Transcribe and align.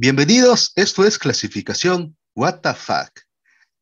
Bienvenidos, 0.00 0.70
esto 0.76 1.04
es 1.04 1.18
clasificación 1.18 2.16
What 2.36 2.60
the 2.60 2.72
Fuck, 2.72 3.22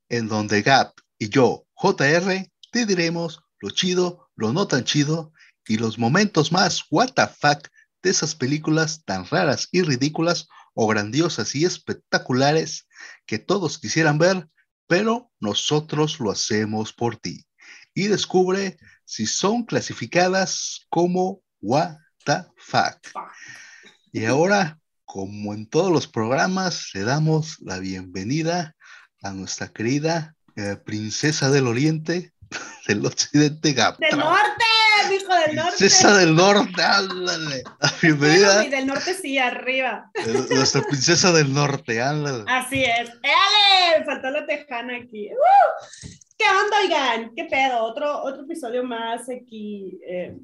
en 0.09 0.29
donde 0.29 0.63
Gap 0.63 0.95
y 1.19 1.29
yo, 1.29 1.67
JR, 1.75 2.51
te 2.73 2.87
diremos 2.87 3.43
lo 3.61 3.69
chido, 3.69 4.31
lo 4.35 4.51
no 4.55 4.67
tan 4.67 4.85
chido 4.85 5.35
y 5.69 5.77
los 5.77 5.99
momentos 5.99 6.53
más 6.53 6.85
What 6.91 7.11
the 7.17 7.27
Fuck 7.27 7.69
de 8.03 8.09
esas 8.09 8.35
películas 8.35 9.05
tan 9.05 9.27
raras 9.27 9.69
y 9.73 9.83
ridículas 9.83 10.49
o 10.73 10.87
grandiosas 10.87 11.55
y 11.55 11.67
espectaculares 11.67 12.89
que 13.27 13.39
todos 13.39 13.79
quisieran 13.79 14.17
ver, 14.17 14.49
pero 14.87 15.31
nosotros 15.39 16.19
lo 16.19 16.31
hacemos 16.31 16.95
por 16.95 17.19
ti. 17.19 17.45
Y 17.93 18.07
descubre 18.07 18.79
si 19.05 19.27
son 19.27 19.67
clasificadas 19.67 20.87
como 20.89 21.43
What 21.61 21.99
the 22.25 22.47
Fuck. 22.57 23.07
Y 24.13 24.25
ahora 24.25 24.81
como 25.07 25.55
en 25.55 25.67
todos 25.67 25.91
los 25.91 26.07
programas, 26.07 26.91
le 26.93 27.05
damos 27.05 27.59
la 27.61 27.79
bienvenida 27.79 28.77
a 29.23 29.31
nuestra 29.31 29.69
querida 29.69 30.35
eh, 30.57 30.77
princesa 30.85 31.51
del 31.51 31.69
Oriente, 31.69 32.33
del 32.89 33.07
Occidente 33.07 33.73
Gap. 33.73 33.99
¡Del 33.99 34.19
norte! 34.19 34.65
¡Hijo 35.15 35.35
del 35.47 35.57
norte! 35.57 35.77
Princesa 35.79 36.17
del 36.17 36.35
norte, 36.35 36.83
ándale. 36.83 37.63
Bienvenida. 38.03 38.65
y 38.65 38.69
del 38.69 38.87
norte 38.87 39.15
sí, 39.15 39.39
arriba. 39.39 40.11
Eh, 40.15 40.47
nuestra 40.51 40.83
princesa 40.83 41.33
del 41.33 41.55
norte, 41.55 42.03
ándale. 42.03 42.45
Así 42.49 42.83
es. 42.83 43.09
¡Éale! 43.23 44.05
Faltó 44.05 44.31
la 44.31 44.45
tejana 44.45 44.97
aquí. 44.97 45.31
¡Uh! 45.31 46.26
¿Qué 46.39 46.45
onda, 46.45 46.77
oigan? 46.83 47.35
¿Qué 47.35 47.45
pedo? 47.45 47.83
Otro, 47.85 48.23
otro 48.23 48.43
episodio 48.43 48.85
más 48.85 49.29
aquí. 49.29 49.99
Eh, 50.07 50.37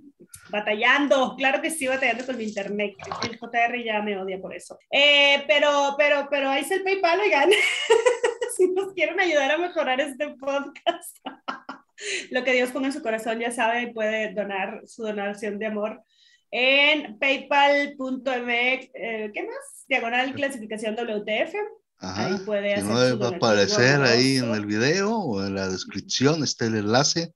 batallando, 0.51 1.34
claro 1.37 1.60
que 1.60 1.70
sí, 1.70 1.87
batallando 1.87 2.24
con 2.24 2.37
mi 2.38 2.45
internet. 2.45 2.95
El 3.29 3.38
JR 3.38 3.85
ya 3.85 4.01
me 4.02 4.18
odia 4.18 4.40
por 4.40 4.54
eso. 4.54 4.79
Eh, 4.90 5.45
pero, 5.46 5.95
pero, 5.98 6.29
pero 6.30 6.48
ahí 6.48 6.63
es 6.63 6.70
el 6.70 6.82
PayPal, 6.82 7.20
oigan. 7.20 7.51
si 8.57 8.68
nos 8.70 8.93
quieren 8.95 9.20
ayudar 9.20 9.52
a 9.52 9.59
mejorar 9.59 10.01
este 10.01 10.29
podcast. 10.30 11.18
Lo 12.30 12.43
que 12.43 12.52
Dios 12.52 12.70
ponga 12.70 12.87
en 12.87 12.93
su 12.93 13.02
corazón, 13.02 13.38
ya 13.38 13.51
sabe, 13.51 13.93
puede 13.93 14.32
donar 14.32 14.82
su 14.87 15.02
donación 15.02 15.59
de 15.59 15.66
amor 15.66 16.02
en 16.51 17.18
paypal.me, 17.18 18.74
eh, 18.74 19.30
¿qué 19.32 19.43
más? 19.43 19.85
Diagonal 19.88 20.35
clasificación 20.35 20.95
WTF. 20.95 21.54
Ahí 22.02 22.36
puede 22.45 22.74
hacer 22.74 22.84
no 22.84 23.18
va 23.18 23.28
a 23.28 23.36
aparecer 23.36 24.02
ahí 24.02 24.36
en 24.36 24.54
el 24.54 24.66
video 24.66 25.16
o 25.16 25.45
en 25.45 25.54
la 25.54 25.68
descripción 25.68 26.42
está 26.42 26.66
el 26.66 26.76
enlace 26.76 27.32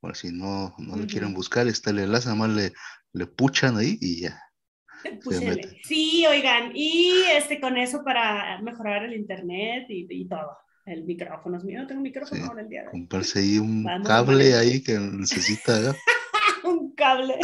por 0.00 0.16
si 0.16 0.30
no, 0.30 0.74
no 0.78 0.96
le 0.96 1.06
quieren 1.06 1.34
buscar, 1.34 1.66
está 1.66 1.90
el 1.90 1.98
enlace, 1.98 2.28
nada 2.28 2.38
más 2.38 2.50
le, 2.50 2.72
le 3.12 3.26
puchan 3.26 3.76
ahí 3.76 3.98
y 4.00 4.22
ya. 4.22 4.40
Sí, 5.84 6.24
oigan, 6.28 6.72
y 6.74 7.22
este 7.36 7.60
con 7.60 7.76
eso 7.76 8.02
para 8.04 8.60
mejorar 8.62 9.04
el 9.04 9.14
internet 9.14 9.86
y, 9.88 10.06
y 10.08 10.28
todo. 10.28 10.56
El 10.84 11.04
micrófono 11.04 11.56
es 11.56 11.64
mío, 11.64 11.84
tengo 11.88 12.00
micrófono 12.00 12.44
ahora 12.46 12.62
el 12.62 12.68
día 12.68 12.82
de 12.82 12.86
hoy. 12.86 12.92
Comprarse 12.92 13.40
ahí 13.40 13.58
un 13.58 13.84
cable 14.04 14.54
ahí 14.54 14.82
que 14.82 14.96
necesita. 14.98 15.94
un 16.64 16.94
cable, 16.94 17.34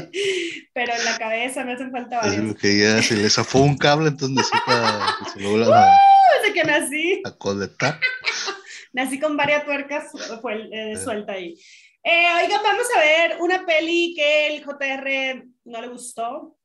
pero 0.72 0.92
en 0.94 1.04
la 1.04 1.18
cabeza 1.18 1.64
me 1.64 1.72
hacen 1.72 1.90
falta 1.90 2.18
varios. 2.18 2.56
que 2.56 2.78
ya 2.78 3.02
se 3.02 3.16
le 3.16 3.28
zafó 3.28 3.60
un 3.60 3.76
cable, 3.76 4.08
entonces 4.08 4.36
necesita 4.36 5.16
que 5.18 5.30
se 5.30 5.40
lo 5.40 5.50
vuelva 5.50 5.84
a, 5.84 5.98
desde 6.40 6.54
que 6.54 6.64
nací. 6.64 7.22
a 7.24 7.36
conectar. 7.36 7.98
nací 8.92 9.18
con 9.18 9.36
varias 9.36 9.64
tuercas 9.64 10.10
fue, 10.40 10.68
eh, 10.72 10.96
suelta 10.96 11.32
ahí. 11.32 11.56
Eh, 12.04 12.26
oigan, 12.42 12.60
vamos 12.62 12.86
a 12.96 13.00
ver 13.00 13.36
una 13.40 13.64
peli 13.64 14.14
que 14.16 14.56
el 14.56 14.64
JR 14.64 15.46
no 15.64 15.80
le 15.80 15.88
gustó. 15.88 16.56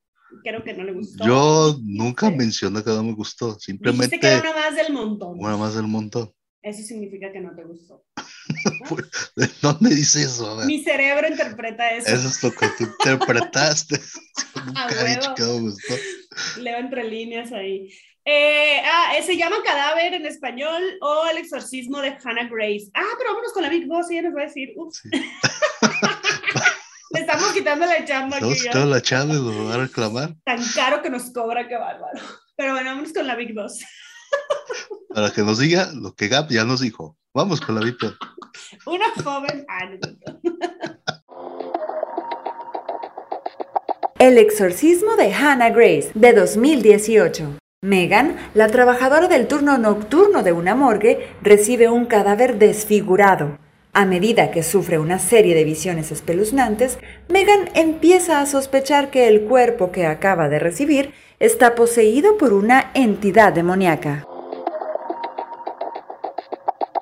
Creo 0.43 0.63
que 0.63 0.73
no 0.73 0.83
le 0.83 0.93
gustó. 0.93 1.25
Yo 1.25 1.77
nunca 1.83 2.29
mencioné 2.29 2.83
que 2.83 2.89
no 2.89 3.03
me 3.03 3.13
gustó. 3.13 3.57
Simplemente. 3.59 4.17
Dijiste 4.17 4.19
que 4.19 4.33
era 4.33 4.51
una 4.51 4.59
más 4.59 4.75
del 4.75 4.91
montón. 4.91 5.39
Una 5.39 5.55
más 5.55 5.75
del 5.75 5.87
montón. 5.87 6.33
Eso 6.61 6.83
significa 6.83 7.31
que 7.31 7.39
no 7.39 7.55
te 7.55 7.63
gustó. 7.63 8.05
Pues, 8.89 9.05
¿De 9.35 9.49
dónde 9.61 9.93
dice 9.93 10.23
eso? 10.23 10.63
Mi 10.65 10.81
cerebro 10.81 11.27
interpreta 11.27 11.91
eso. 11.91 12.07
Eso 12.07 12.29
es 12.29 12.43
lo 12.43 12.51
que 12.51 12.67
tú 12.77 12.85
interpretaste. 12.85 13.99
nunca 14.65 15.01
he 15.01 15.15
dicho 15.15 15.35
que 15.35 15.43
no 15.43 15.53
me 15.55 15.59
gustó. 15.61 15.93
Leo 16.61 16.77
entre 16.77 17.03
líneas 17.03 17.51
ahí. 17.51 17.89
Eh, 18.29 18.81
ah, 18.83 19.13
eh, 19.17 19.23
se 19.23 19.37
llama 19.37 19.55
Cadáver 19.63 20.13
en 20.13 20.25
español 20.25 20.83
o 20.99 21.27
El 21.31 21.37
exorcismo 21.37 22.01
de 22.01 22.17
Hannah 22.21 22.49
Grace. 22.49 22.91
Ah, 22.93 23.05
pero 23.17 23.29
vámonos 23.29 23.53
con 23.53 23.63
la 23.63 23.69
Big 23.69 23.87
Boss, 23.87 24.11
ella 24.11 24.23
nos 24.23 24.35
va 24.35 24.41
a 24.41 24.47
decir. 24.47 24.73
Ups. 24.75 25.01
Le 27.11 27.21
estamos 27.21 27.53
quitando 27.53 27.85
la 27.85 28.03
chamba. 28.03 28.35
Estamos 28.35 28.61
quitando 28.61 28.89
la 28.89 29.01
chamba 29.01 29.33
y 29.33 29.37
nos 29.37 29.69
va 29.69 29.75
a 29.75 29.77
reclamar. 29.77 30.35
Tan 30.43 30.61
caro 30.75 31.01
que 31.01 31.09
nos 31.09 31.31
cobra, 31.31 31.69
qué 31.69 31.77
bárbaro. 31.77 32.19
Pero 32.57 32.73
bueno, 32.73 32.89
vámonos 32.89 33.13
con 33.13 33.25
la 33.25 33.35
Big 33.35 33.55
Boss. 33.55 33.79
Para 35.15 35.31
que 35.31 35.43
nos 35.43 35.59
diga 35.59 35.89
lo 35.93 36.13
que 36.13 36.27
Gap 36.27 36.49
ya 36.49 36.65
nos 36.65 36.81
dijo. 36.81 37.15
Vamos 37.33 37.61
con 37.61 37.75
la 37.75 37.81
Big 37.81 37.95
Boss. 37.97 38.17
Una 38.85 39.05
joven. 39.23 39.65
Ah, 39.69 39.89
El 44.19 44.37
exorcismo 44.37 45.15
de 45.15 45.33
Hannah 45.33 45.69
Grace, 45.69 46.11
de 46.13 46.33
2018. 46.33 47.57
Megan, 47.83 48.37
la 48.55 48.69
trabajadora 48.69 49.27
del 49.27 49.47
turno 49.47 49.77
nocturno 49.77 50.41
de 50.41 50.51
una 50.51 50.73
morgue, 50.73 51.27
recibe 51.43 51.87
un 51.89 52.07
cadáver 52.07 52.57
desfigurado. 52.57 53.59
A 53.93 54.03
medida 54.03 54.49
que 54.49 54.63
sufre 54.63 54.97
una 54.97 55.19
serie 55.19 55.53
de 55.53 55.63
visiones 55.63 56.11
espeluznantes, 56.11 56.97
Megan 57.29 57.69
empieza 57.75 58.41
a 58.41 58.47
sospechar 58.47 59.11
que 59.11 59.27
el 59.27 59.43
cuerpo 59.43 59.91
que 59.91 60.07
acaba 60.07 60.49
de 60.49 60.57
recibir 60.57 61.13
está 61.37 61.75
poseído 61.75 62.35
por 62.39 62.51
una 62.51 62.89
entidad 62.95 63.53
demoníaca. 63.53 64.25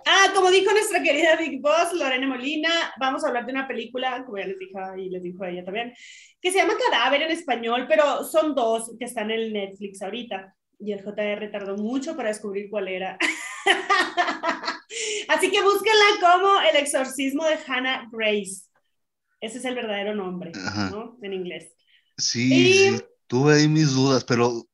Ah, 0.06 0.28
como 0.35 0.52
dijo 0.52 0.74
nuestra 0.74 1.02
querida 1.02 1.38
Big 1.38 1.62
Boss, 1.62 1.94
Lorena 1.94 2.28
Molina, 2.28 2.94
vamos 3.00 3.24
a 3.24 3.30
hablar 3.30 3.46
de 3.46 3.53
una 3.53 3.66
película, 3.66 4.25
como 4.25 4.40
ya 4.40 4.47
les 4.47 4.59
dije 4.59 4.78
y 4.97 5.09
les 5.09 5.24
dijo 5.24 5.46
ella 5.46 5.64
también, 5.64 5.94
que 6.41 6.52
se 6.52 6.58
llama 6.58 6.74
Cadáver 6.91 7.22
en 7.22 7.31
español, 7.31 7.85
pero 7.88 8.25
son 8.25 8.53
dos 8.53 8.94
que 9.00 9.06
están 9.06 9.31
en 9.31 9.53
Netflix 9.53 10.02
ahorita 10.02 10.53
y 10.85 10.94
el 10.94 11.03
JR 11.03 11.51
tardó 11.51 11.75
mucho 11.78 12.16
para 12.16 12.29
descubrir 12.29 12.69
cuál 12.69 12.88
era. 12.88 13.18
Así 15.28 15.51
que 15.51 15.62
búsquenla 15.62 16.06
como 16.22 16.62
El 16.62 16.75
exorcismo 16.78 17.44
de 17.46 17.57
Hannah 17.68 18.07
Grace. 18.12 18.66
Ese 19.41 19.57
es 19.57 19.66
el 19.66 19.75
verdadero 19.75 20.13
nombre, 20.16 20.51
¿no? 20.91 21.18
En 21.22 21.34
inglés. 21.34 21.73
Sí, 22.18 22.96
tuve 23.28 23.56
ahí 23.56 23.68
mis 23.68 23.94
dudas, 23.94 24.23
pero 24.23 24.66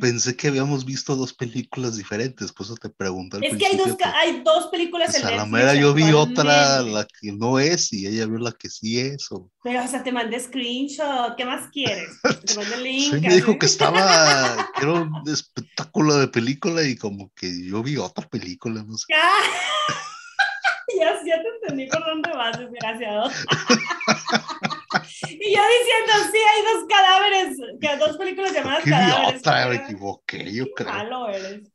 Pensé 0.00 0.36
que 0.36 0.48
habíamos 0.48 0.84
visto 0.84 1.16
dos 1.16 1.32
películas 1.32 1.96
diferentes, 1.96 2.52
por 2.52 2.66
eso 2.66 2.76
te 2.76 2.90
pregunto. 2.90 3.38
Es 3.40 3.56
que 3.56 3.66
hay 3.66 3.76
dos, 3.78 3.96
hay 4.02 4.42
dos 4.44 4.66
películas 4.66 5.14
en 5.14 5.36
la 5.36 5.46
mera 5.46 5.74
yo 5.74 5.94
vi 5.94 6.12
otra, 6.12 6.82
la 6.82 7.06
que 7.06 7.32
no 7.32 7.58
es, 7.58 7.90
y 7.92 8.06
ella 8.06 8.26
vio 8.26 8.38
la 8.38 8.52
que 8.52 8.68
sí 8.68 9.00
es. 9.00 9.28
Pero, 9.62 9.82
o 9.82 9.88
sea, 9.88 10.02
te 10.02 10.12
mandé 10.12 10.38
screenshot, 10.38 11.34
¿qué 11.36 11.46
más 11.46 11.70
quieres? 11.70 12.10
Te 12.22 12.54
mandé 12.56 12.76
link. 12.82 13.14
Sí, 13.14 13.20
me 13.20 13.34
dijo 13.34 13.58
que 13.58 13.66
estaba, 13.66 14.70
que 14.76 14.82
era 14.82 14.92
un 14.92 15.22
espectáculo 15.26 16.16
de 16.16 16.28
película, 16.28 16.82
y 16.82 16.96
como 16.96 17.32
que 17.34 17.66
yo 17.66 17.82
vi 17.82 17.96
otra 17.96 18.28
película, 18.28 18.82
no 18.82 18.98
sé. 18.98 19.06
ya, 20.98 21.14
ya 21.24 21.42
te 21.42 21.48
entendí 21.62 21.86
por 21.86 22.04
dónde 22.04 22.30
vas, 22.32 22.58
desgraciado. 22.58 23.30
y 25.28 25.54
yo 25.54 25.62
diciendo, 25.62 26.12
sí, 26.32 26.38
hay 26.38 26.62
dos 26.62 26.84
cadáveres, 26.88 27.56
que 27.80 27.96
dos 27.96 28.16
películas 28.16 28.52
llamadas 28.52 28.84
cadáveres. 28.84 29.40
Otra, 29.40 29.68
me 29.68 29.76
equivoqué, 29.76 30.52
yo 30.52 30.66
creo. 30.74 30.92
Malo 30.92 31.28
eres. 31.28 31.70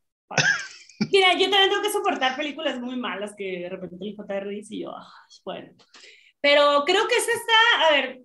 Mira, 1.11 1.33
yo 1.33 1.49
también 1.49 1.69
tengo 1.69 1.81
que 1.81 1.91
soportar 1.91 2.35
películas 2.35 2.79
muy 2.79 2.97
malas 2.97 3.33
que 3.37 3.59
de 3.61 3.69
repente 3.69 3.97
el 4.01 4.15
JR 4.15 4.47
dice 4.49 4.75
y 4.75 4.83
yo, 4.83 4.91
ah, 4.91 5.07
bueno. 5.45 5.71
Pero 6.41 6.83
creo 6.85 7.07
que 7.07 7.15
esta 7.15 7.31
está, 7.33 7.87
a 7.87 7.91
ver. 7.91 8.19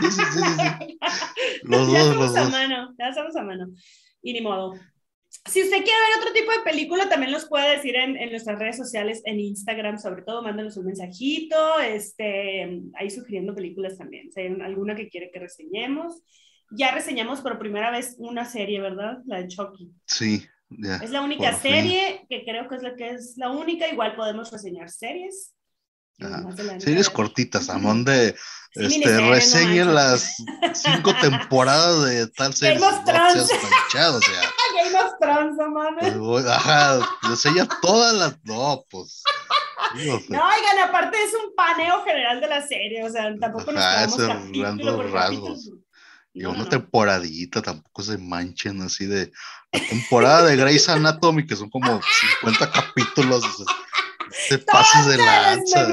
Sí, 0.00 0.10
sí, 0.10 0.22
sí. 0.22 0.98
Los 1.62 1.92
ya 1.92 2.04
dos, 2.04 2.26
estamos 2.26 2.36
a 2.36 2.48
mano, 2.50 2.94
ya 2.98 3.08
estamos 3.08 3.36
a 3.36 3.42
mano. 3.42 3.66
Y 4.22 4.32
ni 4.32 4.40
modo. 4.40 4.74
Si 5.28 5.62
usted 5.62 5.76
quiere 5.76 6.00
ver 6.00 6.18
otro 6.20 6.32
tipo 6.32 6.52
de 6.52 6.70
película, 6.70 7.08
también 7.08 7.32
los 7.32 7.46
puede 7.46 7.76
decir 7.76 7.96
en, 7.96 8.16
en, 8.16 8.30
nuestras 8.30 8.58
redes 8.58 8.76
sociales, 8.76 9.22
en 9.24 9.40
Instagram 9.40 9.98
sobre 9.98 10.22
todo, 10.22 10.42
mándanos 10.42 10.76
un 10.76 10.86
mensajito, 10.86 11.80
este, 11.80 12.82
ahí 12.94 13.10
sugiriendo 13.10 13.54
películas 13.54 13.96
también, 13.98 14.30
si 14.32 14.40
hay 14.40 14.60
alguna 14.60 14.94
que 14.94 15.08
quiere 15.08 15.30
que 15.30 15.40
reseñemos. 15.40 16.22
Ya 16.70 16.90
reseñamos 16.92 17.40
por 17.40 17.58
primera 17.58 17.90
vez 17.90 18.16
una 18.18 18.44
serie, 18.44 18.80
¿verdad? 18.80 19.18
La 19.26 19.38
de 19.38 19.48
Chucky. 19.48 19.90
Sí, 20.06 20.46
ya. 20.68 20.96
Es 20.96 21.10
la 21.10 21.22
única 21.22 21.54
serie 21.54 22.26
que 22.28 22.44
creo 22.44 22.68
que 22.68 22.76
es 22.76 22.82
la 22.82 22.94
que 22.94 23.10
es 23.10 23.34
la 23.38 23.50
única, 23.50 23.88
igual 23.88 24.16
podemos 24.16 24.50
reseñar 24.50 24.90
series. 24.90 25.54
Series 26.78 27.08
cortitas, 27.08 27.70
Amón 27.70 28.04
de 28.04 28.34
este, 28.74 29.20
reseñen 29.30 29.94
las 29.94 30.36
cinco 30.74 31.14
temporadas 31.20 32.04
de 32.06 32.26
tal 32.28 32.52
serie. 32.54 32.78
Game 32.80 32.92
of 32.92 33.04
Thrones. 33.04 33.50
Game 34.84 34.98
of 34.98 35.12
Thrones, 35.20 35.56
pues, 36.18 36.46
Ajá, 36.46 37.00
reseña 37.28 37.68
todas 37.82 38.14
las. 38.14 38.38
No, 38.44 38.84
pues. 38.90 39.22
No, 39.94 40.14
oigan, 40.14 40.78
aparte 40.86 41.16
es 41.22 41.32
un 41.34 41.54
paneo 41.54 42.02
general 42.04 42.40
de 42.40 42.48
la 42.48 42.66
serie, 42.66 43.04
o 43.04 43.10
sea, 43.10 43.34
tampoco 43.38 43.72
nos 43.72 43.82
quedamos 43.84 44.16
capítulo 44.16 44.96
por 44.96 45.10
rasgos. 45.10 45.70
Y 46.34 46.42
No, 46.42 46.50
una 46.50 46.58
no. 46.64 46.68
temporadita, 46.68 47.62
tampoco 47.62 48.02
se 48.02 48.18
manchen 48.18 48.82
así 48.82 49.06
de 49.06 49.32
la 49.72 49.80
temporada 49.88 50.44
de 50.44 50.56
Grey's 50.56 50.88
Anatomy, 50.88 51.46
que 51.46 51.56
son 51.56 51.70
como 51.70 52.00
50 52.40 52.70
capítulos. 52.70 53.44
o 53.44 53.64
sea, 53.64 53.74
te 54.48 54.58
pases 54.58 55.06
de 55.06 55.16
lanza. 55.18 55.86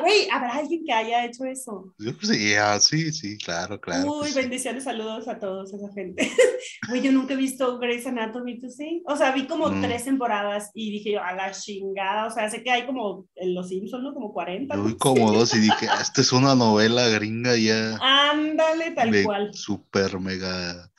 Güey, 0.00 0.28
¿habrá 0.30 0.54
alguien 0.54 0.84
que 0.84 0.92
haya 0.92 1.24
hecho 1.24 1.44
eso? 1.44 1.92
Yo 1.98 2.16
creo 2.16 2.30
que 2.30 2.80
sí, 2.80 3.12
sí, 3.12 3.38
claro, 3.38 3.80
claro. 3.80 4.12
Uy, 4.12 4.32
bendiciones, 4.32 4.84
saludos 4.84 5.28
a 5.28 5.38
todos 5.38 5.72
esa 5.72 5.92
gente. 5.94 6.30
Güey, 6.88 7.02
yo 7.02 7.12
nunca 7.12 7.34
he 7.34 7.36
visto 7.36 7.78
Grey's 7.78 8.06
Anatomy, 8.06 8.60
¿tú 8.60 8.68
sí? 8.68 9.02
O 9.06 9.16
sea, 9.16 9.30
vi 9.32 9.46
como 9.46 9.68
Mm. 9.70 9.82
tres 9.82 10.04
temporadas 10.04 10.70
y 10.74 10.90
dije 10.90 11.12
yo, 11.12 11.22
a 11.22 11.32
la 11.32 11.52
chingada. 11.52 12.26
O 12.26 12.30
sea, 12.30 12.48
sé 12.50 12.62
que 12.62 12.70
hay 12.70 12.86
como 12.86 13.26
en 13.36 13.54
Los 13.54 13.68
Simpsons, 13.68 14.02
¿no? 14.02 14.12
Como 14.14 14.32
40. 14.32 14.74
Yo 14.74 14.84
vi 14.84 14.94
como 14.98 15.32
dos 15.32 15.54
y 15.54 15.60
dije, 15.60 15.86
"Ah, 15.88 15.98
esta 16.00 16.20
es 16.20 16.32
una 16.32 16.54
novela 16.54 17.08
gringa 17.08 17.56
ya. 17.56 17.96
Ándale, 18.00 18.90
tal 18.92 19.22
cual. 19.24 19.50
Super 19.54 20.18
mega. 20.18 20.90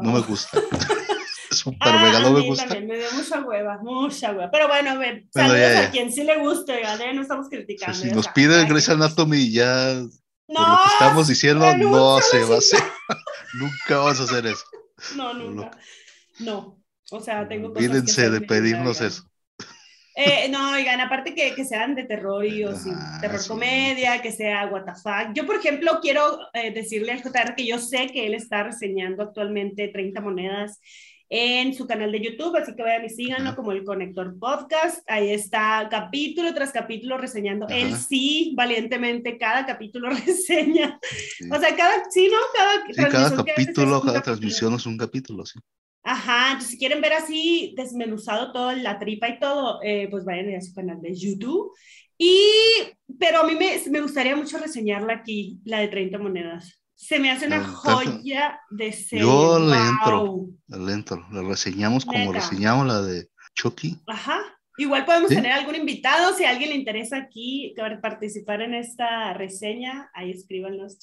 No 0.00 0.12
me 0.12 0.20
gusta. 0.20 0.60
Super 1.56 1.88
Ah, 1.88 2.20
no 2.22 2.32
me 2.32 2.40
gusta. 2.42 2.66
también 2.68 2.86
me 2.86 2.96
dio 2.98 3.06
mucha 3.12 3.40
hueva, 3.40 3.78
mucha 3.82 4.30
hueva. 4.32 4.50
Pero 4.50 4.68
bueno, 4.68 4.90
saludos 5.32 5.58
ya, 5.58 5.72
ya. 5.72 5.86
a 5.88 5.90
quien 5.90 6.12
sí 6.12 6.22
le 6.24 6.38
guste, 6.38 6.80
¿eh? 6.82 7.12
no 7.14 7.22
estamos 7.22 7.48
criticando. 7.48 7.96
si 7.96 8.08
ya 8.08 8.14
nos 8.14 8.28
piden 8.28 8.50
cada 8.52 8.64
Grey's 8.68 8.88
Anatomy 8.88 9.50
ya 9.50 10.02
por 10.46 10.54
No, 10.54 10.68
lo 10.68 10.76
que 10.84 10.92
estamos 10.92 11.28
diciendo, 11.28 11.76
no 11.76 12.20
se 12.20 12.44
va 12.44 12.54
a 12.56 12.58
hacer. 12.58 12.80
Nunca 13.54 13.98
vas 13.98 14.20
a 14.20 14.24
hacer 14.24 14.46
eso. 14.46 14.64
No, 15.16 15.34
nunca. 15.34 15.70
No. 16.40 16.78
O 17.10 17.20
sea, 17.20 17.46
tengo 17.48 17.68
cosas 17.68 17.80
que 17.80 17.86
Olvídense 17.88 18.22
de 18.22 18.30
mi 18.30 18.38
vida, 18.38 18.46
pedirnos 18.48 19.00
eso. 19.00 19.22
Eh, 20.18 20.48
no, 20.48 20.72
oigan, 20.72 20.98
aparte 21.00 21.34
que, 21.34 21.54
que 21.54 21.64
sean 21.66 21.94
de 21.94 22.04
terror 22.04 22.42
y 22.44 22.64
o 22.64 22.74
sí, 22.74 22.90
Ah, 22.94 23.18
terror 23.20 23.38
sí. 23.38 23.48
comedia, 23.48 24.22
que 24.22 24.32
sea 24.32 24.66
what 24.66 24.84
the 24.84 24.92
fuck. 24.94 25.34
Yo, 25.34 25.44
por 25.44 25.56
ejemplo, 25.56 25.98
quiero 26.00 26.38
eh, 26.54 26.72
decirle 26.72 27.12
al 27.12 27.22
JR 27.22 27.54
que 27.54 27.66
yo 27.66 27.78
sé 27.78 28.06
que 28.06 28.26
él 28.26 28.34
está 28.34 28.62
reseñando 28.62 29.22
actualmente 29.24 29.88
30 29.88 30.20
monedas 30.22 30.80
en 31.28 31.74
su 31.74 31.86
canal 31.86 32.12
de 32.12 32.20
YouTube, 32.20 32.56
así 32.56 32.74
que 32.74 32.82
vayan 32.82 33.04
y 33.04 33.10
síganlo 33.10 33.48
Ajá. 33.48 33.56
como 33.56 33.72
el 33.72 33.84
Conector 33.84 34.38
Podcast. 34.38 35.02
Ahí 35.08 35.30
está 35.30 35.88
capítulo 35.90 36.54
tras 36.54 36.72
capítulo 36.72 37.18
reseñando. 37.18 37.66
Él 37.68 37.88
Ajá. 37.88 37.96
sí, 37.96 38.52
valientemente, 38.56 39.38
cada 39.38 39.66
capítulo 39.66 40.10
reseña. 40.26 40.98
Sí. 41.02 41.48
O 41.50 41.58
sea, 41.58 41.74
cada, 41.76 42.04
sí, 42.10 42.28
¿no? 42.30 42.38
Cada, 42.54 42.86
Sí, 42.86 43.12
cada 43.12 43.44
capítulo, 43.44 44.00
cada 44.00 44.22
transmisión 44.22 44.74
es 44.74 44.86
un 44.86 44.96
capítulo, 44.96 45.44
sí. 45.44 45.58
Ajá, 46.08 46.52
entonces 46.52 46.70
si 46.70 46.78
quieren 46.78 47.00
ver 47.00 47.14
así 47.14 47.74
desmenuzado 47.76 48.52
todo, 48.52 48.70
la 48.72 48.96
tripa 48.96 49.28
y 49.28 49.40
todo, 49.40 49.80
eh, 49.82 50.06
pues 50.08 50.24
vayan 50.24 50.54
a 50.54 50.60
su 50.60 50.72
canal 50.72 51.00
de 51.02 51.12
YouTube. 51.12 51.72
Y, 52.16 52.40
pero 53.18 53.40
a 53.40 53.44
mí 53.44 53.56
me, 53.56 53.76
me 53.90 54.00
gustaría 54.00 54.36
mucho 54.36 54.56
reseñarla 54.58 55.14
aquí, 55.14 55.58
la 55.64 55.80
de 55.80 55.88
30 55.88 56.18
monedas. 56.18 56.80
Se 56.98 57.18
me 57.18 57.30
hace 57.30 57.46
una 57.46 57.62
joya 57.62 58.58
de 58.70 58.92
serie. 58.92 59.22
yo 59.24 59.58
le 59.58 59.76
¡Guau! 59.76 60.56
entro. 60.66 60.86
Lento, 60.86 61.26
la 61.30 61.42
reseñamos 61.42 62.04
como 62.04 62.18
Neta. 62.18 62.32
reseñamos 62.32 62.86
la 62.86 63.02
de 63.02 63.28
Chucky. 63.54 63.98
Ajá. 64.06 64.40
Igual 64.78 65.04
podemos 65.04 65.28
Sí. 65.30 65.36
tener 65.36 65.52
algún 65.52 65.74
invitado, 65.74 66.34
si 66.34 66.44
a 66.44 66.50
alguien 66.50 66.70
le 66.70 66.76
interesa 66.76 67.16
aquí 67.16 67.74
participar 68.02 68.60
en 68.62 68.74
esta 68.74 69.32
reseña, 69.34 70.10
ahí 70.14 70.30
escríbanos. 70.30 70.98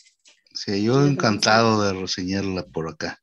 Sí, 0.53 0.83
yo 0.83 1.05
encantado 1.05 1.81
de 1.83 1.99
reseñarla 1.99 2.63
por 2.67 2.89
acá. 2.89 3.19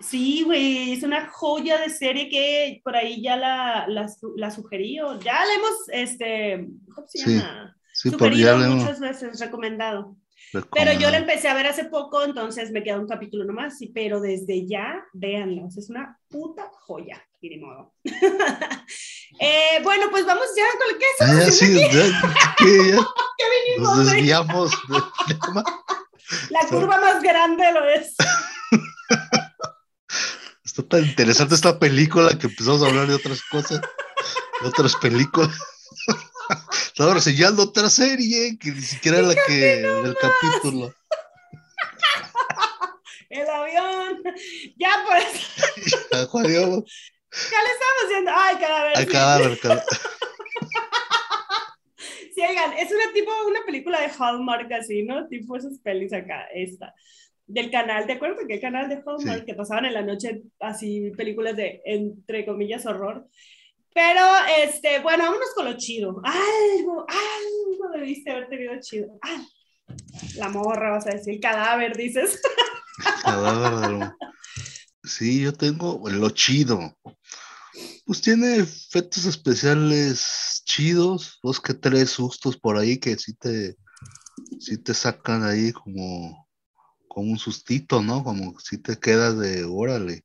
Sí, 0.00 0.42
güey, 0.44 0.92
es 0.92 1.02
una 1.02 1.28
joya 1.28 1.78
de 1.78 1.90
serie 1.90 2.30
que 2.30 2.80
por 2.82 2.96
ahí 2.96 3.20
ya 3.22 3.36
la, 3.36 3.86
la, 3.88 4.10
la 4.36 4.50
sugerí 4.50 4.98
o 5.00 5.18
ya 5.20 5.44
la 5.44 5.54
hemos, 5.54 5.72
este, 5.92 6.66
¿cómo 6.94 7.06
se 7.06 7.18
Sí, 7.18 7.34
llama? 7.36 7.76
Sí, 7.92 8.10
por 8.10 8.18
Sugerido 8.20 8.46
ya 8.52 8.56
le 8.58 8.64
hemos 8.64 8.82
muchas 8.84 9.00
veces, 9.00 9.40
recomendado. 9.40 10.16
Pero 10.52 10.92
yo 10.94 11.10
la 11.10 11.18
empecé 11.18 11.48
a 11.48 11.54
ver 11.54 11.66
hace 11.66 11.84
poco, 11.84 12.24
entonces 12.24 12.70
me 12.72 12.82
queda 12.82 12.98
un 12.98 13.06
capítulo 13.06 13.44
nomás, 13.44 13.78
sí, 13.78 13.90
pero 13.94 14.20
desde 14.20 14.66
ya, 14.66 15.04
véanla, 15.12 15.64
o 15.64 15.70
sea, 15.70 15.80
es 15.80 15.90
una 15.90 16.18
puta 16.28 16.68
joya, 16.72 17.24
y 17.40 17.48
de 17.50 17.58
modo. 17.58 17.94
Eh, 19.38 19.80
bueno, 19.84 20.06
pues 20.10 20.26
vamos 20.26 20.44
ya 20.56 20.64
con 20.76 20.92
lo 20.92 20.98
que 20.98 21.06
Ah, 21.20 21.50
sí, 21.50 21.72
¿qué? 21.72 21.88
Ya 21.92 22.18
¿Qué 22.58 22.64
vinimos, 23.76 23.96
nos 23.96 24.10
desviamos 24.10 24.72
del 24.88 25.02
tema. 25.40 25.64
La 26.50 26.66
curva 26.68 27.00
más 27.00 27.22
grande 27.22 27.72
lo 27.72 27.88
es. 27.88 28.16
Está 30.64 30.82
tan 30.82 31.04
interesante 31.04 31.54
esta 31.54 31.78
película 31.78 32.36
que 32.38 32.48
empezamos 32.48 32.82
a 32.82 32.88
hablar 32.88 33.06
de 33.06 33.14
otras 33.14 33.40
cosas, 33.50 33.80
de 33.80 34.68
otras 34.68 34.96
películas. 34.96 35.56
Estaba 36.86 37.14
reseñando 37.14 37.62
otra 37.62 37.88
serie 37.90 38.58
que 38.58 38.70
ni 38.70 38.82
siquiera 38.82 39.18
era 39.18 39.28
la 39.28 39.34
que 39.46 39.52
del 39.52 40.16
capítulo. 40.16 40.92
El 43.30 43.48
avión. 43.48 44.22
Ya, 44.76 45.04
pues, 45.06 45.24
Ya, 46.12 46.26
Juan 46.26 46.44
ya 46.46 47.62
le 47.62 47.70
estamos 47.70 48.02
haciendo. 48.04 48.32
Ay, 48.34 48.56
cadáver. 48.56 48.96
a 48.96 49.00
sí. 49.00 49.06
cadáver, 49.06 49.58
cadáver. 49.60 49.84
Sí, 52.34 52.40
oigan, 52.48 52.72
es 52.72 52.90
una 52.90 53.12
tipo, 53.12 53.30
una 53.46 53.64
película 53.64 54.00
de 54.00 54.10
Hallmark 54.18 54.72
así, 54.72 55.04
¿no? 55.04 55.28
Tipo 55.28 55.54
esas 55.56 55.78
pelis 55.78 56.12
acá, 56.12 56.48
esta. 56.52 56.92
Del 57.46 57.70
canal, 57.70 58.06
¿te 58.06 58.14
acuerdas 58.14 58.40
de 58.40 58.48
qué 58.48 58.60
canal 58.60 58.88
de 58.88 59.00
Hallmark? 59.06 59.40
Sí. 59.40 59.46
Que 59.46 59.54
pasaban 59.54 59.84
en 59.84 59.94
la 59.94 60.02
noche 60.02 60.42
así 60.58 61.12
películas 61.16 61.54
de, 61.56 61.82
entre 61.84 62.44
comillas, 62.44 62.84
horror. 62.86 63.28
Pero, 63.92 64.20
este, 64.58 65.00
bueno, 65.00 65.24
vámonos 65.24 65.48
con 65.54 65.64
lo 65.64 65.76
chido. 65.76 66.20
Algo, 66.24 67.06
algo 67.08 67.88
debiste 67.92 68.30
haber 68.30 68.48
tenido 68.48 68.74
chido. 68.80 69.18
Ah, 69.22 69.44
la 70.36 70.48
morra, 70.48 70.90
vas 70.90 71.06
a 71.06 71.10
decir, 71.10 71.40
cadáver, 71.40 71.96
dices. 71.96 72.40
Cadáver 73.22 74.12
Sí, 75.02 75.40
yo 75.40 75.52
tengo 75.52 76.00
lo 76.08 76.30
chido. 76.30 76.96
Pues 78.04 78.20
tiene 78.20 78.56
efectos 78.56 79.24
especiales 79.24 80.62
chidos, 80.64 81.38
dos 81.42 81.60
que 81.60 81.74
tres 81.74 82.10
sustos 82.10 82.56
por 82.56 82.76
ahí 82.76 82.98
que 82.98 83.16
sí 83.16 83.34
te, 83.34 83.76
sí 84.58 84.78
te 84.78 84.94
sacan 84.94 85.44
ahí 85.44 85.72
como, 85.72 86.48
como 87.08 87.32
un 87.32 87.38
sustito, 87.38 88.02
¿no? 88.02 88.22
Como 88.22 88.58
si 88.60 88.78
te 88.78 88.98
quedas 88.98 89.38
de 89.38 89.64
órale. 89.64 90.24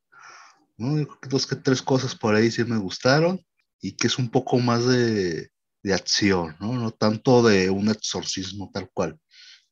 ¿no? 0.78 1.08
Dos 1.30 1.48
que 1.48 1.56
tres 1.56 1.82
cosas 1.82 2.16
por 2.16 2.36
ahí 2.36 2.52
sí 2.52 2.64
me 2.66 2.78
gustaron 2.78 3.44
y 3.88 3.96
que 3.98 4.08
es 4.08 4.18
un 4.18 4.30
poco 4.30 4.58
más 4.60 4.86
de, 4.86 5.50
de 5.84 5.94
acción, 5.94 6.56
¿no? 6.60 6.74
No 6.74 6.92
tanto 6.92 7.44
de 7.44 7.70
un 7.70 7.90
exorcismo 7.90 8.72
tal 8.74 8.90
cual. 8.94 9.20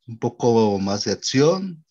Un 0.07 0.19
poco 0.19 0.77
más 0.79 1.05
de 1.05 1.13
acción, 1.13 1.83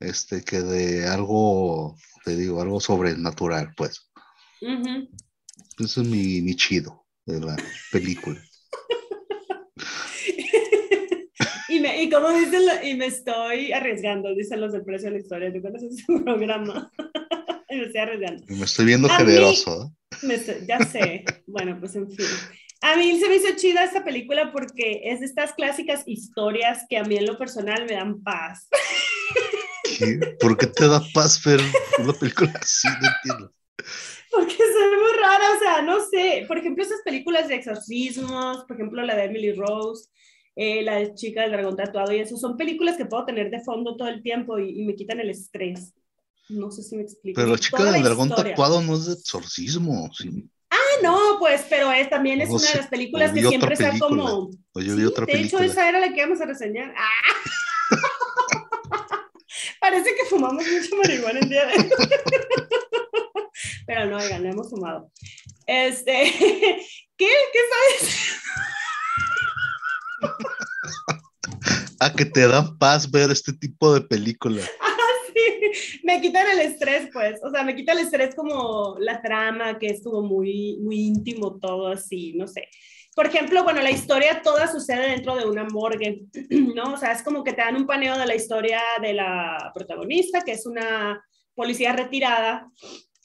este, 0.00 0.42
que 0.42 0.60
de 0.62 1.06
algo, 1.06 1.96
te 2.24 2.36
digo, 2.36 2.60
algo 2.60 2.80
sobrenatural, 2.80 3.72
pues. 3.76 4.10
Ujú. 4.62 5.08
Eso 5.78 6.00
es 6.02 6.06
mi, 6.08 6.40
mi 6.42 6.56
chido 6.56 7.06
de 7.26 7.40
la 7.40 7.56
película. 7.92 8.42
y, 11.68 11.80
me, 11.80 12.02
y 12.02 12.10
como 12.10 12.30
dicen, 12.32 12.66
lo- 12.66 12.82
y 12.86 12.94
me 12.96 13.06
estoy 13.06 13.72
arriesgando, 13.72 14.34
dicen 14.34 14.60
los 14.60 14.72
del 14.72 14.84
precio 14.84 15.08
de 15.08 15.16
la 15.16 15.20
historia. 15.20 15.52
¿Tú 15.52 15.62
conoces 15.62 15.92
ese 15.92 16.04
programa? 16.24 16.90
y 17.68 17.76
me 17.76 17.84
estoy 17.84 18.00
arriesgando. 18.00 18.44
Y 18.48 18.56
me 18.56 18.64
estoy 18.64 18.84
viendo 18.86 19.08
A 19.08 19.18
mí- 19.18 19.24
generoso. 19.24 19.84
¿eh? 19.84 19.96
Ya 20.66 20.78
sé. 20.80 21.24
bueno, 21.46 21.78
pues 21.78 21.94
en 21.96 22.10
fin. 22.10 22.26
A 22.82 22.96
mí 22.96 23.20
se 23.20 23.28
me 23.28 23.36
hizo 23.36 23.54
chida 23.56 23.84
esta 23.84 24.02
película 24.02 24.50
porque 24.52 25.02
es 25.04 25.20
de 25.20 25.26
estas 25.26 25.52
clásicas 25.52 26.02
historias 26.06 26.86
que 26.88 26.96
a 26.96 27.04
mí 27.04 27.16
en 27.16 27.26
lo 27.26 27.36
personal 27.36 27.84
me 27.86 27.94
dan 27.94 28.22
paz. 28.22 28.68
¿Qué? 29.98 30.18
¿Por 30.40 30.56
qué 30.56 30.66
te 30.66 30.88
da 30.88 31.02
paz 31.12 31.42
ver 31.44 31.60
una 31.98 32.14
película 32.14 32.52
así? 32.60 32.88
No 32.88 33.08
entiendo. 33.08 33.52
Porque 34.30 34.54
son 34.54 35.00
muy 35.00 35.12
raras, 35.20 35.50
o 35.56 35.58
sea, 35.58 35.82
no 35.82 35.98
sé. 36.10 36.44
Por 36.46 36.56
ejemplo, 36.56 36.82
esas 36.82 37.02
películas 37.04 37.48
de 37.48 37.56
exorcismos, 37.56 38.64
por 38.64 38.76
ejemplo, 38.76 39.02
la 39.02 39.14
de 39.14 39.24
Emily 39.24 39.52
Rose, 39.52 40.08
eh, 40.56 40.82
la 40.82 40.96
de 40.96 41.14
Chica 41.14 41.42
del 41.42 41.52
Dragón 41.52 41.76
Tatuado 41.76 42.12
y 42.12 42.20
eso, 42.20 42.36
son 42.36 42.56
películas 42.56 42.96
que 42.96 43.06
puedo 43.06 43.26
tener 43.26 43.50
de 43.50 43.60
fondo 43.60 43.96
todo 43.96 44.08
el 44.08 44.22
tiempo 44.22 44.58
y, 44.58 44.80
y 44.80 44.84
me 44.84 44.94
quitan 44.94 45.20
el 45.20 45.30
estrés. 45.30 45.92
No 46.50 46.70
sé 46.70 46.82
si 46.82 46.96
me 46.96 47.02
explico. 47.02 47.36
Pero 47.36 47.48
la 47.48 47.56
Toda 47.56 47.64
chica 47.66 47.82
la 47.84 47.92
del 47.92 48.02
dragón 48.02 48.28
historia. 48.28 48.52
tatuado 48.54 48.82
no 48.82 48.94
es 48.96 49.06
de 49.06 49.12
exorcismo. 49.14 50.10
sí. 50.16 50.50
Ah, 50.72 50.76
no, 51.02 51.36
pues, 51.40 51.62
pero 51.68 51.90
es, 51.90 52.08
también 52.10 52.40
es 52.40 52.48
No 52.48 52.54
una 52.56 52.68
de 52.68 52.76
las 52.76 52.86
películas 52.86 53.30
o 53.32 53.34
que 53.34 53.40
siempre 53.48 53.72
está 53.72 53.88
película. 53.88 54.08
como... 54.22 54.50
O 54.72 54.80
yo 54.80 54.94
Sí, 54.94 55.00
vi 55.00 55.04
otra 55.06 55.26
de 55.26 55.32
película. 55.32 55.64
hecho, 55.64 55.72
esa 55.72 55.88
era 55.88 55.98
la 55.98 56.12
que 56.12 56.18
íbamos 56.20 56.40
a 56.40 56.46
reseñar. 56.46 56.94
¡Ah! 56.96 57.34
Parece 59.80 60.10
que 60.14 60.26
fumamos 60.28 60.62
mucho 60.64 60.96
marihuana 60.96 61.40
el 61.40 61.48
día 61.48 61.66
de 61.66 61.72
hoy. 61.78 61.90
Pero 63.86 64.06
no, 64.06 64.16
oigan, 64.18 64.44
no 64.44 64.50
hemos 64.50 64.70
fumado. 64.70 65.10
Este, 65.66 66.12
¿qué? 67.16 67.26
¿Qué 67.52 67.58
sabes? 67.98 68.16
Ah, 71.98 72.12
que 72.14 72.24
te 72.24 72.46
da 72.46 72.76
paz 72.78 73.10
ver 73.10 73.30
este 73.30 73.52
tipo 73.52 73.92
de 73.92 74.00
películas. 74.02 74.68
Me 76.04 76.20
quitan 76.20 76.46
el 76.52 76.60
estrés, 76.60 77.08
pues. 77.12 77.40
O 77.42 77.50
sea, 77.50 77.62
me 77.62 77.74
quita 77.74 77.92
el 77.92 78.00
estrés 78.00 78.34
como 78.34 78.96
la 78.98 79.20
trama, 79.20 79.78
que 79.78 79.86
es 79.88 80.02
como 80.02 80.22
muy, 80.22 80.78
muy 80.80 81.00
íntimo 81.00 81.58
todo 81.58 81.88
así, 81.88 82.34
no 82.34 82.46
sé. 82.46 82.68
por 83.14 83.26
ejemplo, 83.26 83.64
bueno, 83.64 83.82
la 83.82 83.90
historia 83.90 84.40
toda 84.42 84.66
sucede 84.66 85.10
dentro 85.10 85.36
de 85.36 85.44
una 85.44 85.64
morgue, 85.64 86.22
¿no? 86.50 86.94
O 86.94 86.96
sea, 86.96 87.12
es 87.12 87.22
como 87.22 87.44
que 87.44 87.52
te 87.52 87.62
dan 87.62 87.76
un 87.76 87.86
paneo 87.86 88.16
de 88.18 88.26
la 88.26 88.34
historia 88.34 88.80
de 89.02 89.14
la 89.14 89.70
protagonista, 89.74 90.40
que 90.42 90.52
es 90.52 90.66
una 90.66 91.22
policía 91.54 91.92
retirada, 91.92 92.70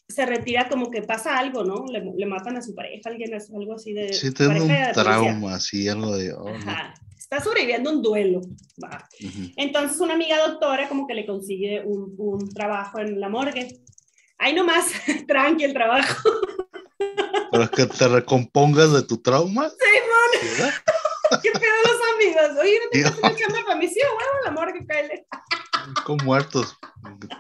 se 0.08 0.26
retira 0.26 0.68
como 0.70 0.92
que 0.92 1.02
pasa 1.02 1.38
algo, 1.38 1.64
¿no? 1.64 1.86
Le, 1.92 2.04
le 2.16 2.26
matan 2.26 2.58
a 2.58 2.62
su 2.62 2.76
pareja, 2.76 3.10
alguien, 3.10 3.32
algo 3.34 3.74
así 3.74 3.94
de... 3.94 4.14
Sí, 4.14 4.32
tiene 4.34 4.62
un 4.62 4.72
trauma, 4.94 5.56
así, 5.56 5.88
algo 5.88 6.16
de... 6.16 6.34
oh. 6.34 6.48
Ajá. 6.48 6.94
Está 7.26 7.44
sobreviviendo 7.44 7.90
un 7.90 8.04
duelo. 8.04 8.40
va. 8.84 9.04
Ujú. 9.20 9.52
Entonces 9.58 10.00
una 10.00 10.14
amiga 10.14 10.38
doctora 10.48 10.88
como 10.88 11.08
que 11.08 11.16
le 11.16 11.26
consigue 11.26 11.82
un, 11.84 12.14
un 12.20 12.48
trabajo 12.54 13.00
en 13.00 13.20
la 13.20 13.30
morgue. 13.30 13.68
Ahí 14.38 14.54
nomás, 14.54 14.92
tranqui 15.28 15.64
el 15.64 15.74
trabajo. 15.74 16.30
Para 17.52 17.68
que 17.68 17.88
te 17.88 18.08
recompongas 18.08 18.94
de 18.94 19.02
tu 19.02 19.18
trauma. 19.24 19.70
Sí, 19.70 20.48
¿verdad? 20.60 20.74
¿Qué 21.42 21.50
pedo 21.50 21.64
los 21.84 22.00
amigos? 22.14 22.62
Oye, 22.62 22.80
¿no 22.84 22.90
te 22.92 23.20
una 23.20 23.36
chamba 23.36 23.60
para 23.66 23.80
mí? 23.80 23.88
Sí, 23.88 24.00
bueno, 24.14 24.32
la 24.44 24.52
morgue, 24.52 24.86
cállate. 24.88 25.26
Con 26.06 26.18
muertos. 26.24 26.78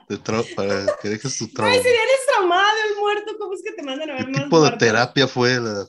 de 0.09 0.17
para 0.55 0.95
que 0.99 1.09
dejes 1.09 1.37
tu 1.37 1.47
trauma. 1.49 1.71
Ay, 1.71 1.77
si 1.77 1.89
vienes 1.89 2.25
traumado, 2.33 2.77
el 2.89 2.99
muerto, 2.99 3.35
¿cómo 3.37 3.53
es 3.53 3.61
que 3.61 3.73
te 3.73 3.83
mandan 3.83 4.09
a 4.09 4.17
¿Qué 4.17 4.23
ver 4.23 4.31
más 4.31 4.43
tipo 4.45 4.55
de 4.55 4.61
muertos? 4.61 4.79
terapia 4.79 5.27
fue 5.27 5.59
la, 5.59 5.85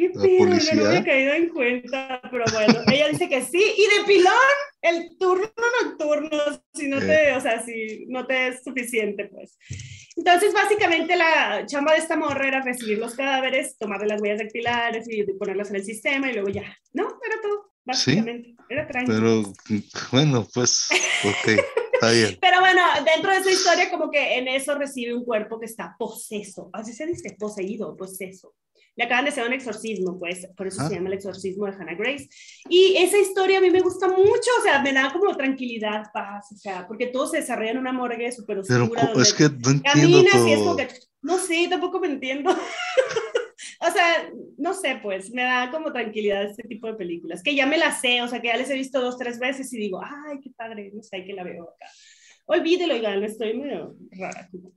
¿Qué 0.00 0.08
la 0.14 0.22
pedo? 0.22 0.38
Yo 0.38 0.46
policía? 0.46 0.74
no 0.74 0.86
había 0.86 1.04
caído 1.04 1.34
en 1.34 1.48
cuenta, 1.50 2.20
pero 2.30 2.44
bueno, 2.54 2.80
ella 2.90 3.08
dice 3.08 3.28
que 3.28 3.42
sí. 3.42 3.62
Y 3.62 3.98
de 3.98 4.06
pilón, 4.06 4.32
el 4.80 5.18
turno 5.18 5.50
nocturno, 5.82 6.38
si 6.72 6.88
no 6.88 7.00
te, 7.00 7.32
o 7.32 7.40
sea, 7.40 7.62
si 7.62 8.06
no 8.08 8.26
te 8.26 8.48
es 8.48 8.64
suficiente, 8.64 9.26
pues. 9.26 9.58
Entonces, 10.16 10.54
básicamente, 10.54 11.16
la 11.16 11.66
chamba 11.66 11.92
de 11.92 11.98
esta 11.98 12.16
morra 12.16 12.48
era 12.48 12.62
recibir 12.62 12.98
los 12.98 13.14
cadáveres, 13.14 13.76
tomarle 13.76 14.06
las 14.06 14.22
huellas 14.22 14.38
dactilares 14.38 15.06
y 15.06 15.22
ponerlas 15.34 15.68
en 15.68 15.76
el 15.76 15.84
sistema 15.84 16.30
y 16.30 16.34
luego 16.34 16.48
ya. 16.48 16.74
No, 16.94 17.04
era 17.04 17.42
todo, 17.42 17.72
básicamente. 17.84 18.54
Era 18.70 18.86
tranquilo. 18.88 19.52
Pero 19.68 19.82
bueno, 20.12 20.48
pues, 20.54 20.88
ok, 21.24 21.60
está 21.92 22.10
bien. 22.10 22.38
Pero 22.40 22.60
bueno, 22.60 22.80
dentro 23.04 23.32
de 23.32 23.38
esa 23.38 23.50
historia, 23.50 23.90
como 23.90 24.10
que 24.10 24.38
en 24.38 24.48
eso 24.48 24.74
recibe 24.76 25.12
un 25.12 25.26
cuerpo 25.26 25.60
que 25.60 25.66
está 25.66 25.94
poseso. 25.98 26.70
Así 26.72 26.94
se 26.94 27.04
dice, 27.04 27.36
poseído, 27.38 27.94
poseso. 27.98 28.54
Le 29.00 29.06
acaban 29.06 29.24
de 29.24 29.30
hacer 29.30 29.46
un 29.46 29.54
exorcismo, 29.54 30.18
pues, 30.18 30.46
por 30.54 30.66
eso 30.66 30.82
Ah. 30.82 30.88
se 30.88 30.96
llama 30.96 31.08
el 31.08 31.14
exorcismo 31.14 31.64
de 31.64 31.72
Hannah 31.72 31.94
Grace. 31.94 32.28
Y 32.68 32.96
esa 32.98 33.16
historia 33.16 33.56
a 33.56 33.60
mí 33.62 33.70
me 33.70 33.80
gusta 33.80 34.08
mucho, 34.08 34.50
o 34.58 34.62
sea, 34.62 34.82
me 34.82 34.92
da 34.92 35.10
como 35.10 35.34
tranquilidad, 35.34 36.02
paz, 36.12 36.52
o 36.52 36.56
sea, 36.56 36.86
porque 36.86 37.06
todo 37.06 37.26
se 37.26 37.38
desarrolla 37.38 37.70
en 37.70 37.78
una 37.78 37.92
morgue 37.92 38.30
súper 38.30 38.60
Pero 38.68 38.82
oscura. 38.84 39.06
donde 39.06 39.22
es 39.22 39.32
que 39.32 39.44
no 39.44 39.70
entiendo 39.70 39.82
caminas 39.84 40.46
y 40.46 40.52
es 40.52 40.58
como 40.58 40.76
todo. 40.76 40.76
que, 40.76 40.88
no 41.22 41.38
sé, 41.38 41.66
tampoco 41.70 41.98
me 41.98 42.08
entiendo. 42.08 42.50
o 43.80 43.90
sea, 43.90 44.30
no 44.58 44.74
sé, 44.74 45.00
pues, 45.02 45.30
me 45.30 45.44
da 45.44 45.70
como 45.70 45.92
tranquilidad 45.94 46.44
este 46.44 46.64
tipo 46.64 46.86
de 46.86 46.94
películas, 46.94 47.42
que 47.42 47.54
ya 47.54 47.64
me 47.64 47.78
las 47.78 48.02
sé, 48.02 48.20
o 48.20 48.28
sea, 48.28 48.42
que 48.42 48.48
ya 48.48 48.56
les 48.58 48.68
he 48.68 48.74
visto 48.74 49.00
dos, 49.00 49.16
tres 49.16 49.38
veces 49.38 49.72
y 49.72 49.78
digo, 49.78 50.02
ay, 50.04 50.40
qué 50.42 50.50
padre, 50.54 50.90
no 50.92 51.02
sé, 51.02 51.24
que 51.24 51.32
la 51.32 51.42
veo 51.44 51.62
acá. 51.70 51.86
Olvídelo, 52.44 52.92
oigan, 52.94 53.24
estoy 53.24 53.54
medio 53.56 53.96
rara. 54.10 54.46
como. 54.50 54.72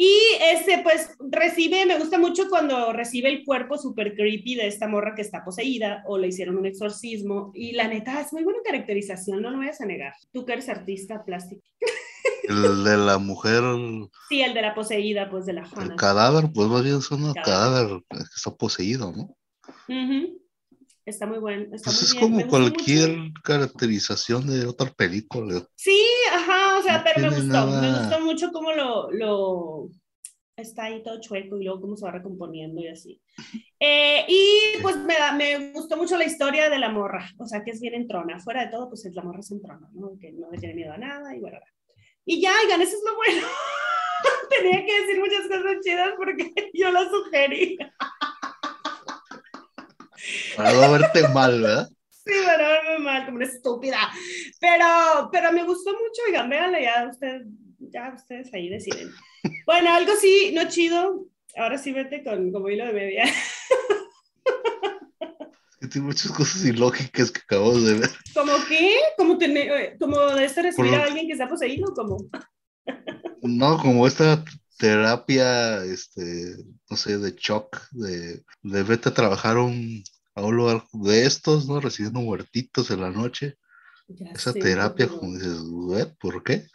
Y 0.00 0.16
este, 0.52 0.78
pues, 0.84 1.10
recibe, 1.18 1.84
me 1.84 1.98
gusta 1.98 2.18
mucho 2.20 2.48
cuando 2.48 2.92
recibe 2.92 3.28
el 3.30 3.44
cuerpo 3.44 3.76
súper 3.76 4.14
creepy 4.14 4.54
de 4.54 4.68
esta 4.68 4.86
morra 4.86 5.12
que 5.16 5.22
está 5.22 5.44
poseída 5.44 6.04
o 6.06 6.16
le 6.18 6.28
hicieron 6.28 6.56
un 6.56 6.66
exorcismo. 6.66 7.50
Y 7.52 7.72
la 7.72 7.88
neta, 7.88 8.20
es 8.20 8.32
muy 8.32 8.44
buena 8.44 8.60
caracterización, 8.64 9.42
no 9.42 9.50
lo 9.50 9.58
vayas 9.58 9.80
a 9.80 9.86
negar. 9.86 10.12
Tú 10.32 10.46
que 10.46 10.52
eres 10.52 10.68
artista 10.68 11.24
plástico. 11.24 11.62
El 12.44 12.84
de 12.84 12.96
la 12.96 13.18
mujer, 13.18 13.62
el 13.64 14.08
Sí, 14.28 14.40
el 14.40 14.54
de 14.54 14.62
la 14.62 14.72
poseída, 14.74 15.28
pues, 15.28 15.46
de 15.46 15.54
la 15.54 15.62
Hannah. 15.70 15.96
cadáver, 15.96 16.44
pues 16.54 16.68
más 16.68 16.84
bien 16.84 16.98
es 16.98 17.10
un 17.10 17.32
Cadáver. 17.34 17.42
cadáver 17.44 18.02
que 18.08 18.34
está 18.36 18.50
poseído, 18.52 19.12
¿no? 19.12 19.36
Ujú. 19.88 20.40
Está 21.08 21.26
muy 21.26 21.38
bueno. 21.38 21.66
Pues 21.70 22.02
es 22.02 22.12
bien, 22.14 22.36
me 22.36 22.42
como 22.42 22.50
cualquier 22.50 23.16
mucho. 23.16 23.40
caracterización 23.42 24.46
de 24.46 24.66
otra 24.66 24.90
película. 24.92 25.66
Sí, 25.74 25.98
ajá, 26.32 26.78
o 26.78 26.82
sea, 26.82 26.98
No 26.98 27.04
pero 27.04 27.20
me 27.30 27.36
gustó. 27.36 27.42
Me 27.42 27.52
nada- 27.52 27.98
gustó 28.08 28.20
mucho 28.24 28.52
cómo 28.52 28.72
lo, 28.72 29.10
lo 29.10 29.88
está 30.56 30.84
ahí 30.84 31.02
todo 31.02 31.20
chueco 31.20 31.56
y 31.58 31.64
luego 31.64 31.80
cómo 31.80 31.96
se 31.96 32.04
va 32.04 32.10
recomponiendo 32.12 32.80
y 32.82 32.88
así. 32.88 33.22
Eh, 33.80 34.24
y 34.28 34.82
pues 34.82 34.96
me, 34.96 35.14
da- 35.14 35.32
me 35.32 35.72
gustó 35.72 35.96
mucho 35.96 36.16
la 36.18 36.24
historia 36.26 36.68
de 36.68 36.78
la 36.78 36.90
morra, 36.90 37.30
o 37.38 37.46
sea, 37.46 37.64
que 37.64 37.70
es 37.70 37.80
bien 37.80 37.94
entrona. 37.94 38.38
Fuera 38.40 38.66
de 38.66 38.70
todo, 38.72 38.88
pues 38.88 39.04
es 39.06 39.14
la 39.14 39.22
morra 39.22 39.40
es 39.40 39.50
entrona, 39.50 39.88
¿no? 39.94 40.10
Que 40.20 40.32
no 40.32 40.50
le 40.50 40.58
tiene 40.58 40.74
miedo 40.74 40.92
a 40.92 40.98
nada 40.98 41.34
y 41.34 41.40
bueno. 41.40 41.58
Y 42.26 42.40
ya, 42.42 42.52
oigan, 42.62 42.82
eso 42.82 42.96
es 42.96 43.02
lo 43.06 43.16
bueno. 43.16 43.46
Tenía 44.50 44.84
que 44.84 45.00
decir 45.00 45.18
muchas 45.20 45.46
cosas 45.48 45.76
chidas 45.82 46.10
porque 46.16 46.52
yo 46.74 46.90
las 46.90 47.08
sugerí. 47.10 47.78
Para 50.56 50.72
no 50.72 50.92
verte 50.92 51.28
mal, 51.28 51.62
¿verdad? 51.62 51.88
Sí, 52.10 52.32
para 52.44 52.68
verme 52.68 52.98
mal, 52.98 53.24
como 53.24 53.36
una 53.36 53.46
estúpida. 53.46 53.98
Pero, 54.60 55.30
pero 55.32 55.52
me 55.52 55.64
gustó 55.64 55.92
mucho, 55.92 56.22
oigan, 56.26 56.50
véanla 56.50 56.80
ya, 56.80 57.08
ustedes, 57.10 57.42
ya 57.78 58.12
ustedes 58.14 58.52
ahí 58.52 58.68
deciden. 58.68 59.10
Bueno, 59.64 59.94
algo 59.94 60.12
sí, 60.20 60.52
no 60.54 60.68
chido. 60.68 61.26
Ahora 61.56 61.78
sí 61.78 61.92
vete 61.92 62.22
con 62.22 62.52
como 62.52 62.68
hilo 62.68 62.86
de 62.86 62.92
media. 62.92 63.24
Tiene 65.90 66.06
muchas 66.08 66.32
cosas 66.32 66.64
ilógicas 66.64 67.30
que 67.30 67.40
acabamos 67.40 67.84
de 67.84 67.94
ver. 67.94 68.10
¿Como 68.34 68.52
qué? 68.68 68.96
¿Como, 69.16 69.38
tener, 69.38 69.70
eh, 69.70 69.96
como 69.98 70.18
de 70.18 70.44
este 70.44 70.62
recibir 70.62 70.94
a 70.94 71.04
alguien 71.04 71.26
que 71.26 71.32
está 71.32 71.48
poseído? 71.48 71.94
como 71.94 72.18
No, 73.42 73.78
como 73.78 74.06
esta 74.06 74.44
terapia, 74.76 75.84
este, 75.84 76.56
no 76.90 76.96
sé, 76.96 77.18
de 77.18 77.32
shock, 77.32 77.80
de, 77.92 78.42
de 78.62 78.82
vete 78.82 79.08
a 79.08 79.14
trabajar 79.14 79.56
un, 79.56 80.02
a 80.38 80.44
un 80.46 80.56
lugar 80.56 80.84
de 80.92 81.26
estos, 81.26 81.66
¿no? 81.68 81.80
Recibiendo 81.80 82.20
muertitos 82.20 82.90
en 82.90 83.00
la 83.00 83.10
noche. 83.10 83.56
Ya 84.08 84.30
Esa 84.32 84.52
sé, 84.52 84.60
terapia, 84.60 85.08
como 85.08 85.34
dices, 85.34 85.58
"What? 85.64 86.08
¿por 86.18 86.42
qué? 86.42 86.66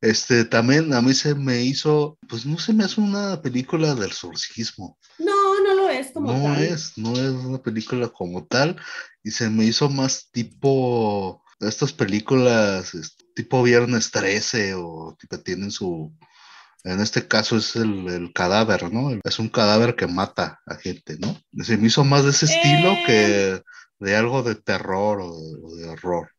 Este, 0.00 0.44
también 0.44 0.92
a 0.92 1.00
mí 1.00 1.14
se 1.14 1.34
me 1.34 1.62
hizo, 1.62 2.18
pues 2.28 2.44
no 2.46 2.58
se 2.58 2.72
me 2.72 2.84
hace 2.84 3.00
una 3.00 3.40
película 3.40 3.94
del 3.94 4.04
exorcismo. 4.10 4.98
No, 5.18 5.60
no 5.62 5.74
lo 5.74 5.88
es 5.88 6.12
como 6.12 6.32
no 6.32 6.42
tal. 6.44 6.62
es, 6.62 6.98
no 6.98 7.12
es 7.14 7.30
una 7.30 7.58
película 7.62 8.08
como 8.08 8.46
tal, 8.46 8.76
y 9.24 9.30
se 9.30 9.48
me 9.48 9.64
hizo 9.64 9.88
más 9.88 10.30
tipo 10.30 11.42
estas 11.60 11.92
películas 11.92 12.94
este, 12.94 13.24
tipo 13.34 13.62
Viernes 13.62 14.10
13 14.10 14.74
o 14.74 15.16
que 15.18 15.38
tienen 15.38 15.70
su, 15.70 16.12
en 16.86 17.00
este 17.00 17.26
caso 17.28 17.56
es 17.56 17.76
el, 17.76 18.08
el 18.08 18.32
cadáver, 18.32 18.92
¿no? 18.92 19.10
Es 19.24 19.38
un 19.38 19.48
cadáver 19.48 19.94
que 19.96 20.06
mata 20.06 20.60
a 20.66 20.76
gente, 20.76 21.18
¿no? 21.18 21.38
Se 21.64 21.76
me 21.76 21.88
hizo 21.88 22.04
más 22.04 22.24
de 22.24 22.30
ese 22.30 22.46
estilo 22.46 22.92
Eh. 22.92 23.02
que 23.06 23.62
de 23.98 24.16
algo 24.16 24.42
de 24.42 24.54
terror 24.54 25.20
o 25.20 25.36
de, 25.36 25.54
o 25.62 25.76
de 25.76 25.88
horror. 25.88 26.30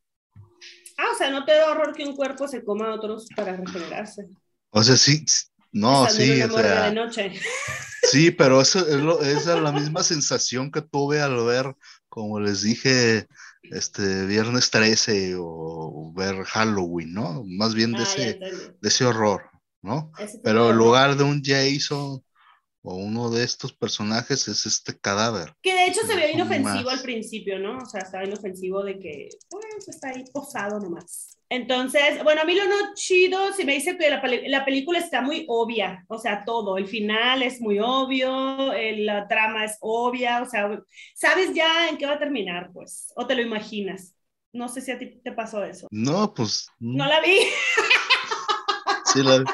Ah, 0.97 1.07
o 1.13 1.17
sea, 1.17 1.29
no 1.29 1.45
te 1.45 1.53
da 1.53 1.71
horror 1.71 1.93
que 1.95 2.03
un 2.05 2.15
cuerpo 2.15 2.47
se 2.47 2.63
coma 2.63 2.87
a 2.87 2.95
otros 2.95 3.27
para 3.35 3.55
regenerarse. 3.55 4.27
O 4.71 4.83
sea, 4.83 4.95
sí, 4.97 5.25
no, 5.71 6.09
sí, 6.09 6.41
o 6.41 6.47
morgue 6.47 6.63
de 6.63 6.69
sea, 6.69 6.91
noche. 6.91 7.31
sí, 8.11 8.31
pero 8.31 8.61
eso 8.61 8.79
es, 8.87 8.95
lo- 8.95 9.21
esa 9.21 9.57
es 9.57 9.61
la 9.63 9.71
misma 9.71 10.01
sensación 10.03 10.71
que 10.71 10.81
tuve 10.81 11.21
al 11.21 11.35
ver, 11.45 11.75
como 12.09 12.39
les 12.39 12.61
dije, 12.63 13.27
este 13.63 14.25
Viernes 14.25 14.69
13 14.71 15.35
o 15.39 16.13
ver 16.15 16.43
Halloween, 16.45 17.13
¿no? 17.13 17.43
Más 17.45 17.73
bien 17.75 17.91
de 17.91 17.99
Ah, 17.99 18.03
ese, 18.03 18.33
de 18.81 18.89
ese 18.89 19.05
horror, 19.05 19.43
Pero 20.43 20.69
en 20.71 20.77
lugar 20.77 21.15
de 21.15 21.23
un 21.23 21.41
Jason 21.43 22.23
o 22.83 22.95
uno 22.95 23.29
de 23.29 23.43
estos 23.43 23.73
personajes 23.73 24.47
es 24.47 24.65
este 24.65 24.97
cadáver. 24.97 25.53
Que 25.61 25.73
de 25.73 25.87
hecho 25.87 26.01
se 26.07 26.15
Más. 26.15 26.29
inofensivo 26.33 26.89
al 26.89 27.01
principio, 27.01 27.59
¿no? 27.59 27.77
O 27.79 27.85
sea, 27.85 28.01
estaba 28.01 28.23
inofensivo 28.23 28.83
de 28.83 28.97
que, 28.97 29.29
pues, 29.49 29.87
está 29.89 30.09
ahí 30.09 30.23
posado 30.31 30.79
nomás. 30.79 31.37
Entonces, 31.49 32.23
bueno, 32.23 32.41
a 32.41 32.45
mí 32.45 32.55
lo 32.55 32.65
no 32.65 32.93
chido, 32.93 33.53
si 33.53 33.63
me 33.63 33.73
dice 33.73 33.97
que 33.97 34.09
la, 34.09 34.65
película 34.65 34.99
está 34.99 35.21
muy 35.21 35.45
obvia, 35.47 36.03
o 36.09 36.17
sea, 36.17 36.43
todo, 36.45 36.77
el 36.77 36.87
final 36.87 37.41
es 37.41 37.61
muy 37.61 37.79
obvio, 37.79 38.73
el- 38.73 39.05
la 39.05 39.27
trama 39.29 39.63
es 39.63 39.77
obvia, 39.79 40.41
o 40.41 40.49
sea, 40.49 40.69
sabes 41.15 41.53
ya 41.53 41.87
en 41.89 41.97
qué 41.97 42.05
va 42.05 42.13
a 42.13 42.19
terminar, 42.19 42.71
pues, 42.73 43.13
o 43.15 43.25
te 43.25 43.35
lo 43.35 43.41
imaginas. 43.41 44.13
No 44.51 44.67
sé 44.67 44.81
si 44.81 44.91
a 44.91 44.97
ti 44.97 45.21
te 45.23 45.31
pasó 45.31 45.63
eso. 45.63 45.87
No, 45.91 46.33
pues 46.33 46.67
No 46.79 47.05
la 47.05 47.21
vi, 47.21 47.37
sí, 49.13 49.23
la- 49.23 49.37
la 49.37 49.45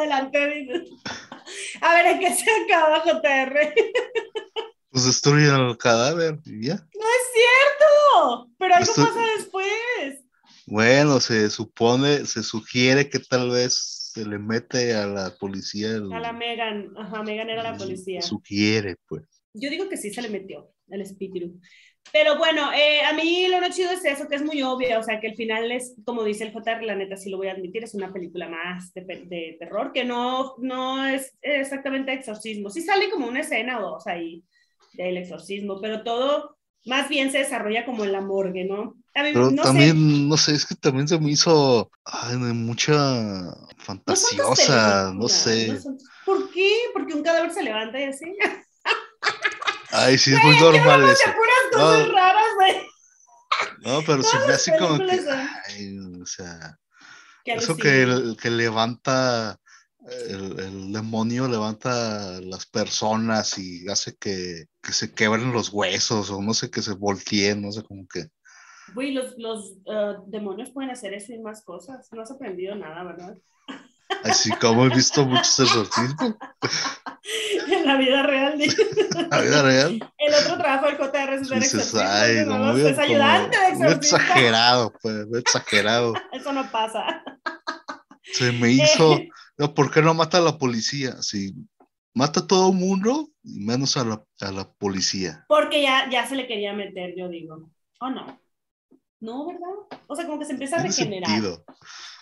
adelante. 0.00 0.38
A 1.80 1.94
ver, 1.94 2.06
¿en 2.06 2.20
qué 2.20 2.34
se 2.34 2.46
acaba, 2.64 3.00
JR? 3.00 3.74
pues 4.90 5.06
destruyen 5.06 5.54
el 5.54 5.76
cadáver 5.76 6.38
y 6.44 6.66
ya. 6.66 6.74
No 6.74 7.06
es 7.08 7.24
cierto, 7.34 8.50
pero 8.58 8.74
algo 8.74 8.94
pasa 8.94 9.20
después. 9.36 10.24
Bueno, 10.66 11.20
se 11.20 11.50
supone, 11.50 12.26
se 12.26 12.42
sugiere 12.42 13.08
que 13.08 13.18
tal 13.18 13.50
vez 13.50 14.10
se 14.12 14.24
le 14.26 14.38
mete 14.38 14.94
a 14.94 15.06
la 15.06 15.36
policía 15.36 15.90
el, 15.90 16.12
A 16.12 16.20
la 16.20 16.32
Megan, 16.32 16.92
ajá, 16.96 17.22
Megan 17.22 17.50
era 17.50 17.62
la 17.62 17.76
policía. 17.76 18.22
Sugiere, 18.22 18.96
pues. 19.06 19.24
Yo 19.54 19.70
digo 19.70 19.88
que 19.88 19.96
sí 19.96 20.12
se 20.12 20.22
le 20.22 20.28
metió 20.28 20.72
el 20.88 21.00
espíritu. 21.00 21.60
Pero 22.12 22.36
bueno, 22.38 22.72
eh, 22.72 23.02
a 23.04 23.12
mí 23.12 23.46
lo 23.48 23.60
no 23.60 23.70
chido 23.70 23.92
es 23.92 24.04
eso, 24.04 24.26
que 24.28 24.34
es 24.36 24.42
muy 24.42 24.62
obvio, 24.62 24.98
o 24.98 25.02
sea, 25.02 25.20
que 25.20 25.28
el 25.28 25.36
final 25.36 25.70
es, 25.70 25.94
como 26.04 26.24
dice 26.24 26.44
el 26.44 26.52
JR, 26.52 26.82
la 26.84 26.96
neta, 26.96 27.16
sí 27.16 27.30
lo 27.30 27.36
voy 27.36 27.46
a 27.48 27.52
admitir, 27.52 27.84
es 27.84 27.94
una 27.94 28.12
película 28.12 28.48
más 28.48 28.92
de, 28.94 29.56
terror, 29.60 29.92
que 29.92 30.04
no, 30.04 30.54
no 30.58 31.06
es 31.06 31.36
exactamente 31.40 32.12
exorcismo. 32.12 32.68
Sí 32.70 32.82
sale 32.82 33.10
como 33.10 33.28
una 33.28 33.40
escena 33.40 33.78
o 33.78 33.90
dos 33.92 34.06
ahí 34.08 34.44
del 34.92 35.18
exorcismo, 35.18 35.80
pero 35.80 36.02
todo 36.02 36.56
Más 36.84 37.08
bien 37.08 37.30
se 37.30 37.38
desarrolla 37.38 37.84
como 37.84 38.04
en 38.04 38.12
la 38.12 38.20
morgue, 38.22 38.64
¿no? 38.64 38.94
A 39.14 39.22
mí, 39.22 39.30
Pero 39.32 39.50
no 39.50 39.62
también, 39.62 39.96
sé, 39.96 40.28
no 40.28 40.36
sé, 40.36 40.54
es 40.54 40.66
que 40.66 40.74
también 40.76 41.06
se 41.06 41.18
me 41.20 41.30
hizo 41.30 41.90
ay, 42.04 42.36
mucha 42.36 43.52
fantasiosa, 43.78 45.12
no 45.14 45.28
sé. 45.28 45.68
no 45.68 45.76
son- 45.80 45.98
¿Por 46.24 46.50
qué? 46.50 46.70
Porque 46.92 47.14
un 47.14 47.22
cadáver 47.22 47.52
se 47.52 47.62
levanta 47.62 48.00
y 48.00 48.04
así. 48.04 48.36
Ay, 49.92 50.18
sí, 50.18 50.32
es 50.32 50.42
muy 50.44 50.56
normal 50.60 51.02
eso. 51.08 51.24
puras 51.24 51.56
cosas 51.72 52.08
No. 52.08 52.14
raras, 52.14 52.46
güey. 52.56 52.76
No, 53.82 54.00
pero 54.06 54.22
se 54.22 54.38
me 54.46 54.52
hace 54.52 54.76
como 54.78 54.98
que, 54.98 55.20
ay, 55.68 55.98
o 56.22 56.26
sea, 56.26 56.78
eso 57.44 57.76
que, 57.76 58.02
el- 58.02 58.36
que 58.40 58.50
levanta, 58.50 59.58
el, 60.28 60.58
el 60.60 60.92
demonio 60.92 61.48
levanta 61.48 62.40
las 62.42 62.66
personas 62.66 63.58
y 63.58 63.88
hace 63.88 64.16
que, 64.16 64.66
que 64.82 64.92
se 64.92 65.12
quebren 65.12 65.52
los 65.52 65.70
huesos 65.70 66.30
o 66.30 66.40
no 66.40 66.54
sé, 66.54 66.70
que 66.70 66.82
se 66.82 66.92
volteen, 66.94 67.62
no 67.62 67.72
sé, 67.72 67.82
como 67.82 68.06
que... 68.06 68.28
Güey, 68.94 69.12
los, 69.12 69.34
los 69.38 69.72
eh, 69.86 70.14
demonios 70.26 70.70
pueden 70.70 70.90
hacer 70.90 71.14
eso 71.14 71.32
y 71.32 71.38
más 71.38 71.62
cosas. 71.62 72.08
No 72.12 72.22
has 72.22 72.30
aprendido 72.30 72.74
nada, 72.74 73.04
¿verdad? 73.04 73.36
Así 74.24 74.50
como 74.52 74.84
he 74.86 74.88
visto 74.90 75.24
muchos 75.24 75.58
exorcismos 75.60 76.34
en 77.68 77.86
la 77.86 77.96
vida 77.96 78.22
real. 78.22 78.58
la 79.30 79.40
vida 79.40 79.62
real. 79.62 80.12
El 80.18 80.34
otro 80.34 80.58
trabajo 80.58 80.86
del 80.86 80.96
JR 80.96 81.34
es 81.34 81.48
ser 81.48 81.58
exorcista. 81.58 82.22
ay, 82.22 82.44
no, 82.46 82.76
es 82.76 82.98
ayudante 82.98 83.56
de 83.58 83.68
exorcista. 83.68 84.16
exagerado, 84.16 84.92
pues, 85.00 85.26
exagerado. 85.38 86.14
Eso 86.32 86.52
no 86.52 86.70
pasa. 86.70 87.22
Se 88.22 88.52
me 88.52 88.70
hizo, 88.70 89.14
Eh. 89.14 89.28
no, 89.58 89.74
¿por 89.74 89.90
qué 89.90 90.02
no 90.02 90.14
mata 90.14 90.38
a 90.38 90.42
la 90.42 90.58
policía? 90.58 91.20
Si 91.22 91.54
mata 92.14 92.40
a 92.40 92.46
todo 92.46 92.72
mundo, 92.72 93.30
y 93.42 93.60
menos 93.60 93.96
a 93.96 94.04
la, 94.04 94.22
a 94.40 94.50
la 94.52 94.70
policía. 94.72 95.44
Porque 95.48 95.82
ya, 95.82 96.08
ya 96.10 96.26
se 96.26 96.36
le 96.36 96.46
quería 96.46 96.72
meter, 96.72 97.14
yo 97.16 97.28
digo. 97.28 97.70
¿O 98.00 98.10
no? 98.10 98.40
No, 99.20 99.46
¿verdad? 99.46 100.00
O 100.06 100.16
sea, 100.16 100.26
como 100.26 100.38
que 100.38 100.46
se 100.46 100.52
empieza 100.52 100.76
a 100.76 100.82
regenerar. 100.82 101.30
sentido. 101.30 101.64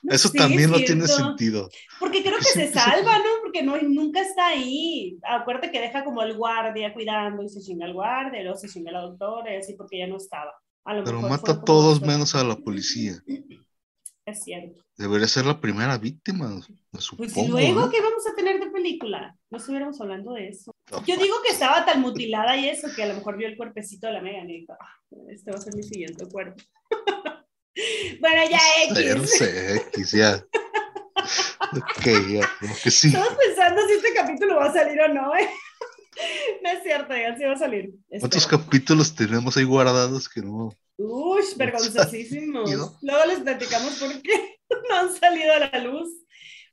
Eso 0.05 0.31
también 0.31 0.71
no 0.71 0.77
tiene 0.79 1.07
sentido. 1.07 1.69
Porque 1.99 2.23
creo 2.23 2.39
que 2.39 2.45
se 2.45 2.73
salva, 2.73 3.19
¿no? 3.19 3.25
Porque 3.43 3.63
no, 3.63 3.77
nunca 3.83 4.21
está 4.21 4.49
ahí. 4.49 5.19
Acuérdate 5.23 5.71
que 5.71 5.81
deja 5.81 6.05
como 6.05 6.23
el 6.23 6.37
guardia 6.37 6.93
cuidando 6.93 7.43
y 7.43 7.49
se 7.49 7.61
chinga 7.61 7.87
el 7.87 7.95
guardia, 7.95 8.43
luego 8.43 8.59
se 8.59 8.69
chinga 8.69 8.93
la 8.93 9.03
doctora 9.03 9.55
y 9.55 9.59
así 9.59 9.75
porque 9.75 9.99
ya 9.99 10.07
no 10.07 10.17
estaba. 10.17 10.53
A 10.85 10.95
lo 10.95 11.05
Pero 11.05 11.17
mejor 11.17 11.31
mata 11.31 11.53
a 11.53 11.65
todos 11.65 12.01
menos 12.01 12.35
a 12.35 12.45
la 12.45 12.57
policía. 12.57 13.15
Es 14.29 14.43
cierto. 14.45 14.83
Debería 14.97 15.27
ser 15.27 15.47
la 15.47 15.59
primera 15.61 15.97
víctima, 15.97 16.49
me 16.93 17.01
supongo. 17.01 17.33
Pues 17.33 17.37
y 17.47 17.49
luego, 17.49 17.81
¿no? 17.83 17.91
¿qué 17.91 18.01
vamos 18.01 18.27
a 18.31 18.35
tener 18.35 18.61
de 18.61 18.71
película? 18.71 19.35
No 19.51 19.57
estuviéramos 19.59 19.99
hablando 20.01 20.33
de 20.35 20.49
eso. 20.49 20.71
No, 20.91 21.05
Yo 21.07 21.17
digo 21.17 21.37
que 21.47 21.53
estaba 21.53 21.85
tan 21.87 22.01
mutilada 22.03 22.57
y 22.57 22.69
eso 22.69 22.89
que 22.95 23.03
a 23.05 23.07
lo 23.07 23.15
mejor 23.15 23.37
vio 23.39 23.49
el 23.49 23.57
cuerpecito 23.57 24.07
de 24.09 24.13
la 24.15 24.21
Megan 24.21 24.51
y 24.51 24.61
dijo, 24.61 24.75
"Ah, 24.79 24.97
este 25.31 25.51
va 25.51 25.57
a 25.59 25.61
ser 25.61 25.75
mi 25.77 25.83
siguiente 25.83 26.27
cuerpo. 26.27 26.63
bueno, 28.21 28.43
ya 28.51 28.59
no 28.93 29.21
X. 29.23 29.31
sé, 29.39 29.77
X, 29.77 30.11
ya. 30.13 30.45
Ok, 31.73 32.05
ya, 32.31 32.51
que 32.83 32.91
sí. 32.91 33.09
Estamos 33.09 33.35
pensando 33.35 33.87
si 33.87 33.93
este 33.95 34.15
capítulo 34.15 34.57
va 34.57 34.67
a 34.67 34.73
salir 34.73 35.01
o 35.01 35.09
no, 35.09 35.35
¿eh? 35.37 35.49
No 36.65 36.71
es 36.71 36.83
cierto, 36.83 37.15
ya 37.17 37.37
sí 37.37 37.45
va 37.45 37.53
a 37.53 37.59
salir. 37.59 37.91
¿Cuántos 38.09 38.43
Espero. 38.43 38.63
capítulos 38.65 39.15
tenemos 39.15 39.57
ahí 39.57 39.65
guardados 39.65 40.29
que 40.29 40.43
no? 40.43 40.71
Uy, 40.99 41.43
vergonzosísimos. 41.57 42.71
Luego 43.03 43.27
les 43.27 43.41
platicamos 43.41 43.95
por 43.95 44.21
qué 44.21 44.59
no 44.91 44.97
han 44.97 45.15
salido 45.15 45.53
a 45.55 45.59
la 45.61 45.79
luz. 45.85 46.09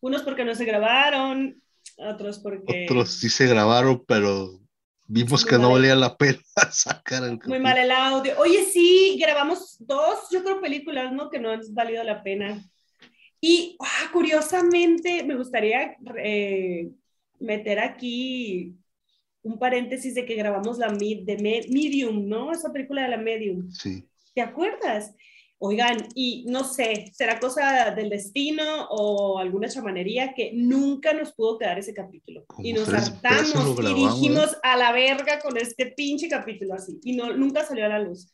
Unos 0.01 0.24
porque 0.24 0.44
no 0.44 0.53
se 0.53 0.65
grabaron, 0.65 1.62
otros 1.98 2.39
porque 2.39 2.86
Otros 2.86 3.12
sí 3.12 3.29
se 3.29 3.48
grabaron, 3.48 4.03
pero 4.05 4.60
vimos 5.05 5.44
Muy 5.44 5.50
que 5.50 5.58
no 5.58 5.72
valía 5.72 5.96
la 5.96 6.17
pena 6.17 6.39
sacar 6.72 7.24
el 7.24 7.39
muy 7.46 7.60
mal 7.60 7.77
el 7.77 7.91
audio. 7.91 8.34
Oye, 8.39 8.65
sí, 8.65 9.17
grabamos 9.20 9.77
dos, 9.79 10.27
yo 10.32 10.44
creo, 10.44 10.60
películas, 10.60 11.13
¿no? 11.13 11.29
Que 11.29 11.39
no 11.39 11.51
han 11.51 11.62
valido 11.74 12.03
la 12.03 12.22
pena. 12.24 12.63
Y 13.39 13.77
ah, 13.79 14.10
curiosamente, 14.12 15.24
me 15.24 15.36
gustaría 15.36 15.96
eh, 16.17 16.90
meter 17.40 17.79
aquí 17.79 18.74
un 19.44 19.59
paréntesis 19.59 20.16
de 20.16 20.25
que 20.25 20.33
grabamos 20.35 20.79
la 20.79 20.88
de 20.90 21.38
Me- 21.40 21.66
Medium, 21.70 22.27
¿no? 22.27 22.51
Esa 22.51 22.74
película 22.74 23.03
de 23.03 23.09
la 23.09 23.18
Medium. 23.18 23.70
Sí. 23.72 24.07
¿Te 24.35 24.41
acuerdas? 24.41 25.15
Oigan, 25.57 25.95
y 26.13 26.43
no 26.50 26.65
sé, 26.65 27.09
será 27.13 27.39
cosa 27.39 27.91
del 27.91 28.09
destino 28.09 28.87
o 28.89 29.39
alguna 29.39 29.69
chamanería 29.69 30.33
que 30.33 30.51
nunca 30.53 31.13
nos 31.13 31.33
pudo 31.33 31.57
quedar 31.57 31.79
ese 31.79 31.93
capítulo. 31.93 32.43
Como 32.45 32.67
y 32.67 32.74
nos 32.74 32.89
hartamos 32.89 33.50
y 33.50 33.53
grabamos, 33.53 33.79
¿eh? 33.79 33.93
dijimos 33.95 34.57
a 34.61 34.75
la 34.75 34.91
verga 34.91 35.39
con 35.39 35.55
este 35.57 35.87
pinche 35.87 36.27
capítulo 36.27 36.74
así. 36.74 37.00
Y 37.03 37.15
no, 37.15 37.31
nunca 37.33 37.65
salió 37.65 37.85
a 37.85 37.89
la 37.89 38.00
luz. 38.00 38.33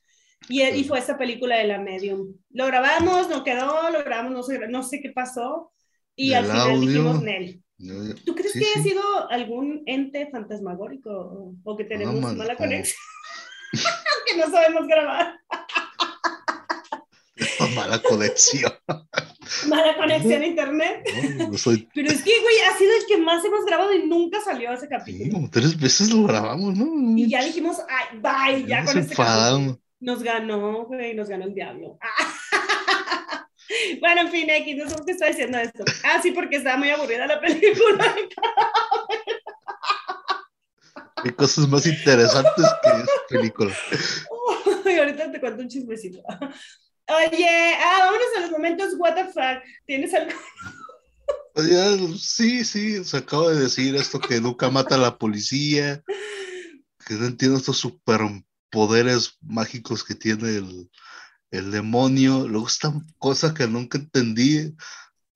Y, 0.49 0.63
y 0.63 0.83
fue 0.83 0.97
esa 0.97 1.19
película 1.19 1.57
de 1.57 1.65
la 1.67 1.77
Medium. 1.77 2.33
Lo 2.49 2.65
grabamos, 2.65 3.29
no 3.29 3.43
quedó, 3.43 3.91
lo 3.91 4.03
grabamos, 4.03 4.33
no 4.33 4.41
sé, 4.41 4.57
no 4.67 4.81
sé 4.81 4.99
qué 4.99 5.11
pasó. 5.11 5.71
Y 6.15 6.33
al 6.33 6.45
final 6.45 6.71
audio. 6.71 6.79
dijimos 6.89 7.21
Nel. 7.21 7.63
¿Tú 8.25 8.33
crees 8.33 8.51
sí, 8.53 8.59
que 8.59 8.65
sí. 8.65 8.71
haya 8.73 8.83
sido 8.83 9.29
algún 9.29 9.83
ente 9.85 10.27
fantasmagórico 10.31 11.55
o, 11.63 11.77
que 11.77 11.83
tenemos 11.83 12.15
mala- 12.15 12.33
mala 12.35 12.55
conexión? 12.55 12.99
que 14.27 14.37
no 14.37 14.49
sabemos 14.49 14.87
grabar. 14.87 15.35
Mala 17.75 18.01
conexión. 18.01 18.71
Mala 19.67 19.95
conexión 19.97 20.41
a 20.41 20.45
internet. 20.45 21.03
No, 21.35 21.47
no 21.49 21.57
soy. 21.57 21.87
Pero 21.93 22.09
es 22.11 22.21
que, 22.23 22.39
güey, 22.41 22.55
ha 22.69 22.77
sido 22.77 22.91
el 22.95 23.05
que 23.07 23.17
más 23.17 23.43
hemos 23.43 23.65
grabado 23.65 23.93
y 23.93 24.07
nunca 24.07 24.39
salió 24.41 24.71
ese 24.71 24.83
Sí, 24.85 24.89
capítulo. 24.89 25.31
como 25.33 25.49
tres 25.49 25.77
veces 25.79 26.09
lo 26.11 26.23
grabamos, 26.23 26.75
¿no? 26.77 27.17
Y 27.17 27.29
ya 27.29 27.43
dijimos, 27.43 27.77
ay, 27.89 28.19
bye, 28.19 28.65
ya 28.67 28.85
con 28.85 28.97
este 28.97 29.15
capítulo. 29.15 29.79
Nos 29.99 30.23
ganó, 30.23 30.85
güey, 30.85 31.13
nos 31.13 31.27
ganó 31.29 31.45
el 31.45 31.53
diablo. 31.53 31.97
Bueno, 34.01 34.21
en 34.21 34.29
fin, 34.29 34.49
X, 34.49 34.75
no 34.75 34.89
sé 34.89 34.95
por 34.95 35.05
qué 35.05 35.11
estoy 35.13 35.29
diciendo 35.29 35.57
esto. 35.57 35.85
Ah, 36.03 36.19
sí, 36.21 36.31
porque 36.31 36.57
estaba 36.57 36.75
muy 36.77 36.89
aburrida 36.89 37.25
la 37.25 37.39
película. 37.39 38.15
Hay 41.23 41.31
cosas 41.31 41.69
más 41.69 41.85
interesantes 41.85 42.65
que 42.83 42.89
esa 42.89 43.05
película. 43.29 43.73
Y 44.85 44.97
ahorita 44.97 45.31
te 45.31 45.39
cuento 45.39 45.61
un 45.61 45.69
chismecito. 45.69 46.21
Oye, 47.11 47.75
ah, 47.77 47.97
vámonos 47.99 48.27
a 48.37 48.39
los 48.41 48.51
momentos 48.51 48.93
what 48.97 49.15
the 49.15 49.25
fuck. 49.25 49.63
¿Tienes 49.85 50.13
algo? 50.13 50.31
Sí, 52.17 52.63
sí, 52.63 53.03
se 53.03 53.17
acaba 53.17 53.49
de 53.49 53.59
decir 53.61 53.95
esto 53.95 54.19
que 54.19 54.39
nunca 54.39 54.69
mata 54.69 54.95
a 54.95 54.99
la 54.99 55.17
policía, 55.17 56.01
que 57.05 57.13
no 57.15 57.25
entiendo 57.25 57.57
estos 57.57 57.77
superpoderes 57.77 59.37
mágicos 59.41 60.03
que 60.03 60.15
tiene 60.15 60.57
el, 60.57 60.89
el 61.51 61.71
demonio. 61.71 62.47
Luego 62.47 62.67
esta 62.67 62.93
cosa 63.17 63.53
que 63.53 63.67
nunca 63.67 63.97
entendí, 63.97 64.73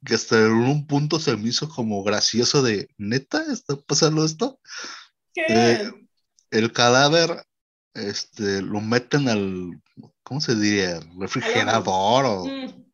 que 0.06 0.16
hasta 0.16 0.38
en 0.38 0.54
un 0.54 0.88
punto 0.88 1.20
se 1.20 1.36
me 1.36 1.50
hizo 1.50 1.68
como 1.68 2.04
gracioso 2.04 2.62
de, 2.62 2.88
¿neta 2.98 3.44
está 3.52 3.76
pasando 3.76 4.24
esto? 4.24 4.60
¿Qué? 5.34 5.44
Eh, 5.50 5.92
el 6.52 6.72
cadáver 6.72 7.46
este, 7.96 8.62
lo 8.62 8.82
meten 8.82 9.28
al, 9.30 9.82
¿cómo 10.24 10.42
se 10.42 10.56
diría? 10.56 11.00
Refrigerador 11.18 12.26
o... 12.26 12.46
Mm, 12.46 12.86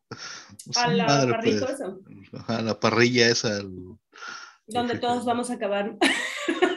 sé, 0.72 0.80
a 0.80 0.88
la 0.90 1.06
madre, 1.06 1.32
parrilla 1.34 1.60
pues. 1.60 1.72
eso, 1.72 2.00
la 2.48 2.80
parrilla 2.80 3.30
esa, 3.30 3.58
el- 3.58 3.98
donde 4.68 4.98
todos 5.00 5.26
vamos 5.26 5.50
a 5.50 5.56
acabar. 5.56 5.98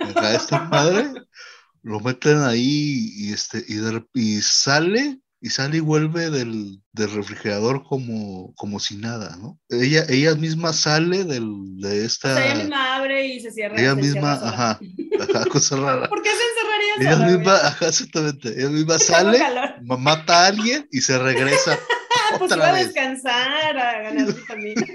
acá 0.03 0.35
esta 0.35 0.65
madre, 0.65 1.13
lo 1.83 2.01
meten 2.01 2.39
ahí 2.39 3.11
y, 3.15 3.33
este, 3.33 3.65
y, 3.69 3.75
de- 3.75 4.07
y 4.15 4.41
sale, 4.41 5.21
y 5.45 5.51
sale 5.51 5.77
y 5.77 5.81
vuelve 5.81 6.31
del, 6.31 6.81
del 6.93 7.11
refrigerador 7.13 7.85
como, 7.85 8.55
como 8.55 8.81
si 8.81 8.97
nada, 8.97 9.37
¿no? 9.37 9.59
Ella, 9.69 10.07
ella 10.09 10.35
misma 10.37 10.73
sale 10.73 11.25
del, 11.25 11.47
de 11.81 12.01
O 12.03 12.07
esta, 12.07 12.35
sea, 12.35 12.47
ella 12.47 12.55
misma 12.63 12.97
abre 12.97 13.27
y 13.27 13.41
se 13.41 13.51
cierra. 13.51 13.79
ella 13.79 13.91
se 13.95 14.01
misma, 14.01 14.33
ajá, 14.33 14.81
ajá, 15.21 15.45
cosa 15.53 15.77
rara. 15.77 16.09
¿Por 16.09 16.23
qué 16.23 16.31
se 16.31 16.37
encerraría 16.37 16.95
Ella 16.99 17.13
sola, 17.13 17.27
misma, 17.27 17.53
güey? 17.53 17.67
ajá, 17.67 17.87
exactamente, 17.89 18.49
ella 18.59 18.71
misma 18.71 18.99
sale, 18.99 19.39
mata 19.83 20.45
a 20.45 20.47
alguien 20.47 20.89
y 20.91 21.01
se 21.03 21.19
regresa 21.19 21.79
Ah, 22.33 22.37
pues 22.39 22.51
iba 22.57 22.67
a 22.69 22.73
descansar, 22.73 23.77
a 23.77 24.01
ganar 24.03 24.27
vitamina. 24.35 24.87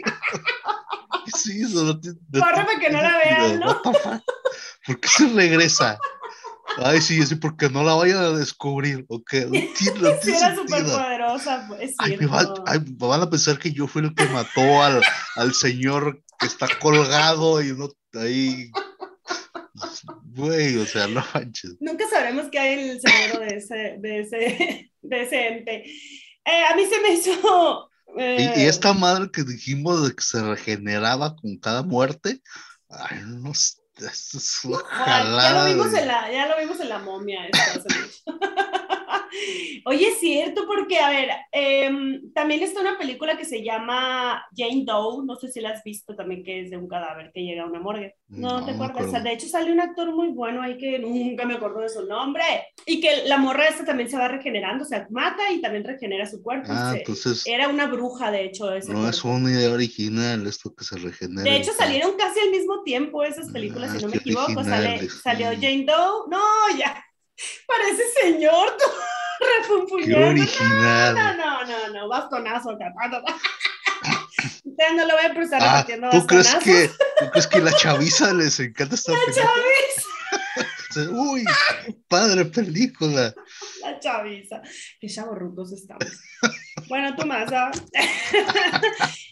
Sí, 1.36 1.62
eso 1.62 1.84
no 1.84 2.00
tiene- 2.00 2.18
que 2.80 2.90
no 2.90 3.02
la 3.04 3.18
vean, 3.20 3.60
¿no? 3.60 3.82
¿Por 3.84 5.00
qué 5.00 5.08
se 5.08 5.28
regresa? 5.28 6.00
Ay, 6.78 7.02
sí, 7.02 7.26
sí, 7.26 7.36
porque 7.36 7.70
no 7.70 7.84
la 7.84 7.94
vayan 7.96 8.18
a 8.20 8.30
descubrir, 8.30 9.06
ok, 9.10 9.34
no 9.50 9.52
Sí, 10.22 10.32
era 10.32 10.56
súper 10.56 10.84
poderosa, 10.86 11.66
pues, 11.68 11.82
es 11.92 11.96
Ay, 11.98 12.18
me, 12.18 12.26
va- 12.28 12.54
ay, 12.66 12.80
me 12.80 13.08
van 13.08 13.22
a 13.22 13.30
pensar 13.30 13.58
que 13.60 13.72
yo 13.72 13.88
fui 13.88 14.02
el 14.04 14.14
que 14.16 14.26
mató 14.28 14.82
al, 14.84 15.02
al 15.36 15.54
señor 15.54 16.24
que 16.40 16.48
está 16.48 16.68
colgado 16.80 17.62
y 17.62 17.74
no 17.74 17.90
ahí. 18.14 18.72
Güey, 20.24 20.78
o 20.78 20.86
sea, 20.86 21.08
no 21.08 21.24
manches. 21.34 21.76
Nunca 21.80 22.06
sabremos 22.10 22.48
qué 22.52 22.60
hay 22.60 22.80
en 22.80 22.90
el 22.92 23.02
cerebro 23.02 23.40
de 23.42 23.58
ese, 23.58 23.98
de 24.00 24.20
ese, 24.22 24.92
de 25.02 25.22
ese 25.22 25.48
ente. 25.48 25.84
Eh, 26.46 26.64
a 26.72 26.76
mí 26.76 26.86
se 26.86 27.02
me 27.02 27.14
hizo... 27.14 27.90
eh, 28.18 28.54
Y, 28.56 28.62
y 28.62 28.66
esta 28.68 28.94
madre 28.94 29.30
que 29.32 29.44
dijimos 29.44 30.08
de 30.08 30.16
que 30.16 30.22
se 30.24 30.42
regeneraba 30.42 31.36
con 31.36 31.58
cada 31.58 31.84
muerte, 31.84 32.42
ay, 32.90 33.20
no 33.26 33.54
sé, 33.54 33.76
esto 34.08 34.38
es 34.38 34.64
una 34.66 34.80
Ay, 34.92 35.24
ya, 35.42 35.52
lo 35.54 35.66
vimos 35.66 35.92
de- 35.92 36.00
en 36.02 36.08
la, 36.08 36.32
ya 36.32 36.48
lo 36.48 36.58
vimos 36.58 36.80
en 36.80 36.90
la 36.90 37.00
momia. 37.00 37.42
mucho. 37.44 37.84
Oye, 39.86 40.08
es 40.10 40.20
cierto, 40.20 40.66
porque, 40.68 41.00
a 41.00 41.10
ver, 41.10 41.30
em, 41.52 42.32
también 42.34 42.62
está 42.64 42.82
una 42.82 42.98
película 42.98 43.38
que 43.38 43.46
se 43.46 43.64
llama 43.64 44.44
Jane 44.56 44.84
Doe, 44.86 45.26
no 45.26 45.36
sé 45.36 45.52
si 45.52 45.62
la 45.62 45.70
has 45.72 45.84
visto 45.84 46.16
también, 46.16 46.44
que 46.44 46.62
es 46.62 46.70
de 46.72 46.78
un 46.78 46.88
cadáver 46.88 47.32
que 47.34 47.42
llega 47.44 47.64
a 47.64 47.68
una 47.68 47.80
morgue. 47.80 48.16
No, 48.28 48.60
No, 48.60 48.66
te 48.66 48.72
acuerdas. 48.72 49.08
acuerdo. 49.08 49.24
de 49.24 49.34
hecho, 49.34 49.48
sale 49.48 49.72
un 49.72 49.80
actor 49.80 50.14
muy 50.14 50.30
bueno 50.30 50.62
ahí 50.62 50.78
que 50.78 51.00
nunca 51.00 51.46
me 51.46 51.56
acuerdo 51.56 51.80
de 51.82 51.90
su 51.90 52.06
nombre. 52.06 52.44
Y 52.86 53.00
que 53.02 53.24
la 53.26 53.38
morra 53.38 53.68
esta 53.68 53.86
también 53.86 54.10
se 54.10 54.18
va 54.18 54.28
regenerando, 54.28 54.84
o 54.84 54.88
sea, 54.88 55.08
mata 55.10 55.52
y 55.52 55.62
también 55.62 55.84
regenera 55.84 56.26
su 56.26 56.42
cuerpo. 56.44 56.68
Ah, 56.70 56.92
Se- 56.94 57.00
entonces 57.00 57.44
Era 57.48 57.68
una 57.70 57.88
bruja, 57.88 58.32
de 58.32 58.46
hecho. 58.46 58.72
Ese 58.74 58.92
no 58.94 59.08
es 59.10 59.22
cuerpo. 59.22 59.38
una 59.38 59.52
idea 59.52 59.72
original 59.72 60.46
esto 60.48 60.74
que 60.76 60.84
se 60.84 60.98
regenera. 60.98 61.44
De 61.50 61.58
hecho, 61.58 61.72
salieron 61.74 62.16
casi 62.18 62.40
al 62.40 62.52
mismo 62.52 62.84
tiempo 62.84 63.24
esas 63.24 63.52
películas, 63.52 63.92
Ah, 63.94 63.98
si 64.00 64.06
no 64.06 64.12
me 64.12 64.18
equivoco. 64.18 64.64
Sale, 64.64 65.10
salió. 65.10 65.48
Jane 65.54 65.86
Doe. 65.86 66.28
No, 66.30 66.40
ya. 66.78 67.04
Parece 67.68 68.04
señor, 68.22 68.76
refunfuñando. 69.62 70.28
original. 70.28 71.16
No, 71.16 71.34
no, 71.36 71.66
no, 71.66 71.88
no, 71.94 72.08
bastonazo, 72.10 72.78
capaz. 72.78 73.22
Ustedes 74.64 74.94
no 74.96 75.06
lo 75.06 75.16
ven, 75.18 75.32
pero 75.34 75.44
está 75.44 75.58
Ah, 75.58 75.60
repartiendo 75.84 76.10
¿tú 76.10 76.26
crees 76.26 76.56
que, 76.64 76.90
tú 77.20 77.30
crees 77.32 77.48
que 77.48 77.60
la 77.60 77.74
chaviza 77.74 78.34
les 78.34 78.60
encanta 78.60 78.96
esta 78.96 79.12
película? 79.12 79.46
Chaviza, 79.46 79.99
Uy, 81.08 81.46
padre 82.08 82.46
película. 82.46 83.34
la 83.82 84.00
chaviza. 84.00 84.62
Qué 85.00 85.08
chavorrucos 85.08 85.72
estamos. 85.74 86.06
Bueno, 86.88 87.16
tú 87.16 87.26
más, 87.26 87.52
¿ah? 87.52 87.72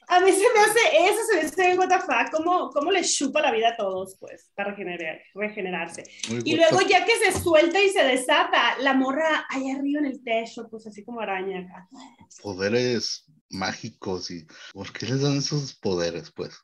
A 0.09 0.19
mí 0.21 0.31
se 0.31 0.39
me 0.53 0.59
hace 0.59 1.09
eso, 1.09 1.19
se 1.29 1.35
me 1.35 1.41
hace 1.41 1.71
en 1.71 1.77
WTF, 1.79 2.31
cómo, 2.31 2.69
cómo 2.69 2.91
le 2.91 3.03
chupa 3.03 3.41
la 3.41 3.51
vida 3.51 3.69
a 3.69 3.75
todos, 3.77 4.15
pues, 4.19 4.51
para 4.55 4.71
regenerar, 4.71 5.19
regenerarse. 5.33 6.03
Muy 6.29 6.41
Y 6.45 6.55
luego 6.55 6.81
ya 6.81 7.03
que 7.05 7.13
se 7.17 7.39
suelta 7.39 7.81
y 7.81 7.89
se 7.89 8.03
desata, 8.03 8.77
la 8.79 8.93
morra 8.93 9.45
allá 9.49 9.75
arriba 9.77 9.99
en 9.99 10.05
el 10.05 10.23
techo, 10.23 10.67
pues 10.69 10.87
así 10.87 11.03
como 11.03 11.19
araña 11.19 11.59
acá. 11.59 11.87
poderes 12.41 13.25
mágicos 13.49 14.31
y 14.31 14.45
¿por 14.73 14.91
qué 14.93 15.05
les 15.07 15.21
dan 15.21 15.37
esos 15.37 15.75
poderes, 15.75 16.31
pues? 16.31 16.55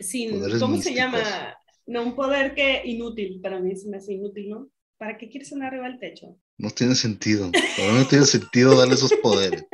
Sin, 0.00 0.40
¿Cómo 0.58 0.80
se 0.80 0.90
místicos. 0.90 0.94
llama? 0.94 1.56
No, 1.86 2.02
un 2.02 2.16
poder 2.16 2.54
que 2.54 2.82
inútil, 2.84 3.40
para 3.40 3.60
mí 3.60 3.74
se 3.76 3.88
me 3.88 3.98
hace 3.98 4.14
inútil, 4.14 4.48
¿no? 4.50 4.68
¿Para 4.98 5.16
qué 5.18 5.28
quieres 5.28 5.52
andar 5.52 5.68
arriba 5.68 5.88
del 5.88 5.98
techo? 6.00 6.36
No 6.58 6.70
tiene 6.70 6.94
sentido. 6.94 7.50
Para 7.52 7.92
mí 7.92 7.98
no 7.98 8.06
tiene 8.08 8.24
sentido 8.24 8.76
darle 8.76 8.94
esos 8.94 9.12
poderes. 9.22 9.64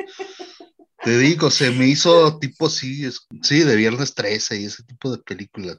Te 1.05 1.19
digo, 1.19 1.51
se 1.51 1.71
me 1.71 1.87
hizo 1.89 2.39
tipo 2.39 2.69
sí, 2.69 3.05
es- 3.05 3.27
sí, 3.43 3.61
de 3.61 3.77
viernes 3.77 4.15
13 4.15 4.61
y 4.61 4.65
ese 4.67 4.83
tipo 4.85 5.11
de 5.11 5.19
películas. 5.23 5.79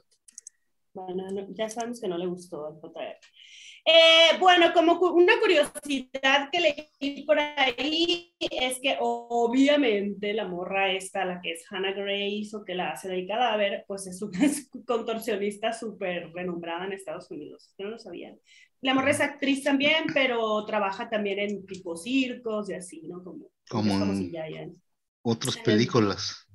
Bueno, 0.92 1.28
no- 1.30 1.46
ya 1.54 1.68
sabemos 1.68 2.00
que 2.00 2.08
no 2.08 2.18
le 2.18 2.26
gustó 2.26 2.66
al 2.66 2.74
JR. 2.80 3.16
Eh, 3.86 4.38
bueno, 4.40 4.72
como 4.72 4.98
una 5.10 5.34
curiosidad 5.38 6.48
que 6.50 6.88
leí 7.00 7.22
por 7.26 7.38
ahí 7.38 8.34
es 8.38 8.80
que 8.80 8.96
obviamente 8.98 10.32
la 10.32 10.46
morra 10.46 10.90
esta, 10.92 11.24
la 11.26 11.40
que 11.42 11.52
es 11.52 11.64
Hannah 11.70 11.92
Grace 11.92 12.50
o 12.54 12.64
que 12.64 12.74
la 12.74 12.92
hace 12.92 13.08
del 13.08 13.26
cadáver, 13.26 13.84
pues 13.86 14.06
es 14.06 14.22
una 14.22 14.38
contorsionista 14.86 15.72
súper 15.74 16.32
renombrada 16.32 16.86
en 16.86 16.94
Estados 16.94 17.30
Unidos. 17.30 17.74
Yo 17.76 17.84
no 17.84 17.90
lo 17.92 17.98
sabía. 17.98 18.34
La 18.80 18.94
morra 18.94 19.10
es 19.10 19.20
actriz 19.20 19.62
también, 19.62 20.04
pero 20.14 20.64
trabaja 20.64 21.10
también 21.10 21.38
en 21.38 21.66
tipo 21.66 21.96
circos 21.96 22.70
y 22.70 22.74
así, 22.74 23.02
¿no? 23.06 23.22
Como, 23.22 23.46
Como 23.68 23.92
en- 23.92 23.98
famosilla 23.98 24.48
ya. 24.48 24.66
Otras 25.22 25.56
películas. 25.64 26.46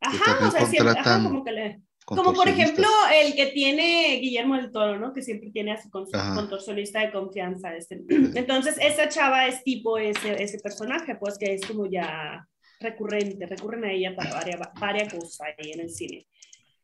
Ajá, 0.00 0.24
también 0.24 0.48
o 0.48 0.50
sea, 0.52 0.66
siempre, 0.66 1.00
ajá, 1.00 1.22
como 1.22 1.44
que 1.44 1.52
le... 1.52 1.82
Como 2.06 2.32
por 2.34 2.48
ejemplo 2.48 2.86
el 3.12 3.34
que 3.34 3.46
tiene 3.46 4.20
Guillermo 4.22 4.54
del 4.56 4.70
Toro, 4.70 4.96
¿no? 4.98 5.12
Que 5.12 5.22
siempre 5.22 5.50
tiene 5.50 5.72
a 5.72 5.82
su 5.82 5.90
contorsionista 5.90 7.00
de 7.00 7.10
confianza. 7.10 7.74
Este. 7.76 8.04
Entonces, 8.08 8.76
esa 8.80 9.08
chava 9.08 9.48
es 9.48 9.64
tipo 9.64 9.98
ese, 9.98 10.40
ese 10.40 10.60
personaje, 10.60 11.16
pues 11.16 11.36
que 11.36 11.54
es 11.54 11.66
como 11.66 11.86
ya 11.86 12.46
recurrente, 12.78 13.46
recurren 13.46 13.84
a 13.84 13.92
ella 13.92 14.14
para 14.14 14.34
varias, 14.34 14.60
varias 14.78 15.12
cosas 15.12 15.48
ahí 15.58 15.72
en 15.72 15.80
el 15.80 15.90
cine. 15.90 16.28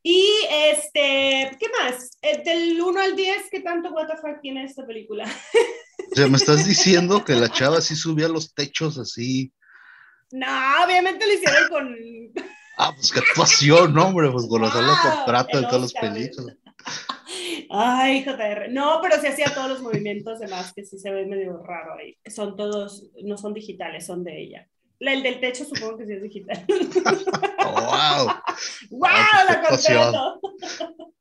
Y 0.02 0.26
este, 0.50 1.56
¿qué 1.60 1.66
más? 1.80 2.18
Eh, 2.22 2.42
Del 2.44 2.80
1 2.80 3.00
al 3.00 3.14
10, 3.14 3.42
¿qué 3.50 3.60
tanto 3.60 3.90
WTF 3.90 4.40
tiene 4.40 4.64
esta 4.64 4.84
película? 4.84 5.24
O 6.10 6.16
sea, 6.16 6.26
me 6.26 6.36
estás 6.36 6.66
diciendo 6.66 7.24
que 7.24 7.34
la 7.34 7.48
chava 7.48 7.80
sí 7.80 7.94
subía 7.94 8.26
los 8.26 8.52
techos 8.52 8.98
así. 8.98 9.52
No, 10.32 10.48
obviamente 10.84 11.24
lo 11.24 11.32
hicieron 11.32 11.68
con... 11.68 11.96
Ah, 12.78 12.92
pues 12.94 13.12
qué 13.12 13.20
actuación, 13.20 13.92
¿no, 13.94 14.08
hombre, 14.08 14.30
pues 14.30 14.46
con 14.46 14.62
razón 14.62 14.86
la 14.86 14.92
Wow, 14.94 15.12
contrata 15.16 15.58
en 15.58 15.64
todas 15.68 15.82
las 15.82 15.92
películas. 15.94 16.56
Ay, 17.70 18.24
JR. 18.24 18.68
No, 18.70 18.98
pero 19.02 19.20
se 19.20 19.28
hacía 19.28 19.52
todos 19.54 19.68
los 19.70 19.82
movimientos 19.82 20.38
demás, 20.40 20.72
que 20.74 20.84
sí 20.84 20.98
se 20.98 21.10
ve 21.10 21.26
medio 21.26 21.62
raro 21.62 21.94
ahí. 21.98 22.16
Son 22.26 22.56
todos, 22.56 23.06
no 23.22 23.36
son 23.36 23.54
digitales, 23.54 24.06
son 24.06 24.24
de 24.24 24.40
ella. 24.42 24.68
La- 24.98 25.12
El 25.14 25.22
del 25.22 25.40
techo 25.40 25.64
supongo 25.64 25.98
que 25.98 26.06
sí 26.06 26.12
es 26.12 26.22
digital. 26.22 26.64
Wow. 27.62 28.26
¡Wow! 28.90 29.10
Ah, 29.12 29.44
qué 29.46 29.52
la 29.54 29.60
contrato. 29.62 30.40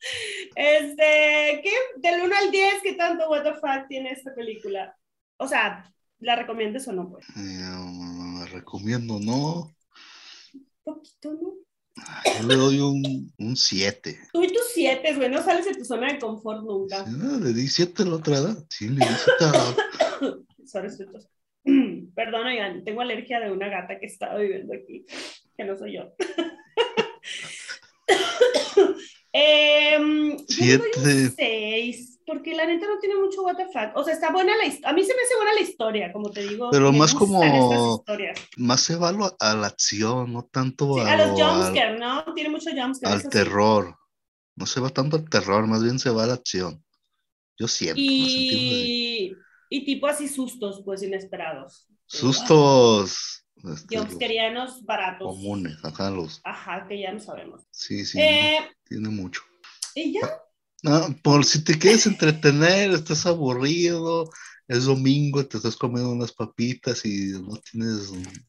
Este, 0.55 1.61
¿qué? 1.63 1.71
Del 1.97 2.21
1 2.23 2.35
al 2.35 2.51
10, 2.51 2.81
¿qué 2.83 2.93
tanto 2.93 3.29
what 3.29 3.43
the 3.43 3.53
fuck 3.53 3.87
tiene 3.87 4.11
esta 4.11 4.33
película? 4.33 4.95
O 5.37 5.47
sea, 5.47 5.85
¿la 6.19 6.35
recomiendas 6.35 6.87
o 6.87 6.91
no? 6.93 7.09
Pues, 7.09 7.25
Eh, 7.37 7.59
la 8.39 8.45
recomiendo, 8.47 9.19
¿no? 9.19 9.71
poquito, 10.83 11.33
¿no? 11.33 11.53
Yo 12.39 12.47
le 12.47 12.55
doy 12.55 12.79
un 12.79 13.55
7. 13.55 14.17
Tú 14.33 14.43
y 14.43 14.47
tus 14.47 14.71
7, 14.73 15.15
güey, 15.15 15.29
no 15.29 15.43
sales 15.43 15.65
de 15.65 15.75
tu 15.75 15.85
zona 15.85 16.13
de 16.13 16.19
confort 16.19 16.63
nunca. 16.63 17.05
Sí, 17.05 17.11
no, 17.17 17.37
le 17.37 17.53
di 17.53 17.67
7 17.67 18.05
la 18.05 18.15
otra 18.15 18.37
edad. 18.37 18.65
Sí, 18.69 18.89
le 18.89 19.05
di 19.05 19.13
7. 20.19 20.37
Sorry, 20.65 20.89
Perdón, 22.15 22.47
oigan, 22.47 22.83
tengo 22.83 23.01
alergia 23.01 23.39
de 23.39 23.51
una 23.51 23.69
gata 23.69 23.99
que 23.99 24.05
estaba 24.05 24.37
viviendo 24.37 24.73
aquí, 24.73 25.05
que 25.57 25.63
no 25.63 25.77
soy 25.77 25.93
yo. 25.93 26.13
eh, 29.33 30.37
siete. 30.47 30.85
Yo 30.95 31.01
6 31.35 32.20
porque 32.31 32.55
la 32.55 32.65
neta 32.65 32.87
no 32.87 32.97
tiene 32.99 33.15
mucho 33.15 33.41
fuck. 33.43 33.95
O 33.95 34.03
sea, 34.03 34.13
está 34.13 34.31
buena 34.31 34.55
la 34.55 34.65
historia. 34.65 34.89
A 34.89 34.93
mí 34.93 35.03
se 35.03 35.13
me 35.13 35.21
hace 35.21 35.35
buena 35.35 35.53
la 35.53 35.59
historia, 35.59 36.13
como 36.13 36.31
te 36.31 36.47
digo. 36.47 36.69
Pero 36.71 36.93
más 36.93 37.13
como-. 37.13 38.03
Más 38.55 38.79
se 38.81 38.95
va 38.95 39.09
a, 39.09 39.53
la 39.53 39.67
acción, 39.67 40.31
no 40.31 40.43
tanto 40.45 40.93
Sí, 40.93 41.01
a, 41.01 41.11
a 41.11 41.17
los 41.17 41.29
jumpscares, 41.31 41.99
¿no? 41.99 42.23
Tiene 42.33 42.49
mucho 42.49 42.69
jumpscare. 42.71 43.13
al 43.13 43.21
sí. 43.21 43.29
terror. 43.29 43.97
No 44.55 44.65
se 44.65 44.79
va 44.79 44.89
tanto 44.89 45.17
al 45.17 45.29
terror, 45.29 45.67
más 45.67 45.83
bien 45.83 45.99
se 45.99 46.09
va 46.09 46.23
a 46.23 46.27
la 46.27 46.33
acción. 46.35 46.81
Yo 47.57 47.65
así. 47.65 47.91
Y, 47.95 49.35
y 49.69 49.85
tipo 49.85 50.07
así 50.07 50.29
sustos, 50.29 50.81
pues 50.85 51.03
inesperados. 51.03 51.87
Sustos 52.05 53.45
este, 53.63 53.97
Jumpscarianos 53.97 54.83
baratos. 54.85 55.27
comunes, 55.27 55.77
ajá, 55.83 56.09
los. 56.09 56.41
Ajá, 56.43 56.85
que 56.87 56.99
ya 56.99 57.11
no 57.11 57.19
sabemos. 57.19 57.61
Sí, 57.71 58.05
sí, 58.05 58.19
Eh, 58.19 58.57
no, 58.61 58.67
tiene 58.87 59.09
mucho. 59.09 59.41
y 59.95 60.13
ya, 60.13 60.41
No, 60.83 61.15
por 61.21 61.45
si 61.45 61.63
te 61.63 61.77
quieres 61.77 62.07
entretener, 62.07 62.91
estás 62.91 63.25
aburrido, 63.27 64.29
es 64.67 64.85
domingo, 64.85 65.45
te 65.45 65.57
estás 65.57 65.75
comiendo 65.75 66.11
unas 66.11 66.31
papitas 66.31 67.05
y 67.05 67.33
no 67.33 67.57
tienes, 67.57 68.07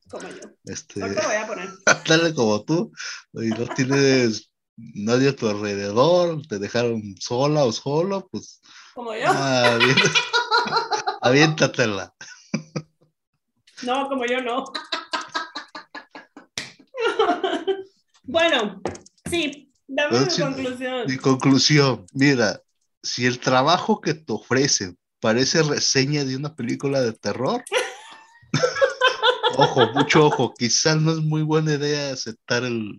como 0.09 0.29
yo. 0.29 0.49
este, 0.65 1.01
voy 1.01 1.17
a 1.17 1.47
poner. 1.47 1.69
dale 2.09 2.35
como 2.35 2.63
tú, 2.65 2.91
y 3.35 3.49
no 3.49 3.67
tienes 3.75 4.51
nadie 4.77 5.29
a 5.29 5.37
tu 5.37 5.49
alrededor, 5.49 6.47
te 6.47 6.59
dejaron 6.59 7.15
sola 7.21 7.65
o 7.65 7.73
solo, 7.73 8.29
pues, 8.31 8.61
Como 8.95 9.15
yo. 9.15 9.25
ah, 9.27 9.79
aviéntatela. 11.23 12.15
No, 13.83 14.09
como 14.09 14.25
yo 14.25 14.41
no. 14.41 14.65
bueno, 18.23 18.81
sí, 19.29 19.72
dame 19.95 20.21
mi 20.21 20.39
conclusión. 20.39 21.07
Mi 21.07 21.17
conclusión, 21.17 22.07
mira, 22.13 22.61
si 23.03 23.27
el 23.27 23.39
trabajo 23.39 24.01
que 24.01 24.15
te 24.15 24.33
ofrecen 24.33 24.97
parece 25.21 25.63
reseña 25.63 26.25
de 26.25 26.37
una 26.37 26.55
película 26.55 27.01
de 27.01 27.13
terror, 27.13 27.63
ojo, 29.57 29.93
mucho 29.93 30.27
ojo, 30.27 30.55
quizás 30.55 31.01
no 31.01 31.13
es 31.13 31.19
muy 31.19 31.43
buena 31.43 31.75
idea 31.75 32.13
aceptar 32.13 32.65
el, 32.65 32.97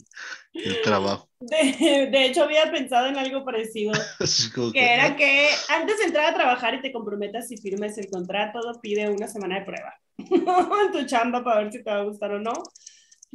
el 0.54 0.82
trabajo. 0.82 1.30
De, 1.40 2.08
de 2.12 2.26
hecho, 2.26 2.44
había 2.44 2.72
pensado 2.72 3.08
en 3.08 3.18
algo 3.18 3.44
parecido, 3.44 3.92
que 4.20 4.72
que, 4.72 4.94
era 4.94 5.16
que 5.16 5.50
antes 5.70 5.98
de 5.98 6.06
entrar 6.06 6.26
a 6.28 6.36
trabajar 6.36 6.76
y 6.76 6.82
te 6.82 6.94
comprometas 6.94 7.52
y 7.52 7.58
firmes 7.58 7.98
el 7.98 8.10
contrato, 8.10 8.60
pide 8.82 9.10
una 9.10 9.28
semana 9.28 9.60
de 9.60 9.66
prueba 9.66 9.94
en 10.18 10.92
tu 10.92 11.06
chamba 11.06 11.44
para 11.44 11.64
ver 11.64 11.72
si 11.72 11.84
te 11.84 11.90
va 11.90 11.98
a 11.98 12.04
gustar 12.04 12.32
o 12.32 12.40
no. 12.40 12.54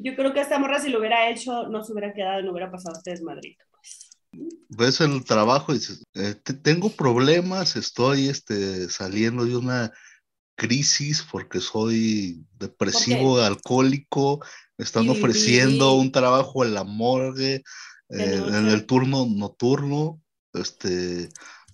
Yo 0.01 0.15
creo 0.15 0.33
que 0.33 0.41
esta 0.41 0.59
morra 0.59 0.81
si 0.81 0.91
lo 0.91 0.99
hubiera 1.01 1.29
hecho, 1.29 1.69
no 1.69 1.83
se 1.85 1.93
hubiera 1.93 2.13
quedado, 2.15 2.43
no 2.43 2.53
hubiera 2.53 2.71
pasado 2.71 2.97
este 2.97 3.11
desmadrito. 3.11 3.65
ves 4.69 5.01
el 5.01 5.25
trabajo 5.25 5.73
y 5.73 5.79
dices, 5.79 6.05
eh, 6.15 6.35
te- 6.43 6.53
tengo 6.55 6.91
problemas, 6.91 7.75
estoy 7.77 8.29
este, 8.29 8.89
saliendo 8.91 9.45
de 9.45 9.57
una 9.57 9.93
crisis 10.57 11.25
porque 11.31 11.61
soy 11.61 12.45
depresivo, 12.59 13.39
alcohólico, 13.41 14.41
me 14.77 14.85
están 14.85 15.07
Y- 15.07 15.11
ofreciendo 15.11 15.95
un 15.95 16.13
trabajo 16.13 16.65
en 16.65 16.75
la 16.75 16.85
morgue, 16.85 17.63
eh, 18.11 18.43
en 18.49 18.69
el 18.69 18.87
turno 18.87 19.27
nocturno, 19.27 20.21
este, 20.53 21.29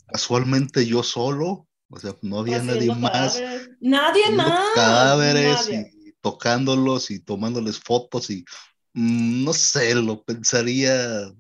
casualmente 0.06 0.86
yo 0.86 1.02
solo, 1.02 1.66
O 1.90 2.00
sea, 2.00 2.14
no 2.22 2.40
había 2.40 2.62
nadie 2.62 2.92
más. 2.94 3.34
cadáveres. 3.36 3.70
Nadie 3.80 4.30
más. 4.32 4.70
Cadáveres 4.74 5.68
nadie. 5.68 5.93
Tocándolos 6.24 7.10
y 7.10 7.20
tomándoles 7.20 7.78
fotos 7.78 8.30
y 8.30 8.46
mm, 8.94 9.44
no 9.44 9.52
sé, 9.52 9.94
lo 9.94 10.24
pensaría. 10.24 11.30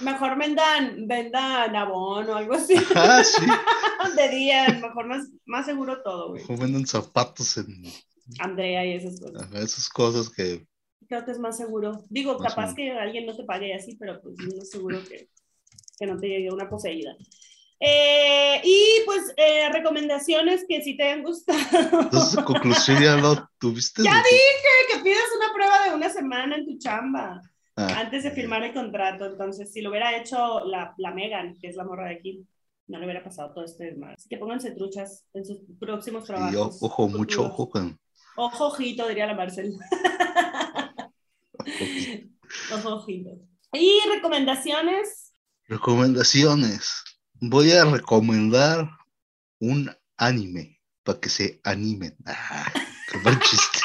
Mejor 0.00 0.38
vendan, 0.38 1.08
vendan 1.08 1.74
abono 1.74 2.32
o 2.32 2.36
algo 2.36 2.54
así. 2.54 2.74
Ah, 2.94 3.24
sí. 3.24 3.44
de 4.16 4.28
día, 4.28 4.68
mejor 4.80 5.08
más, 5.08 5.26
más 5.46 5.66
seguro 5.66 6.00
todo, 6.04 6.30
güey. 6.30 6.44
O 6.48 6.56
venden 6.56 6.86
zapatos 6.86 7.58
en 7.58 7.82
Andrea 8.38 8.86
y 8.86 8.92
esas 8.92 9.18
cosas. 9.20 9.42
ajá, 9.42 9.58
esas 9.58 9.88
cosas 9.88 10.30
que 10.30 10.64
Creo 11.08 11.24
que 11.24 11.32
es 11.32 11.40
más 11.40 11.56
seguro. 11.56 12.04
Digo, 12.08 12.38
Más 12.38 12.54
capaz 12.54 12.74
que 12.76 12.92
alguien 12.92 13.26
no 13.26 13.34
te 13.34 13.42
pague 13.42 13.74
así, 13.74 13.96
pero 13.96 14.20
pues 14.22 14.36
no 14.36 14.62
es 14.62 14.70
seguro 14.70 15.02
que, 15.08 15.28
que 15.98 16.06
no 16.06 16.20
te 16.20 16.28
llegue 16.28 16.52
una 16.52 16.70
poseída. 16.70 17.16
Eh, 17.82 18.60
y 18.62 18.84
pues 19.06 19.32
eh, 19.38 19.70
recomendaciones 19.72 20.66
que 20.68 20.82
sí 20.82 20.96
te 20.96 21.04
hayan 21.04 21.22
gustado. 21.22 21.58
entonces 22.02 22.38
en 22.38 22.44
conclusión 22.44 23.02
ya 23.02 23.16
lo 23.16 23.48
tuviste. 23.58 24.02
Ya 24.02 24.16
de 24.16 24.22
que- 24.22 25.02
pidas 25.02 25.22
una 25.36 25.52
prueba 25.54 25.88
de 25.88 25.94
una 25.94 26.10
semana 26.10 26.56
en 26.56 26.66
tu 26.66 26.76
chamba 26.78 27.40
Ah, 27.76 28.00
antes 28.00 28.24
de 28.24 28.30
firmar 28.32 28.62
el 28.64 28.74
contrato. 28.74 29.24
Entonces, 29.24 29.72
si 29.72 29.80
lo 29.80 29.88
hubiera 29.88 30.14
hecho 30.14 30.60
la, 30.66 30.92
la 30.98 31.12
Megan, 31.12 31.56
que 31.58 31.68
es 31.68 31.76
la 31.76 31.84
morra 31.84 32.08
de 32.08 32.16
aquí, 32.16 32.46
no 32.88 32.98
le 32.98 33.06
hubiera 33.06 33.24
pasado 33.24 33.54
todo 33.54 33.64
este 33.64 33.84
desmadre. 33.84 34.16
Así 34.18 34.28
que 34.28 34.36
pónganse 34.36 34.72
truchas 34.72 35.24
en 35.32 35.46
sus 35.46 35.60
próximos 35.78 36.24
y 36.24 36.26
trabajos. 36.26 36.82
o- 36.82 36.86
ojo, 36.86 37.08
mucho 37.08 37.44
futuros. 37.44 37.52
ojo 37.52 37.70
con 37.70 37.98
Ojo, 38.36 38.66
ojito, 38.66 39.08
diría 39.08 39.26
la 39.26 39.34
Marcel. 39.34 39.72
Ojo, 42.74 42.94
ojito. 42.96 43.30
Y 43.72 44.00
recomendaciones. 44.12 45.32
Recomendaciones. 45.68 47.02
Voy 47.40 47.72
a 47.72 47.84
recomendar 47.86 48.90
un 49.60 49.90
anime 50.18 50.78
para 51.02 51.20
que 51.20 51.28
se 51.28 51.60
animen. 51.64 52.16
Ah, 52.26 52.72
qué 53.10 53.18
mal 53.18 53.40
chiste. 53.40 53.80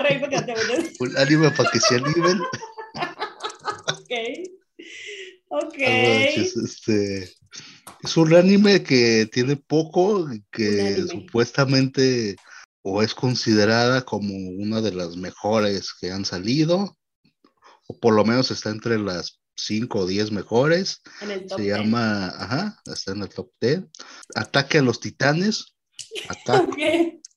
Reír 0.00 0.20
porque 0.20 0.40
te. 0.42 0.54
Un 1.00 1.16
anime 1.18 1.50
para 1.50 1.70
que 1.70 1.80
se 1.80 1.96
animen. 1.96 2.40
Ok. 3.88 4.10
Ok. 5.48 5.74
Ah, 5.80 6.24
este, 6.34 7.30
es 8.02 8.16
un 8.16 8.34
anime 8.34 8.82
que 8.82 9.28
tiene 9.30 9.56
poco, 9.56 10.28
que 10.50 11.04
supuestamente 11.08 12.36
o 12.82 13.02
es 13.02 13.14
considerada 13.14 14.02
como 14.02 14.34
una 14.34 14.80
de 14.80 14.92
las 14.92 15.16
mejores 15.16 15.92
que 16.00 16.10
han 16.10 16.24
salido, 16.24 16.96
o 17.86 17.98
por 18.00 18.14
lo 18.14 18.24
menos 18.24 18.50
está 18.50 18.70
entre 18.70 18.98
las 18.98 19.41
5 19.56 19.98
o 20.00 20.06
10 20.06 20.32
mejores. 20.32 21.00
En 21.20 21.30
el 21.30 21.46
top 21.46 21.58
Se 21.58 21.64
10. 21.64 21.76
llama, 21.78 22.28
ajá, 22.28 22.80
está 22.86 23.12
en 23.12 23.22
el 23.22 23.28
top 23.28 23.50
10. 23.60 23.82
Ataque 24.34 24.78
a 24.78 24.82
los 24.82 25.00
Titanes. 25.00 25.74
Attack 26.28 26.68
Ok. 26.68 26.78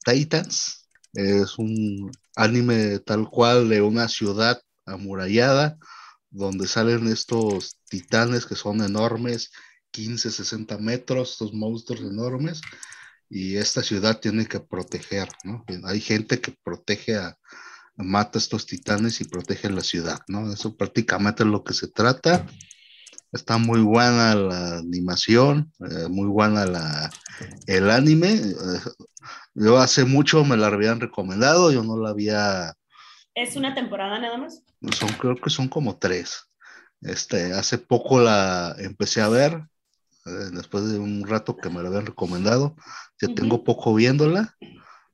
Titans. 0.04 0.88
Es 1.14 1.58
un 1.58 2.12
anime 2.36 3.00
tal 3.00 3.30
cual 3.30 3.70
de 3.70 3.82
una 3.82 4.08
ciudad 4.08 4.62
amurallada 4.86 5.78
donde 6.30 6.68
salen 6.68 7.08
estos 7.08 7.80
titanes 7.90 8.46
que 8.46 8.56
son 8.56 8.82
enormes, 8.82 9.52
15, 9.92 10.30
60 10.32 10.78
metros, 10.80 11.32
estos 11.32 11.54
monstruos 11.54 12.02
enormes, 12.02 12.62
y 13.30 13.56
esta 13.56 13.82
ciudad 13.82 14.20
tiene 14.20 14.46
que 14.46 14.60
proteger, 14.60 15.30
¿no? 15.46 15.64
Hay 15.86 16.02
gente 16.02 16.42
que 16.42 16.54
protege 16.64 17.16
a, 17.16 17.38
mata 17.98 18.38
a 18.38 18.42
estos 18.42 18.66
titanes 18.66 19.22
y 19.22 19.26
protege 19.26 19.70
la 19.70 19.82
ciudad, 19.82 20.20
¿no? 20.28 20.52
Eso 20.52 20.76
prácticamente 20.76 21.44
es 21.44 21.50
lo 21.50 21.64
que 21.64 21.74
se 21.74 21.88
trata. 21.88 22.46
Está 23.32 23.58
muy 23.58 23.82
buena 23.82 24.36
la 24.36 24.78
animación, 24.78 25.72
eh, 25.80 26.08
muy 26.10 26.28
buena 26.28 26.66
la, 26.66 27.14
el 27.68 27.90
anime. 27.90 28.34
eh, 28.34 28.54
yo 29.56 29.78
hace 29.78 30.06
mucho 30.06 30.44
me 30.46 30.58
la 30.58 30.68
habían 30.68 31.00
recomendado, 31.00 31.72
yo 31.72 31.84
no 31.84 31.98
la 31.98 32.10
había, 32.10 32.74
¿Es 33.34 33.56
una 33.56 33.74
temporada 33.74 34.20
nada 34.20 34.38
más? 34.38 34.64
son, 34.92 35.10
creo 35.14 35.36
que 35.36 35.50
son 35.50 35.68
como 35.68 35.98
tres. 35.98 36.50
Este, 37.02 37.54
hace 37.54 37.78
poco 37.78 38.20
la 38.20 38.76
empecé 38.80 39.22
a 39.22 39.30
ver, 39.30 39.54
eh, 40.26 40.50
después 40.54 40.90
de 40.92 40.98
un 40.98 41.28
rato 41.28 41.58
que 41.58 41.70
me 41.70 41.82
la 41.82 41.90
habían 41.90 42.06
recomendado. 42.06 42.76
Ya 43.22 43.28
Ujú. 43.28 43.36
tengo 43.36 43.64
poco 43.64 43.94
viéndola, 43.94 44.56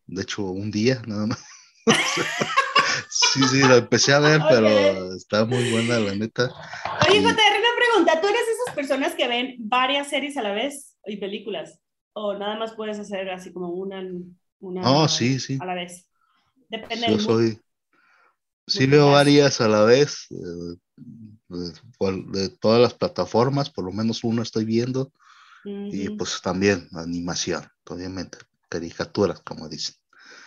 de 0.07 0.21
hecho 0.21 0.43
un 0.43 0.71
día 0.71 1.01
nada 1.07 1.27
más. 1.27 1.43
sí, 3.11 3.43
sí, 3.43 3.59
la 3.59 3.77
empecé 3.77 4.13
a 4.13 4.19
ver, 4.19 4.41
pero 4.49 5.13
está 5.13 5.45
muy 5.45 5.69
buena 5.71 5.99
la 5.99 6.15
neta. 6.15 6.49
Oye, 7.07 7.19
JR, 7.19 7.25
una 7.25 7.75
pregunta. 7.77 8.21
¿Tú 8.21 8.27
eres 8.27 8.45
de 8.45 8.53
esas 8.53 8.75
personas 8.75 9.13
que 9.15 9.27
ven 9.27 9.55
varias 9.59 10.09
series 10.09 10.37
a 10.37 10.41
la 10.41 10.53
vez 10.53 10.97
y 11.05 11.17
películas? 11.17 11.79
¿O 12.13 12.33
nada 12.33 12.57
más 12.57 12.73
puedes 12.73 12.99
hacer 12.99 13.29
así 13.29 13.51
como 13.51 13.69
una, 13.69 14.01
una 14.59 14.81
Oh, 14.83 15.07
sí, 15.07 15.39
sí. 15.39 15.57
a 15.61 15.65
la 15.65 15.75
vez? 15.75 16.07
Depende 16.69 17.07
Yo 17.09 17.19
soy. 17.19 17.59
Sí 18.67 18.85
veo 18.85 19.11
varias 19.11 19.59
a 19.59 19.67
la 19.67 19.83
vez, 19.83 20.27
eh, 20.31 20.77
de, 21.49 22.49
todas 22.61 22.81
las 22.81 22.93
plataformas, 22.93 23.69
por 23.69 23.83
lo 23.83 23.91
menos 23.91 24.23
una 24.23 24.43
estoy 24.43 24.63
viendo, 24.63 25.11
y 25.63 26.09
pues 26.11 26.41
también 26.41 26.87
animación, 26.93 27.67
obviamente, 27.89 28.37
caricaturas, 28.69 29.41
como 29.41 29.67
dicen. 29.67 29.95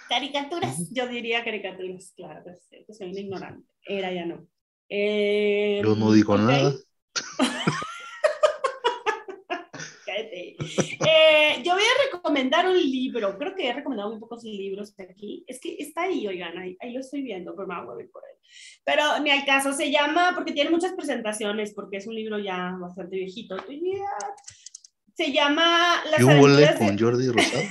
Caricaturas, 0.08 0.90
yo 0.90 1.08
diría 1.08 1.42
caricaturas, 1.44 2.12
claro, 2.16 2.42
pues, 2.44 2.66
eh, 2.70 2.84
soy 2.92 3.10
una 3.10 3.20
ignorante. 3.20 3.66
Era 3.86 4.12
ya 4.12 4.26
no. 4.26 4.46
Eh, 4.88 5.80
Yo 5.82 5.96
no 5.96 6.12
digo 6.12 6.34
ok, 6.34 6.40
nada. 6.40 6.74
cállate. 10.04 10.56
Eh, 10.56 11.62
yo 11.64 11.74
voy 11.74 11.82
a 11.82 12.04
recomendar 12.12 12.68
un 12.68 12.78
libro. 12.78 13.36
Creo 13.38 13.54
que 13.54 13.68
he 13.68 13.72
recomendado 13.72 14.10
muy 14.10 14.20
pocos 14.20 14.44
libros 14.44 14.94
aquí. 14.98 15.44
Es 15.46 15.60
que 15.60 15.76
está 15.78 16.02
ahí, 16.02 16.26
oigan, 16.26 16.56
ahí, 16.58 16.76
ahí 16.80 16.92
lo 16.92 17.00
estoy 17.00 17.22
viendo, 17.22 17.54
pero 17.54 17.66
me 17.66 17.74
voy 17.74 17.82
a 17.82 17.86
mover 17.86 18.10
por 18.10 18.22
él. 18.30 18.36
Pero 18.84 19.18
ni 19.20 19.30
al 19.30 19.44
caso, 19.44 19.72
se 19.72 19.90
llama, 19.90 20.32
porque 20.34 20.52
tiene 20.52 20.70
muchas 20.70 20.92
presentaciones, 20.92 21.72
porque 21.74 21.96
es 21.96 22.06
un 22.06 22.14
libro 22.14 22.38
ya 22.38 22.76
bastante 22.80 23.16
viejito. 23.16 23.56
Se 25.14 25.32
llama 25.32 26.02
Las 26.10 26.16
¿Qué 26.16 26.30
aventuras 26.30 26.76
con 26.76 26.96
de... 26.96 27.02
Jordi 27.02 27.28
Rosado? 27.28 27.62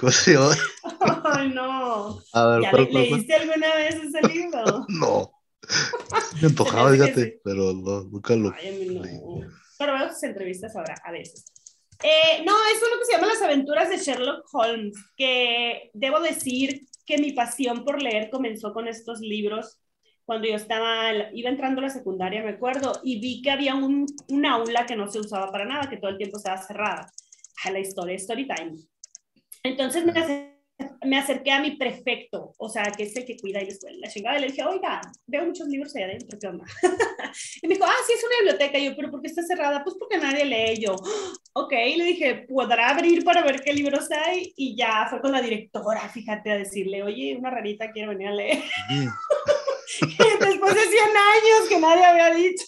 ¿Cómo 0.00 0.12
se 0.12 0.34
llama? 0.34 0.54
Ay, 1.24 1.48
no. 1.50 2.20
A 2.32 2.46
ver, 2.46 2.62
¿Ya 2.62 2.70
¿cuál, 2.70 2.82
le- 2.84 2.90
cuál, 2.90 3.06
cuál? 3.08 3.18
leíste 3.18 3.34
alguna 3.34 3.74
vez 3.74 3.94
ese 3.96 4.28
libro? 4.34 4.86
No. 4.88 5.32
Me 6.40 6.48
antojaba, 6.48 6.92
fíjate, 6.92 7.24
sí. 7.24 7.34
pero 7.42 7.72
no, 7.72 8.02
nunca 8.04 8.36
lo. 8.36 8.52
Ay, 8.54 8.88
no. 9.02 9.40
Pero 9.78 9.92
veo 9.94 10.08
sus 10.10 10.22
entrevistas 10.22 10.74
ahora, 10.76 10.94
a 11.04 11.10
veces. 11.12 11.44
Eh, 12.02 12.44
no, 12.44 12.52
es 12.52 12.78
uno 12.82 12.98
que 13.00 13.04
se 13.06 13.12
llama 13.12 13.26
Las 13.26 13.42
aventuras 13.42 13.88
de 13.88 13.96
Sherlock 13.98 14.44
Holmes, 14.52 14.94
que 15.16 15.90
debo 15.94 16.20
decir 16.20 16.82
que 17.06 17.18
mi 17.18 17.32
pasión 17.32 17.84
por 17.84 18.02
leer 18.02 18.30
comenzó 18.30 18.72
con 18.72 18.86
estos 18.88 19.20
libros 19.20 19.78
cuando 20.24 20.48
yo 20.48 20.56
estaba, 20.56 21.10
iba 21.32 21.48
entrando 21.50 21.80
a 21.80 21.84
la 21.84 21.90
secundaria, 21.90 22.42
me 22.42 22.50
acuerdo, 22.50 23.00
y 23.04 23.20
vi 23.20 23.42
que 23.42 23.50
había 23.52 23.76
un, 23.76 24.06
un 24.28 24.46
aula 24.46 24.84
que 24.84 24.96
no 24.96 25.08
se 25.08 25.20
usaba 25.20 25.52
para 25.52 25.64
nada, 25.64 25.88
que 25.88 25.98
todo 25.98 26.10
el 26.10 26.18
tiempo 26.18 26.36
estaba 26.38 26.60
cerrada, 26.60 27.10
a 27.64 27.70
la 27.70 27.78
historia, 27.78 28.18
Storytime. 28.18 28.76
Entonces 29.66 30.04
me, 30.04 30.12
acer- 30.12 30.56
me 31.04 31.18
acerqué 31.18 31.50
a 31.52 31.60
mi 31.60 31.72
prefecto, 31.76 32.54
o 32.58 32.68
sea, 32.68 32.84
que 32.96 33.04
es 33.04 33.16
el 33.16 33.24
que 33.26 33.36
cuida 33.36 33.60
y 33.62 33.68
la 34.00 34.08
chingada, 34.08 34.38
y 34.38 34.40
le 34.42 34.46
dije, 34.48 34.64
oiga, 34.64 35.00
veo 35.26 35.44
muchos 35.46 35.66
libros 35.68 35.94
allá 35.96 36.06
adentro, 36.06 36.38
¿qué 36.40 36.46
onda? 36.46 36.64
Y 37.62 37.68
me 37.68 37.74
dijo, 37.74 37.84
ah, 37.86 37.92
sí, 38.06 38.14
es 38.14 38.24
una 38.24 38.36
biblioteca. 38.40 38.78
Y 38.78 38.86
yo, 38.86 38.96
¿pero 38.96 39.10
por 39.10 39.20
qué 39.20 39.28
está 39.28 39.42
cerrada? 39.42 39.84
Pues 39.84 39.96
porque 39.98 40.16
nadie 40.16 40.46
lee. 40.46 40.80
Yo, 40.80 40.96
ok, 41.52 41.72
le 41.72 42.04
dije, 42.04 42.46
¿podrá 42.48 42.88
abrir 42.88 43.22
para 43.24 43.42
ver 43.42 43.60
qué 43.62 43.74
libros 43.74 44.10
hay? 44.10 44.54
Y 44.56 44.74
ya 44.74 45.06
fue 45.10 45.20
con 45.20 45.32
la 45.32 45.42
directora, 45.42 46.08
fíjate, 46.08 46.50
a 46.50 46.56
decirle, 46.56 47.02
oye, 47.02 47.36
una 47.38 47.50
rarita 47.50 47.90
quiere 47.92 48.08
venir 48.08 48.28
a 48.28 48.34
leer. 48.34 48.62
Después 50.40 50.74
de 50.74 50.80
100 50.80 51.02
años 51.08 51.68
que 51.68 51.78
nadie 51.78 52.04
había 52.04 52.30
dicho. 52.34 52.64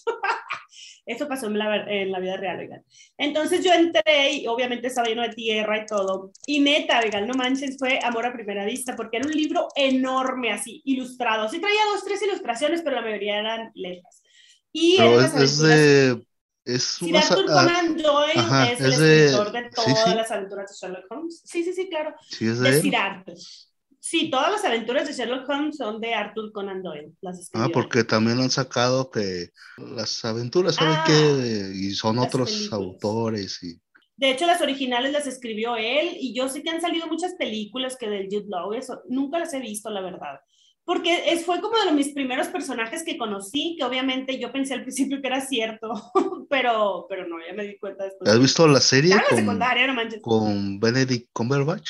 Eso 1.09 1.27
pasó 1.27 1.47
en 1.47 1.57
la, 1.57 1.85
en 1.87 2.11
la 2.11 2.19
vida 2.19 2.37
real, 2.37 2.59
oigan. 2.59 2.83
Entonces 3.17 3.63
yo 3.63 3.73
entré 3.73 4.33
y 4.33 4.47
obviamente 4.47 4.87
estaba 4.87 5.07
lleno 5.07 5.23
de 5.23 5.29
tierra 5.33 5.79
y 5.79 5.85
todo. 5.85 6.31
Y 6.45 6.59
neta, 6.59 6.99
oigan, 7.03 7.27
no 7.27 7.33
manches, 7.33 7.77
fue 7.79 7.99
amor 8.03 8.25
a 8.27 8.33
primera 8.33 8.63
vista, 8.65 8.95
porque 8.95 9.17
era 9.17 9.27
un 9.27 9.33
libro 9.33 9.67
enorme, 9.75 10.51
así, 10.51 10.81
ilustrado. 10.85 11.49
Sí 11.49 11.59
traía 11.59 11.81
dos, 11.93 12.03
tres 12.05 12.21
ilustraciones, 12.21 12.81
pero 12.83 12.97
la 12.97 13.01
mayoría 13.01 13.39
eran 13.39 13.71
letras. 13.73 14.21
Y 14.71 14.97
Pero 14.97 15.19
es, 15.21 15.33
es 15.35 15.59
de. 15.59 16.23
Es 16.65 16.83
Sir 16.83 17.15
una. 17.15 17.21
Conan 17.27 17.97
Doyle 17.97 18.33
ajá, 18.35 18.71
es 18.71 18.81
el 18.81 18.93
es 18.93 18.99
escritor 18.99 19.51
de 19.51 19.63
sí, 19.63 19.69
todas 19.75 20.03
sí. 20.03 20.13
las 20.15 20.31
aventuras 20.31 20.69
de 20.69 20.75
Sherlock 20.87 21.05
Holmes. 21.11 21.41
Sí, 21.45 21.63
sí, 21.63 21.73
sí, 21.73 21.89
claro. 21.89 22.15
sí, 22.29 22.47
es 22.47 22.59
De 22.59 22.71
de 22.71 22.73
Sir 22.73 22.93
él. 22.93 22.95
Arthur. 22.95 23.35
Sí, 24.01 24.29
todas 24.29 24.51
las 24.51 24.63
aventuras 24.65 25.07
de 25.07 25.13
Sherlock 25.13 25.47
Holmes 25.49 25.77
son 25.77 25.99
de 25.99 26.13
Arthur 26.13 26.51
Conan 26.53 26.81
Doyle. 26.81 27.11
Las 27.21 27.49
Ah, 27.53 27.67
porque 27.71 28.03
también 28.03 28.39
han 28.39 28.49
sacado 28.49 29.11
que 29.11 29.49
las 29.77 30.23
aventuras, 30.23 30.75
¿saben 30.75 30.93
Ah, 30.95 31.03
qué? 31.05 31.71
Y 31.75 31.91
son 31.95 32.17
otros 32.19 32.49
películas. 32.49 32.73
autores 32.73 33.63
y. 33.63 33.79
De 34.15 34.31
hecho, 34.31 34.45
las 34.45 34.61
originales 34.61 35.11
las 35.13 35.27
escribió 35.27 35.75
él 35.77 36.09
y 36.19 36.33
yo 36.35 36.49
sé 36.49 36.61
que 36.61 36.69
han 36.69 36.81
salido 36.81 37.07
muchas 37.07 37.35
películas 37.35 37.95
que 37.97 38.09
del 38.09 38.27
Jude 38.29 38.47
Law, 38.49 38.73
eso 38.73 39.01
nunca 39.07 39.39
las 39.39 39.53
he 39.53 39.59
visto, 39.59 39.89
la 39.89 40.01
verdad. 40.01 40.39
porque 40.83 41.31
es, 41.31 41.45
fue 41.45 41.61
como 41.61 41.75
de 41.85 41.91
mis 41.91 42.09
primeros 42.13 42.47
personajes 42.47 43.03
que 43.03 43.17
conocí, 43.17 43.75
que 43.77 43.85
obviamente 43.85 44.39
yo 44.39 44.51
pensé 44.51 44.73
al 44.73 44.81
principio 44.81 45.21
que 45.21 45.27
era 45.27 45.39
cierto, 45.39 45.87
pero, 46.49 47.05
pero 47.07 47.27
no, 47.27 47.35
ya 47.45 47.53
me 47.53 47.63
di 47.65 47.77
cuenta 47.77 48.05
después. 48.05 48.29
¿Has 48.29 48.39
visto 48.39 48.67
la 48.67 48.81
serie 48.81 49.11
Estaba 49.11 49.27
en 49.29 49.35
la 49.35 49.35
con, 49.35 49.45
secundaria, 49.45 49.87
no 49.87 49.93
manches. 49.93 50.21
con 50.21 50.79
Benedict 50.79 51.29
Cumberbatch? 51.31 51.89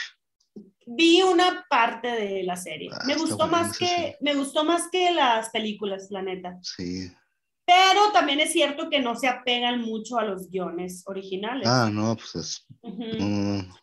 Vi 0.92 1.22
una 1.22 1.66
parte 1.70 2.08
de 2.08 2.44
la 2.44 2.56
serie. 2.56 2.90
Ah, 2.92 3.04
me 3.06 3.16
gustó 3.16 3.48
más 3.48 3.78
que 3.78 3.88
serie. 3.88 4.18
me 4.22 4.34
gustó 4.34 4.64
más 4.64 4.90
que 4.92 5.12
las 5.12 5.50
películas, 5.50 6.08
la 6.10 6.22
neta. 6.24 6.58
Sí. 6.62 7.12
Pero 7.66 8.12
también 8.12 8.40
es 8.40 8.52
cierto 8.52 8.90
que 8.90 9.00
no 9.00 9.16
se 9.16 9.28
apegan 9.28 9.82
mucho 9.82 10.18
a 10.18 10.24
los 10.24 10.50
guiones 10.50 11.04
originales. 11.06 11.68
Ah, 11.68 11.90
no, 11.92 12.16
pues 12.16 12.36
es. 12.36 12.66
No, 12.82 13.28
no. 13.28 13.76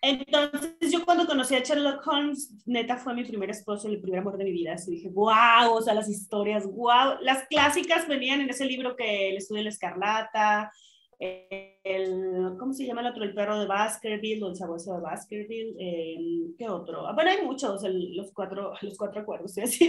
Entonces, 0.00 0.92
yo 0.92 1.04
cuando 1.04 1.26
conocí 1.26 1.54
a 1.54 1.60
Sherlock 1.60 2.06
Holmes, 2.06 2.52
neta 2.66 2.98
fue 2.98 3.14
mi 3.14 3.24
primer 3.24 3.50
esposo, 3.50 3.88
el 3.88 4.00
primer 4.00 4.20
amor 4.20 4.36
de 4.36 4.44
mi 4.44 4.52
vida. 4.52 4.74
Así 4.74 4.92
dije, 4.92 5.08
wow, 5.08 5.72
o 5.72 5.82
sea, 5.82 5.94
las 5.94 6.08
historias, 6.08 6.66
wow. 6.66 7.16
Las 7.20 7.48
clásicas 7.48 8.06
venían 8.06 8.40
en 8.40 8.50
ese 8.50 8.66
libro 8.66 8.94
que 8.94 9.30
El 9.30 9.38
estudio 9.38 9.60
de 9.60 9.64
la 9.64 9.70
escarlata, 9.70 10.72
el, 11.18 12.56
¿cómo 12.58 12.72
se 12.72 12.86
llama 12.86 13.00
el 13.00 13.08
otro? 13.08 13.24
El 13.24 13.34
perro 13.34 13.58
de 13.60 13.66
Baskerville, 13.66 14.42
o 14.44 14.48
el 14.50 14.56
sabueso 14.56 14.94
de 14.94 15.00
Baskerville, 15.00 15.74
el- 15.78 16.54
¿qué 16.58 16.68
otro? 16.68 17.06
Ah, 17.06 17.12
bueno, 17.14 17.30
hay 17.30 17.42
muchos, 17.44 17.82
el- 17.84 18.16
los, 18.16 18.32
cuatro, 18.32 18.72
los 18.82 18.96
cuatro 18.96 19.20
acuerdos. 19.22 19.56
Eso, 19.58 19.84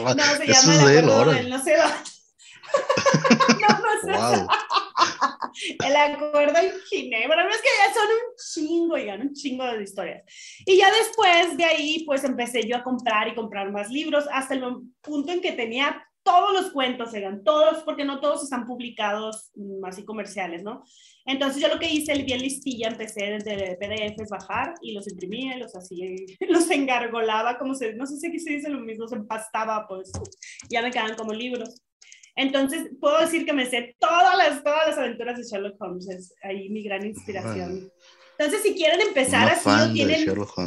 No, 0.00 0.14
se 0.14 0.46
llama 0.46 0.92
el 0.92 0.98
acuerdo 0.98 1.32
del 1.32 1.50
no 1.50 1.62
sé 1.62 1.76
dónde. 1.76 1.94
no, 3.60 4.12
no. 4.12 4.18
Wow. 4.38 4.48
El 5.86 5.96
acuerdo 5.96 6.58
en 6.58 6.72
Ginebra, 6.90 7.44
no 7.44 7.50
es 7.50 7.58
que 7.62 7.68
ya 7.78 7.94
son 7.94 8.06
un 8.06 8.34
chingo, 8.36 8.94
oigan, 8.94 9.20
un 9.20 9.32
chingo 9.34 9.64
de 9.64 9.82
historias. 9.84 10.24
Y 10.66 10.76
ya 10.78 10.90
después 10.92 11.56
de 11.56 11.64
ahí, 11.64 12.02
pues 12.04 12.24
empecé 12.24 12.66
yo 12.66 12.76
a 12.76 12.82
comprar 12.82 13.28
y 13.28 13.34
comprar 13.34 13.70
más 13.70 13.88
libros 13.90 14.24
hasta 14.32 14.54
el 14.54 14.64
punto 15.00 15.32
en 15.32 15.40
que 15.40 15.52
tenía 15.52 16.04
todos 16.24 16.52
los 16.54 16.72
cuentos, 16.72 17.12
oigan, 17.12 17.44
todos, 17.44 17.84
porque 17.84 18.04
no 18.04 18.20
todos 18.20 18.42
están 18.42 18.66
publicados 18.66 19.52
mm, 19.54 19.84
así 19.84 20.04
comerciales, 20.04 20.64
¿no? 20.64 20.82
Entonces 21.26 21.62
yo 21.62 21.68
lo 21.68 21.78
que 21.78 21.90
hice, 21.90 22.12
el 22.12 22.24
bien 22.24 22.40
listilla, 22.40 22.88
empecé 22.88 23.38
desde 23.38 23.76
PDFs 23.76 24.30
bajar 24.30 24.74
y 24.82 24.92
los 24.92 25.06
imprimía, 25.08 25.56
los 25.58 25.76
hacía, 25.76 26.08
los 26.48 26.70
engargolaba, 26.70 27.58
como 27.58 27.74
se, 27.74 27.94
no 27.94 28.06
sé 28.06 28.16
si 28.16 28.26
aquí 28.26 28.38
se 28.38 28.54
dice 28.54 28.70
lo 28.70 28.80
mismo, 28.80 29.06
se 29.06 29.16
empastaba, 29.16 29.86
pues 29.86 30.10
ya 30.68 30.82
me 30.82 30.90
quedan 30.90 31.14
como 31.14 31.32
libros. 31.32 31.82
Entonces, 32.36 32.90
puedo 33.00 33.20
decir 33.20 33.46
que 33.46 33.52
me 33.52 33.66
sé 33.66 33.94
todas 34.00 34.36
las, 34.36 34.64
todas 34.64 34.88
las 34.88 34.98
aventuras 34.98 35.36
de 35.38 35.44
Sherlock 35.44 35.80
Holmes, 35.80 36.08
es 36.08 36.34
ahí 36.42 36.68
mi 36.68 36.82
gran 36.82 37.06
inspiración. 37.06 37.88
Entonces, 38.38 38.62
si 38.62 38.74
quieren 38.74 39.00
empezar 39.00 39.44
Una 39.44 39.52
así, 39.52 39.62
fan 39.62 39.88
de 39.88 39.94
tienen 39.94 40.24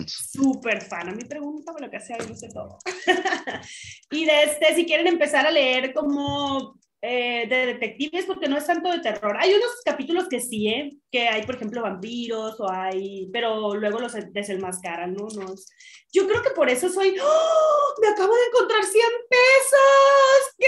súper 0.08 0.82
fan. 0.82 1.10
A 1.10 1.12
mí 1.12 1.24
pregunta, 1.26 1.74
lo 1.80 1.90
que 1.90 2.00
sea, 2.00 2.18
yo 2.18 2.34
sé 2.36 2.48
todo. 2.54 2.78
y 4.12 4.26
de 4.26 4.44
este, 4.44 4.76
si 4.76 4.86
quieren 4.86 5.08
empezar 5.08 5.46
a 5.46 5.52
leer 5.52 5.94
como 5.94 6.80
eh, 7.02 7.46
de 7.48 7.66
detectives, 7.68 8.26
porque 8.26 8.48
no 8.48 8.58
es 8.58 8.66
tanto 8.66 8.90
de 8.92 9.00
terror. 9.00 9.36
Hay 9.40 9.54
unos 9.54 9.70
capítulos 9.84 10.28
que 10.30 10.40
sí, 10.40 10.68
¿eh? 10.68 10.98
que 11.12 11.28
hay, 11.28 11.44
por 11.46 11.56
ejemplo, 11.56 11.82
vampiros 11.82 12.60
o 12.60 12.72
hay, 12.72 13.30
pero 13.32 13.76
luego 13.76 14.00
los 14.00 14.14
desenmascaran, 14.32 15.14
¿no? 15.14 15.28
no 15.36 15.54
es- 15.54 15.70
Yo 16.12 16.28
creo 16.28 16.42
que 16.42 16.52
por 16.52 16.70
eso 16.70 16.90
soy, 16.90 17.16
¡Oh! 17.22 17.94
me 18.02 18.08
acabo 18.08 18.34
de 18.34 18.46
encontrar 18.48 18.84
100 18.84 19.04
pesos, 19.30 20.56
¡qué 20.58 20.68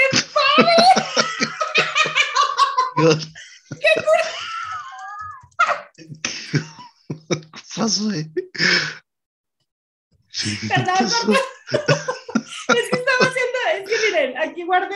¿Qué 3.80 4.02
pasó, 7.80 8.12
eh? 8.12 8.30
Sí, 10.30 10.58
¿qué 10.62 10.68
Perdón, 10.68 10.96
pasó? 10.98 11.34
Es 12.70 12.90
que 12.90 12.98
estaba 12.98 13.26
haciendo, 13.26 13.58
es 13.74 13.90
que 13.90 13.96
miren, 14.06 14.38
aquí 14.38 14.64
guardé, 14.64 14.96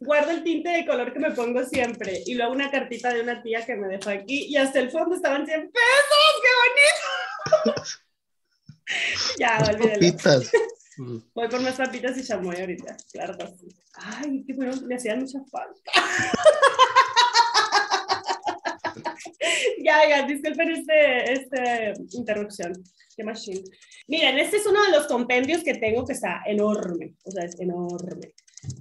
guardo 0.00 0.30
el 0.32 0.42
tinte 0.42 0.68
de 0.68 0.86
color 0.86 1.12
que 1.12 1.18
me 1.18 1.30
pongo 1.30 1.64
siempre 1.64 2.22
y 2.26 2.34
luego 2.34 2.52
una 2.52 2.70
cartita 2.70 3.12
de 3.12 3.22
una 3.22 3.42
tía 3.42 3.64
que 3.64 3.76
me 3.76 3.88
dejó 3.88 4.10
aquí 4.10 4.46
y 4.48 4.56
hasta 4.56 4.80
el 4.80 4.90
fondo 4.90 5.14
estaban 5.14 5.46
100 5.46 5.72
pesos, 5.72 6.34
qué 6.42 7.64
bonito. 7.64 7.82
ya, 9.38 9.58
olvídalo. 9.66 9.94
Papitas. 9.94 10.50
Voy 11.34 11.48
por 11.48 11.60
más 11.62 11.76
papitas 11.76 12.18
y 12.18 12.24
chamoy 12.26 12.60
ahorita, 12.60 12.96
claro 13.12 13.38
que 13.38 13.46
sí. 13.46 13.68
Ay, 13.94 14.44
qué 14.46 14.52
bueno, 14.52 14.72
me 14.82 14.96
hacían 14.96 15.20
mucha 15.20 15.38
falta. 15.50 15.92
ya, 19.84 20.08
ya, 20.08 20.26
disculpen 20.26 20.70
este, 20.70 21.32
este 21.32 21.92
interrupción. 22.12 22.72
Qué 23.16 23.24
machine. 23.24 23.62
Miren, 24.08 24.38
este 24.38 24.56
es 24.58 24.66
uno 24.66 24.82
de 24.84 24.90
los 24.92 25.06
compendios 25.06 25.62
que 25.62 25.74
tengo 25.74 26.04
que 26.04 26.12
está 26.14 26.42
enorme, 26.46 27.14
o 27.24 27.30
sea, 27.30 27.44
es 27.44 27.58
enorme. 27.60 28.34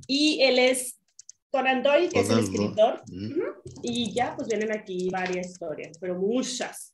Y 0.07 0.41
él 0.41 0.59
es 0.59 0.97
Conan 1.51 1.81
Doyle, 1.83 2.09
que 2.09 2.19
es 2.19 2.29
el 2.29 2.35
Conan 2.35 2.43
escritor, 2.45 3.03
Mm. 3.07 3.41
y 3.83 4.13
ya, 4.13 4.35
pues 4.35 4.47
vienen 4.47 4.71
aquí 4.71 5.09
varias 5.09 5.47
historias, 5.49 5.97
pero 5.99 6.15
muchas. 6.15 6.93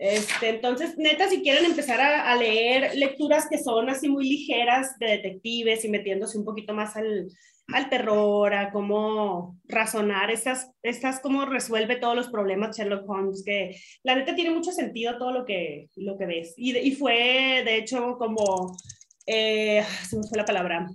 Este, 0.00 0.48
entonces, 0.48 0.96
neta, 0.96 1.28
si 1.28 1.42
quieren 1.42 1.66
empezar 1.66 2.00
a, 2.00 2.32
a 2.32 2.34
leer 2.34 2.96
lecturas 2.96 3.46
que 3.50 3.58
son 3.58 3.90
así 3.90 4.08
muy 4.08 4.26
ligeras 4.26 4.98
de 4.98 5.08
detectives 5.08 5.84
y 5.84 5.90
metiéndose 5.90 6.38
un 6.38 6.46
poquito 6.46 6.72
más 6.72 6.96
al, 6.96 7.28
al 7.74 7.90
terror, 7.90 8.54
a 8.54 8.72
cómo 8.72 9.58
razonar 9.68 10.30
estas, 10.30 10.70
estas, 10.82 11.20
cómo 11.20 11.44
resuelve 11.44 11.96
todos 11.96 12.16
los 12.16 12.28
problemas 12.28 12.78
Sherlock 12.78 13.06
Holmes, 13.10 13.42
que 13.44 13.76
la 14.02 14.14
neta 14.14 14.34
tiene 14.34 14.54
mucho 14.54 14.72
sentido 14.72 15.18
todo 15.18 15.32
lo 15.32 15.44
que, 15.44 15.90
lo 15.96 16.16
que 16.16 16.24
ves. 16.24 16.54
Y, 16.56 16.74
y 16.78 16.92
fue, 16.92 17.62
de 17.66 17.76
hecho, 17.76 18.16
como, 18.16 18.74
eh, 19.26 19.84
se 20.08 20.16
me 20.16 20.22
fue 20.26 20.38
la 20.38 20.46
palabra, 20.46 20.88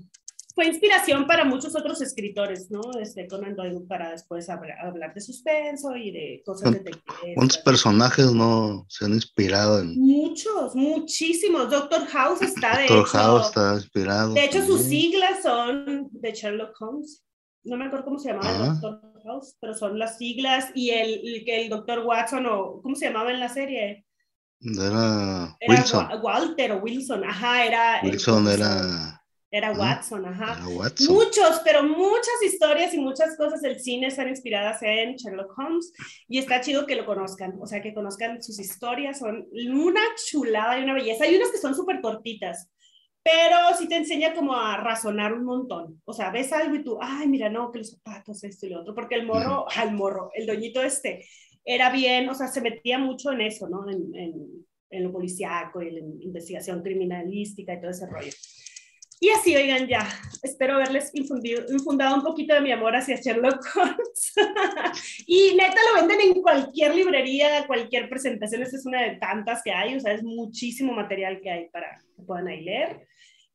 fue 0.56 0.68
inspiración 0.68 1.28
para 1.28 1.44
muchos 1.44 1.76
otros 1.76 2.02
escritores, 2.02 2.72
¿no? 2.72 2.80
Este 3.02 3.28
Conan 3.28 3.56
Doyle 3.58 3.82
para 3.88 4.12
después 4.12 4.50
hablar, 4.50 4.80
hablar 4.86 5.14
de 5.14 5.20
suspenso 5.20 5.96
y 5.98 6.12
de 6.12 6.42
cosas 6.46 6.64
¿Cuántos- 6.72 6.84
detectives. 6.86 7.36
¿Cuántos 7.36 7.58
personajes 7.60 8.32
no 8.32 8.86
se 8.88 9.04
han 9.06 9.14
inspirado 9.14 9.80
en 9.82 10.00
Muchos, 10.00 10.74
muchísimos. 10.76 11.70
Doctor 11.70 12.06
House 12.08 12.42
está 12.42 12.78
de 12.78 12.88
Doctor 12.88 13.00
hecho. 13.00 13.18
House? 13.18 13.48
Está 13.48 13.74
inspirado. 13.76 14.34
De 14.34 14.46
hecho, 14.46 14.66
sus 14.66 14.82
siglas 14.82 15.44
son 15.44 16.08
de 16.12 16.32
Sherlock 16.32 16.74
Holmes. 16.82 17.22
No 17.66 17.76
me 17.78 17.86
acuerdo 17.86 18.06
cómo 18.06 18.20
se 18.20 18.30
llamaba 18.30 18.50
Ah. 18.50 18.72
el 18.76 18.80
Doctor 18.80 19.22
House, 19.26 19.56
pero 19.60 19.74
son 19.74 20.00
las 20.00 20.18
siglas 20.18 20.70
y 20.74 20.92
el, 20.92 21.22
el, 21.28 21.44
que 21.44 21.64
el 21.64 21.70
Doctor 21.70 22.00
Watson 22.06 22.46
o 22.46 22.80
¿cómo 22.82 22.96
se 22.96 23.08
llamaba 23.08 23.32
en 23.32 23.40
la 23.42 23.50
serie? 23.50 24.06
Era 24.62 25.56
Era 25.60 25.76
Wilson. 25.82 26.06
Wa- 26.08 26.22
Walter 26.22 26.72
o 26.72 26.78
Wilson, 26.78 27.24
ajá, 27.26 27.66
era 27.66 28.00
el 28.00 28.12
Wilson 28.12 28.48
era, 28.48 29.22
era. 29.58 29.72
Watson, 29.72 30.26
ajá. 30.26 30.58
era 30.58 30.68
Watson. 30.68 31.16
Muchos, 31.16 31.62
pero 31.64 31.84
muchas 31.84 32.44
historias 32.44 32.94
y 32.94 33.00
muchas 33.00 33.38
cosas 33.38 33.62
del 33.62 33.80
cine 33.80 34.08
están 34.08 34.28
inspiradas 34.28 34.82
en 34.82 35.16
Sherlock 35.16 35.58
Holmes 35.58 35.94
y 36.28 36.40
está 36.40 36.62
chido 36.62 36.86
que 36.86 36.96
lo 36.96 37.06
conozcan, 37.06 37.56
o 37.60 37.66
sea, 37.66 37.82
que 37.82 37.94
conozcan 37.94 38.42
sus 38.42 38.60
historias, 38.60 39.20
son 39.20 39.48
una 39.74 40.02
chulada 40.30 40.80
y 40.80 40.84
una 40.84 40.94
belleza. 40.94 41.24
Hay 41.24 41.36
unas 41.36 41.52
que 41.52 41.58
son 41.58 41.76
súper 41.76 42.02
cortitas, 42.02 42.70
pero 43.24 43.58
sí 43.78 43.88
te 43.88 43.96
enseña 43.96 44.34
como 44.34 44.56
a 44.56 44.78
razonar 44.78 45.34
un 45.34 45.46
montón. 45.46 46.02
O 46.06 46.14
sea, 46.14 46.32
ves 46.32 46.52
algo 46.54 46.76
y 46.76 46.84
tú, 46.84 46.98
ay, 47.02 47.28
mira, 47.28 47.50
no, 47.50 47.72
que 47.72 47.80
los 47.80 47.92
zapatos, 47.92 48.44
esto 48.44 48.66
y 48.66 48.70
lo 48.70 48.82
otro, 48.82 48.94
porque 48.94 49.16
el 49.16 49.26
morro, 49.26 49.66
al 49.76 49.94
morro, 49.94 50.32
el 50.34 50.46
doñito 50.46 50.82
este, 50.82 51.26
era 51.64 51.90
bien, 51.90 52.30
o 52.30 52.36
sea, 52.36 52.48
se 52.48 52.62
metía 52.62 53.00
mucho 53.00 53.32
en 53.32 53.42
eso, 53.42 53.68
¿no? 53.68 53.90
En, 53.90 54.14
en, 54.16 54.66
en 54.92 55.04
lo 55.04 55.12
policíaco 55.12 55.82
y 55.82 55.90
en 55.90 55.96
la 55.96 56.24
investigación 56.24 56.82
criminalística 56.82 57.74
y 57.74 57.82
todo 57.82 57.92
ese 57.92 58.06
rollo. 58.08 58.32
Y 59.20 59.30
así, 59.30 59.56
oigan, 59.56 59.88
ya, 59.88 60.08
espero 60.44 60.76
haberles 60.76 61.10
infundido, 61.14 61.64
infundado 61.70 62.16
un 62.16 62.24
poquito 62.24 62.54
de 62.54 62.62
mi 62.62 62.72
amor 62.72 62.96
hacia 62.96 63.16
Sherlock 63.16 63.66
Holmes. 63.76 64.34
y 65.26 65.56
neta 65.56 65.78
lo 65.90 66.02
venden 66.02 66.22
en 66.22 66.42
cualquier 66.42 66.96
librería, 66.96 67.66
cualquier 67.66 68.10
presentación. 68.10 68.62
Esta 68.62 68.78
es 68.78 68.86
una 68.86 69.02
de 69.02 69.16
tantas 69.18 69.62
que 69.64 69.72
hay, 69.72 69.96
o 69.96 70.00
sea, 70.00 70.14
es 70.14 70.24
muchísimo 70.24 70.94
material 70.94 71.40
que 71.42 71.50
hay 71.50 71.70
para 71.70 71.98
que 72.16 72.24
puedan 72.24 72.48
ahí 72.48 72.64
leer. 72.64 73.08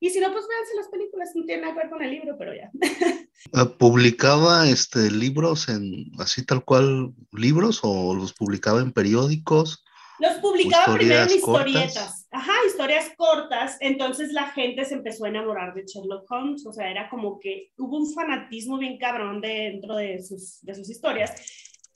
Y 0.02 0.08
si 0.08 0.18
no, 0.18 0.32
pues 0.32 0.46
véanse 0.48 0.76
las 0.76 0.88
películas, 0.88 1.30
no 1.34 1.44
tiene 1.44 1.60
nada 1.60 1.74
que 1.74 1.80
ver 1.80 1.90
con 1.90 2.02
el 2.02 2.10
libro, 2.10 2.36
pero 2.38 2.54
ya. 2.54 2.70
Eh, 2.80 3.66
¿Publicaba 3.78 4.66
este, 4.66 5.10
libros 5.10 5.68
en 5.68 6.10
así 6.18 6.44
tal 6.44 6.64
cual 6.64 7.12
libros 7.32 7.80
o 7.82 8.14
los 8.14 8.32
publicaba 8.32 8.80
en 8.80 8.92
periódicos? 8.92 9.84
Los 10.18 10.38
publicaba 10.38 10.94
primero 10.94 11.22
en 11.22 11.30
Historias 11.30 11.94
cortas. 11.94 12.19
Ajá, 12.32 12.52
historias 12.66 13.12
cortas. 13.16 13.76
Entonces 13.80 14.32
la 14.32 14.46
gente 14.50 14.84
se 14.84 14.94
empezó 14.94 15.24
a 15.24 15.28
enamorar 15.28 15.74
de 15.74 15.84
Sherlock 15.84 16.30
Holmes. 16.30 16.64
O 16.66 16.72
sea, 16.72 16.90
era 16.90 17.08
como 17.08 17.40
que 17.40 17.72
hubo 17.76 17.96
un 17.96 18.12
fanatismo 18.12 18.78
bien 18.78 18.98
cabrón 18.98 19.40
dentro 19.40 19.96
de 19.96 20.22
sus, 20.22 20.60
de 20.62 20.74
sus 20.74 20.88
historias. 20.88 21.34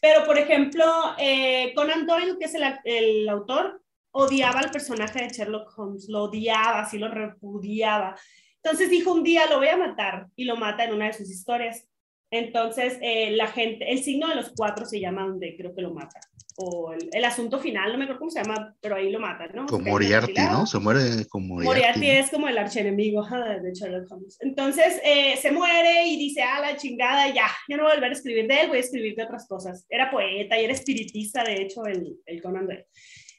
Pero, 0.01 0.25
por 0.25 0.37
ejemplo, 0.37 0.85
eh, 1.19 1.73
Conan 1.75 2.07
Doyle, 2.07 2.37
que 2.39 2.47
es 2.47 2.55
el, 2.55 2.65
el 2.85 3.29
autor, 3.29 3.81
odiaba 4.11 4.61
al 4.61 4.71
personaje 4.71 5.23
de 5.23 5.29
Sherlock 5.29 5.73
Holmes. 5.79 6.09
Lo 6.09 6.25
odiaba, 6.25 6.81
así 6.81 6.99
lo 6.99 7.09
repudiaba. 7.09 8.17
Entonces 8.63 8.91
dijo 8.91 9.13
un 9.13 9.23
día, 9.23 9.47
lo 9.49 9.59
voy 9.59 9.69
a 9.69 9.77
matar. 9.77 10.27
Y 10.35 10.45
lo 10.45 10.57
mata 10.57 10.85
en 10.85 10.95
una 10.95 11.07
de 11.07 11.13
sus 11.13 11.31
historias. 11.31 11.87
Entonces, 12.31 12.99
eh, 13.01 13.31
la 13.31 13.47
gente, 13.47 13.91
el 13.93 14.03
signo 14.03 14.29
de 14.29 14.35
los 14.35 14.53
cuatro 14.57 14.85
se 14.85 14.99
llama 14.99 15.23
donde 15.23 15.57
creo 15.57 15.75
que 15.75 15.83
lo 15.83 15.95
mata. 15.95 16.19
O 16.57 16.93
el, 16.93 17.09
el 17.13 17.25
asunto 17.25 17.59
final, 17.59 17.93
no 17.93 17.99
me 17.99 18.05
acuerdo 18.05 18.21
cómo 18.21 18.31
se 18.31 18.43
llama, 18.43 18.75
pero 18.81 18.97
ahí 18.97 19.11
lo 19.11 19.21
matan, 19.21 19.51
¿no? 19.55 19.67
Con 19.67 19.85
Moriarty. 19.85 20.35
¿no? 20.35 20.67
Se 20.67 20.79
muere 20.79 21.27
con 21.29 21.47
Moriarty. 21.47 21.67
Moriarty 21.67 22.11
es 22.11 22.31
como 22.31 22.49
el 22.49 22.59
archienemigo 22.59 23.23
ajá, 23.23 23.59
de 23.59 23.73
Sherlock 23.73 24.11
Holmes. 24.11 24.39
Entonces 24.41 25.01
eh, 25.05 25.37
se 25.41 25.51
muere 25.51 26.07
y 26.07 26.17
dice, 26.17 26.43
ah, 26.43 26.61
la 26.61 26.77
chingada, 26.77 27.29
ya, 27.29 27.49
ya 27.69 27.77
no 27.77 27.85
voy 27.85 27.93
a 27.93 27.95
volver 27.97 28.11
a 28.11 28.15
escribir 28.15 28.47
de 28.47 28.61
él, 28.63 28.69
voy 28.69 28.79
a 28.79 28.81
escribir 28.81 29.15
de 29.17 29.25
otras 29.25 29.47
cosas. 29.49 29.87
Era 29.89 30.11
poeta 30.11 30.61
y 30.61 30.65
era 30.65 30.73
espiritista, 30.73 31.43
de 31.43 31.63
hecho, 31.63 31.85
el, 31.87 32.17
el 32.27 32.43
Conan 32.43 32.67
Doyle. 32.67 32.87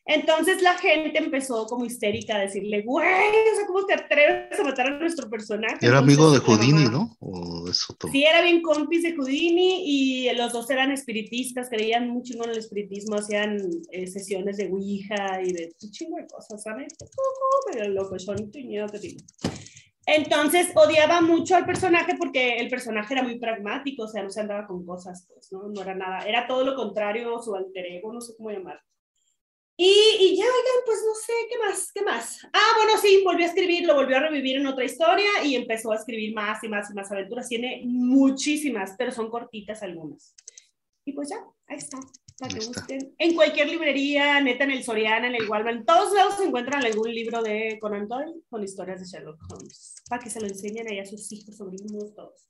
Entonces 0.08 0.62
la 0.62 0.78
gente 0.78 1.18
empezó 1.18 1.66
como 1.66 1.84
histérica 1.84 2.36
a 2.36 2.42
decirle, 2.42 2.84
güey, 2.84 3.08
o 3.08 3.56
sea, 3.56 3.66
¿cómo 3.66 3.86
te 3.88 3.96
atreves 3.96 4.60
a 4.60 4.64
matar 4.64 4.88
a 4.88 5.00
nuestro 5.00 5.28
personaje? 5.28 5.78
Era 5.82 5.98
amigo 5.98 6.32
de 6.32 6.38
la 6.38 6.44
Houdini, 6.44 6.86
¿no? 6.86 7.18
O 7.20 7.68
es 7.68 7.90
otro. 7.90 8.12
Sí, 8.12 8.24
era 8.24 8.44
bien 8.44 8.62
compis 8.62 9.02
de 9.02 9.16
Houdini 9.16 9.84
y 9.84 10.32
los 10.36 10.54
dos 10.54 10.70
eran 10.70 10.92
espiritistas, 10.92 11.70
creían 11.70 12.12
chingo 12.22 12.44
en 12.44 12.52
el 12.52 12.60
espiritismo, 12.60 13.16
hacían 13.16 13.58
eh, 13.92 14.06
sesiones 14.06 14.58
de 14.58 14.68
Ouija 14.68 15.42
y 15.42 15.52
de 15.52 15.74
un 15.82 15.92
chingo 15.92 16.18
de 16.18 16.28
cosas, 16.28 16.62
¿sabes? 16.62 16.94
Medio 17.74 17.90
loco, 17.90 18.20
son 18.20 18.52
que. 18.52 19.18
Entonces 20.06 20.70
odiaba 20.76 21.22
mucho 21.22 21.56
al 21.56 21.66
personaje 21.66 22.16
porque 22.16 22.58
el 22.58 22.70
personaje 22.70 23.16
era 23.16 23.24
muy 23.24 23.40
pragmático, 23.40 24.04
o 24.04 24.08
sea, 24.08 24.22
no 24.22 24.30
se 24.30 24.42
andaba 24.42 24.68
con 24.68 24.86
cosas, 24.86 25.28
pues, 25.34 25.52
¿no? 25.52 25.68
No 25.70 25.82
era 25.82 25.96
nada, 25.96 26.20
era 26.28 26.46
todo 26.46 26.64
lo 26.64 26.76
contrario, 26.76 27.42
su 27.42 27.56
alter 27.56 27.88
ego, 27.88 28.14
no 28.14 28.22
sé 28.22 28.36
cómo 28.38 28.52
llamarlo. 28.52 28.82
Y, 29.78 29.92
y 30.20 30.38
ya, 30.38 30.46
oigan, 30.46 30.84
pues 30.86 31.00
no 31.06 31.14
sé, 31.16 31.34
¿qué 31.50 31.58
más? 31.58 31.92
¿Qué 31.92 32.02
más? 32.02 32.48
Ah, 32.54 32.74
bueno, 32.78 32.98
sí, 33.02 33.22
volvió 33.26 33.46
a 33.46 33.50
escribir, 33.50 33.86
lo 33.86 33.96
volvió 33.96 34.18
a 34.18 34.22
revivir 34.22 34.58
en 34.58 34.68
otra 34.68 34.86
historia 34.86 35.30
y 35.44 35.56
empezó 35.56 35.92
a 35.92 35.96
escribir 35.96 36.34
más 36.34 36.64
y 36.64 36.70
más 36.70 36.90
y 36.90 36.94
más 36.94 37.12
aventuras. 37.12 37.50
Tiene 37.50 37.82
muchísimas, 37.84 38.96
pero 38.98 39.12
son 39.12 39.30
cortitas 39.30 39.84
algunas. 39.84 40.34
Y 41.04 41.12
pues 41.12 41.30
ya, 41.30 41.38
ahí 41.68 41.78
está, 41.78 42.00
para 42.40 42.54
que 42.54 42.60
está. 42.60 42.80
busquen. 42.80 43.16
En 43.18 43.36
cualquier 43.36 43.68
librería, 43.68 44.40
neta, 44.40 44.64
en 44.64 44.72
el 44.72 44.84
Soriana, 44.84 45.28
en 45.28 45.36
el 45.36 45.50
Walmart, 45.50 45.78
en 45.78 45.86
todos 45.86 46.14
lados 46.14 46.38
se 46.38 46.46
encuentran 46.46 46.84
algún 46.86 47.14
libro 47.14 47.44
de 47.44 47.78
Conan 47.82 48.08
Doyle 48.08 48.42
con 48.50 48.64
historias 48.64 49.02
de 49.02 49.08
Sherlock 49.08 49.42
Holmes, 49.52 49.96
para 50.10 50.24
que 50.24 50.30
se 50.30 50.40
lo 50.40 50.48
enseñen 50.48 50.88
ahí 50.88 51.00
a 51.00 51.06
sus 51.06 51.30
hijos, 51.34 51.58
sobrinos, 51.58 52.16
todos. 52.16 52.48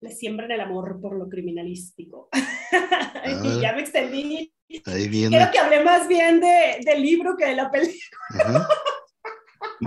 Les 0.00 0.18
siembran 0.18 0.50
el 0.50 0.60
amor 0.60 1.00
por 1.00 1.16
lo 1.16 1.28
criminalístico. 1.28 2.28
y 3.44 3.60
ya 3.60 3.72
me 3.72 3.80
extendí 3.80 4.52
Ahí 4.84 5.08
viene. 5.08 5.36
Quiero 5.36 5.50
que 5.50 5.58
hable 5.58 5.82
más 5.82 6.06
bien 6.08 6.40
de, 6.40 6.80
del 6.84 7.02
libro 7.02 7.36
que 7.36 7.46
de 7.46 7.56
la 7.56 7.70
película. 7.70 8.68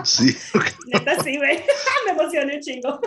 Sí, 0.03 0.36
Neta, 0.88 1.22
sí, 1.24 1.38
güey. 1.38 1.59
Me 2.05 2.12
emocioné 2.14 2.59
chingo. 2.59 2.99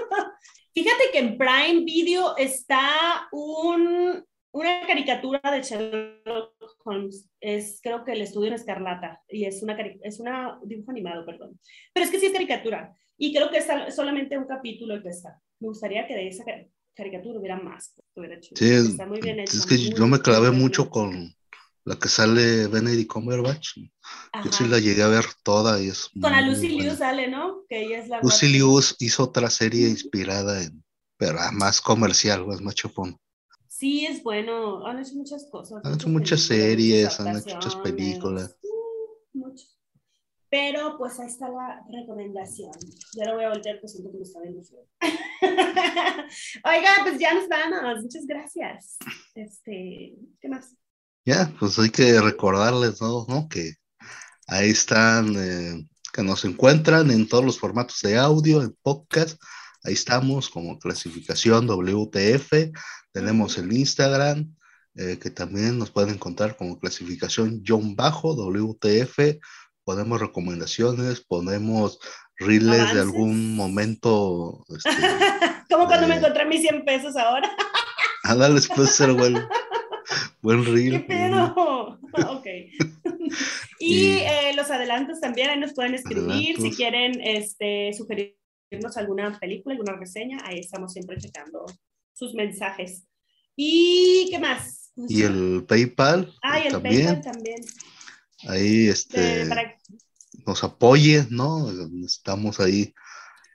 Fíjate 0.72 1.04
que 1.12 1.18
en 1.18 1.38
Prime 1.38 1.84
Video 1.84 2.36
está 2.36 3.28
un, 3.32 4.24
una 4.52 4.86
caricatura 4.86 5.40
de 5.50 5.62
Sherlock 5.62 6.54
Holmes. 6.84 7.28
Es, 7.40 7.80
creo 7.82 8.04
que 8.04 8.12
el 8.12 8.22
estudio 8.22 8.48
en 8.48 8.54
Escarlata. 8.54 9.22
Y 9.28 9.44
es 9.44 9.62
una, 9.62 9.76
es 10.02 10.20
una 10.20 10.58
dibujo 10.64 10.90
animado, 10.90 11.26
perdón. 11.26 11.58
Pero 11.92 12.04
es 12.04 12.10
que 12.10 12.20
sí 12.20 12.26
es 12.26 12.32
caricatura. 12.32 12.94
Y 13.16 13.34
creo 13.34 13.50
que 13.50 13.58
es 13.58 13.66
sol- 13.66 13.90
solamente 13.90 14.38
un 14.38 14.46
capítulo 14.46 14.94
el 14.94 15.02
que 15.02 15.10
está. 15.10 15.40
Me 15.60 15.68
gustaría 15.68 16.06
que 16.06 16.14
de 16.14 16.28
esa 16.28 16.44
caricatura 16.94 17.38
hubiera 17.38 17.56
más. 17.56 17.94
Hubiera 18.14 18.40
chido. 18.40 18.56
sí, 18.56 18.90
está 18.90 19.06
muy 19.06 19.20
bien 19.20 19.40
hecho. 19.40 19.56
es 19.56 19.66
que 19.66 19.76
yo 19.78 20.06
me 20.06 20.20
clavé 20.20 20.50
mucho 20.50 20.88
con 20.88 21.34
la 21.84 21.98
que 21.98 22.08
sale 22.08 22.66
Benedict 22.68 23.12
Cumberbatch. 23.12 23.76
Yo 24.44 24.52
sí 24.52 24.66
la 24.66 24.78
llegué 24.78 25.02
a 25.02 25.08
ver 25.08 25.26
toda 25.42 25.82
y 25.82 25.88
es 25.88 26.08
Con 26.20 26.32
la 26.32 26.40
Lucy. 26.40 26.68
Liu 26.68 26.96
sale, 26.96 27.28
¿no? 27.28 27.64
Que 27.68 27.82
ella 27.82 27.98
es 27.98 28.08
la 28.08 28.20
Lucy. 28.22 28.48
Liu 28.48 28.80
hizo 28.98 29.24
otra 29.24 29.50
serie 29.50 29.88
inspirada 29.88 30.62
en, 30.62 30.82
pero 31.18 31.38
ah, 31.40 31.50
más 31.52 31.80
comercial, 31.80 32.46
más 32.46 32.60
macho 32.60 32.88
chapón. 32.88 33.18
Sí, 33.68 34.06
es 34.06 34.22
bueno. 34.22 34.86
Han 34.86 35.00
hecho 35.00 35.14
muchas 35.14 35.46
cosas. 35.50 35.84
Han 35.84 35.94
hecho 35.94 36.08
muchas 36.08 36.38
muchas 36.38 36.42
series, 36.42 37.20
han 37.20 37.36
hecho 37.36 37.54
muchas 37.56 37.76
películas. 37.76 38.56
mucho. 39.32 39.73
Pero 40.54 40.96
pues 40.96 41.18
ahí 41.18 41.26
está 41.26 41.48
la 41.48 41.84
recomendación. 41.90 42.70
Ya 43.16 43.24
lo 43.24 43.34
voy 43.34 43.44
a 43.44 43.48
voltear, 43.48 43.80
pues 43.80 43.90
siento 43.90 44.12
que 44.12 44.18
me 44.18 44.22
está 44.22 44.38
feo. 44.38 44.86
Oiga, 46.64 46.90
pues 47.02 47.18
ya 47.18 47.34
nos 47.34 47.48
vamos. 47.48 48.02
Muchas 48.02 48.24
gracias. 48.24 48.96
Este, 49.34 50.14
¿qué 50.40 50.48
más? 50.48 50.76
Ya, 51.24 51.52
pues 51.58 51.76
hay 51.80 51.90
que 51.90 52.20
recordarles, 52.20 53.02
¿no? 53.02 53.26
¿no? 53.28 53.48
Que 53.48 53.72
ahí 54.46 54.70
están, 54.70 55.34
eh, 55.36 55.88
que 56.12 56.22
nos 56.22 56.44
encuentran 56.44 57.10
en 57.10 57.26
todos 57.28 57.44
los 57.44 57.58
formatos 57.58 58.00
de 58.02 58.16
audio, 58.16 58.62
en 58.62 58.76
podcast. 58.80 59.42
Ahí 59.82 59.94
estamos 59.94 60.48
como 60.48 60.78
clasificación 60.78 61.66
WTF. 61.66 62.70
Tenemos 63.10 63.58
el 63.58 63.72
Instagram, 63.72 64.54
eh, 64.94 65.18
que 65.20 65.30
también 65.30 65.80
nos 65.80 65.90
pueden 65.90 66.14
encontrar 66.14 66.56
como 66.56 66.78
clasificación 66.78 67.64
John 67.66 67.96
Bajo 67.96 68.36
WTF. 68.36 69.40
Ponemos 69.84 70.20
recomendaciones, 70.20 71.20
ponemos 71.20 71.98
reels 72.38 72.64
de 72.70 72.76
Avances. 72.80 73.00
algún 73.00 73.54
momento. 73.54 74.64
Este, 74.68 74.90
Como 75.70 75.86
cuando 75.86 76.08
me 76.08 76.14
Eh. 76.14 76.18
encontré 76.18 76.44
mis 76.46 76.62
100 76.62 76.84
pesos 76.84 77.16
ahora. 77.16 77.50
ándale, 78.24 78.60
puede 78.74 78.88
ser 78.88 79.12
buen, 79.12 79.34
buen 80.42 80.64
¿Qué 80.64 80.70
reel. 80.70 81.06
pedo? 81.06 81.54
ok. 82.28 82.46
y 83.78 83.94
Y- 83.94 84.18
eh, 84.20 84.52
los 84.56 84.70
adelantos 84.70 85.20
también, 85.20 85.50
ahí 85.50 85.58
nos 85.60 85.74
pueden 85.74 85.94
escribir 85.94 86.24
si 86.32 86.50
Adelantos. 86.52 86.76
quieren 86.76 87.20
este, 87.20 87.92
sugerirnos 87.92 88.96
alguna 88.96 89.38
película, 89.38 89.74
alguna 89.74 89.96
reseña. 89.98 90.38
Ahí 90.44 90.60
estamos 90.60 90.92
siempre 90.92 91.18
checando 91.18 91.66
sus 92.14 92.34
mensajes. 92.34 93.04
¿Y 93.56 94.28
qué 94.30 94.38
más? 94.38 94.92
Y 94.96 95.22
el 95.22 95.64
PayPal 95.68 96.32
Ah, 96.42 96.58
y 96.60 96.66
el 96.66 96.72
también. 96.72 97.04
PayPal 97.06 97.22
también. 97.32 97.60
Ahí 98.48 98.88
este, 98.88 99.46
para- 99.46 99.76
nos 100.46 100.62
apoye, 100.64 101.26
¿no? 101.30 101.70
Necesitamos 101.72 102.60
ahí 102.60 102.94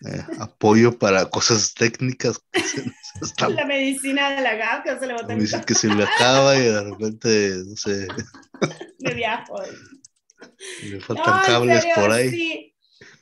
eh, 0.06 0.24
apoyo 0.40 0.98
para 0.98 1.26
cosas 1.30 1.74
técnicas 1.74 2.40
que 2.52 2.62
se 2.62 2.86
nos 2.86 2.94
están- 3.22 3.56
la 3.56 3.66
medicina 3.66 4.32
de 4.32 4.42
la 4.42 4.56
GAP, 4.56 4.84
que 4.86 4.92
no 4.94 5.00
se 5.00 5.08
le 5.08 5.14
bota 5.14 5.28
me 5.36 5.42
dicen 5.42 5.62
que 5.66 5.76
se 5.76 5.88
le 5.88 6.04
acaba 6.04 6.56
y 6.58 6.62
de 6.62 6.84
repente, 6.84 7.64
no 7.68 7.76
sé, 7.76 8.08
de 9.00 9.14
viajo. 9.14 9.62
le 10.84 11.00
faltan 11.02 11.36
No, 11.38 11.42
cables 11.46 11.82
serio, 11.82 11.96
por 11.96 12.12
ahí. 12.12 12.30
Sí. 12.30 12.76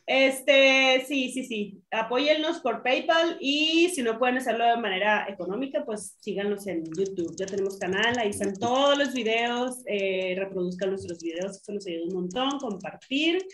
Este, 0.08 1.04
sí, 1.06 1.34
sí, 1.34 1.44
sí. 1.44 1.84
Apóyennos 1.92 2.62
por 2.62 2.82
PayPal 2.82 3.38
y 3.42 3.90
si 3.90 4.02
no 4.02 4.18
pueden 4.18 4.38
hacerlo 4.38 4.64
de 4.64 4.78
manera 4.78 5.28
económica, 5.28 5.84
pues 5.86 6.16
síganos 6.22 6.66
en 6.68 6.86
YouTube. 6.86 7.36
Ya 7.38 7.46
tenemos 7.46 7.78
canal, 7.78 8.18
ahí 8.18 8.30
están 8.30 8.54
todos 8.54 8.98
los 8.98 9.14
videos, 9.14 9.84
eh, 9.86 10.34
reproduzcan 10.40 10.92
nuestros 10.92 11.20
videos, 11.20 11.58
eso 11.58 11.74
nos 11.74 11.86
ayuda 11.86 12.06
un 12.08 12.14
montón, 12.14 12.58
compartir, 12.58 13.46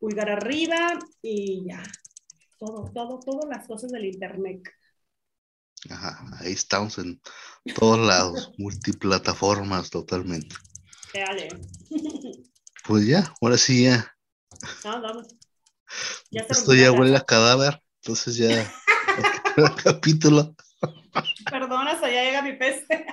pulgar 0.00 0.30
arriba 0.30 0.98
y 1.22 1.64
ya. 1.68 1.80
Todo, 2.58 2.90
todo, 2.92 3.20
todas 3.20 3.48
las 3.48 3.68
cosas 3.68 3.92
del 3.92 4.06
internet. 4.06 4.62
Ajá, 5.88 6.26
ahí 6.40 6.52
estamos 6.52 6.98
en 6.98 7.20
todos 7.76 8.00
lados, 8.00 8.52
multiplataformas 8.58 9.90
totalmente. 9.90 10.56
Dale. 11.14 11.48
Pues 12.86 13.06
ya, 13.06 13.32
ahora 13.42 13.58
sí 13.58 13.84
ya, 13.84 14.10
No, 14.84 15.02
vamos. 15.02 15.39
Ya 16.30 16.42
esto 16.48 16.74
ya 16.74 16.92
huele 16.92 17.16
a 17.16 17.20
cadáver, 17.20 17.82
entonces 18.02 18.36
ya, 18.36 18.48
el 19.56 19.74
capítulo. 19.82 20.54
Perdón, 21.50 21.88
hasta 21.88 22.06
allá 22.06 22.22
llega 22.24 22.42
mi 22.42 22.52
peste. 22.52 23.06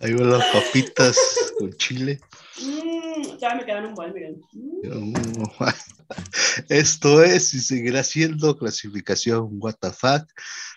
Ahí 0.00 0.14
van 0.14 0.30
las 0.30 0.44
papitas 0.46 1.16
con 1.58 1.72
chile. 1.74 2.20
Mm, 2.60 3.38
todavía 3.38 3.54
me 3.54 3.64
quedan 3.64 3.86
un 3.86 3.94
buen, 3.94 4.12
miren. 4.12 4.40
Mm. 4.52 5.14
Esto 6.68 7.22
es 7.22 7.54
y 7.54 7.60
seguirá 7.60 8.02
siendo 8.02 8.56
clasificación 8.58 9.58
WTF. 9.60 10.26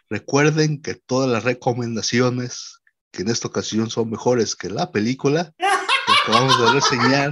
Recuerden 0.10 0.82
que 0.82 0.94
todas 0.94 1.30
las 1.30 1.44
recomendaciones, 1.44 2.82
que 3.12 3.24
en 3.24 3.30
esta 3.30 3.48
ocasión 3.48 3.90
son 3.90 4.10
mejores 4.10 4.56
que 4.56 4.70
la 4.70 4.92
película, 4.92 5.54
que 5.58 6.14
acabamos 6.24 6.60
de 6.60 6.72
reseñar, 6.80 7.32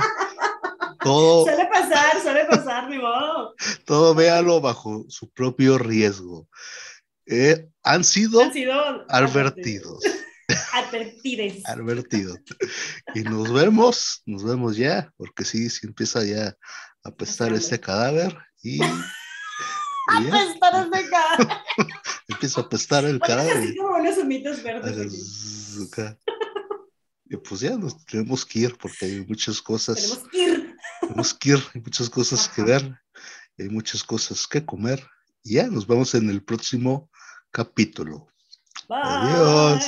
todo, 1.03 1.43
Suele 1.45 1.65
pasar, 1.67 2.21
suele 2.21 2.45
pasar, 2.45 2.89
ni 2.89 2.97
modo. 2.97 3.53
todo 3.85 4.15
véalo 4.15 4.61
bajo 4.61 5.05
su 5.09 5.29
propio 5.31 5.77
riesgo. 5.77 6.47
Eh, 7.25 7.67
han 7.83 8.03
sido 8.03 8.41
Han 8.41 8.53
sido 8.53 8.73
advertidos, 9.09 10.03
Advertides. 10.73 11.63
advertidos. 11.65 12.39
Y 13.15 13.21
nos 13.21 13.51
vemos, 13.51 14.21
nos 14.25 14.43
vemos 14.43 14.75
ya, 14.75 15.11
porque 15.17 15.45
sí, 15.45 15.69
sí 15.69 15.87
empieza 15.87 16.23
ya 16.23 16.47
a 17.03 17.09
apestar 17.09 17.49
Pasando. 17.49 17.55
este 17.57 17.79
cadáver 17.79 18.37
y, 18.61 18.77
ya, 18.79 19.03
Apestar 20.43 20.89
de 20.89 20.97
acá. 20.99 21.63
empieza 22.27 22.61
a 22.61 22.63
apestar 22.65 23.05
el 23.05 23.19
cadáver. 23.19 23.57
así 23.57 23.75
como 23.77 23.97
unos 23.97 24.17
humitos 24.17 24.61
verdes. 24.63 25.77
Aquí. 25.93 26.17
Y 27.25 27.37
pues 27.37 27.61
ya 27.61 27.71
nos 27.77 28.05
tenemos 28.05 28.45
que 28.45 28.59
ir 28.59 28.77
porque 28.77 29.05
hay 29.05 29.25
muchas 29.25 29.61
cosas, 29.61 29.95
Tenemos 29.95 30.27
que 30.29 30.37
ir. 30.37 30.42
Tenemos 31.13 31.33
que 31.35 31.49
ir, 31.49 31.63
hay 31.75 31.81
muchas 31.81 32.09
cosas 32.09 32.49
que 32.49 32.63
ver, 32.63 32.99
hay 33.59 33.69
muchas 33.69 34.03
cosas 34.03 34.47
que 34.47 34.65
comer. 34.65 35.05
Y 35.43 35.55
ya 35.55 35.67
nos 35.67 35.85
vemos 35.85 36.15
en 36.15 36.27
el 36.29 36.43
próximo 36.43 37.11
capítulo. 37.51 38.27
Bye. 38.89 38.99
Adiós. 39.03 39.85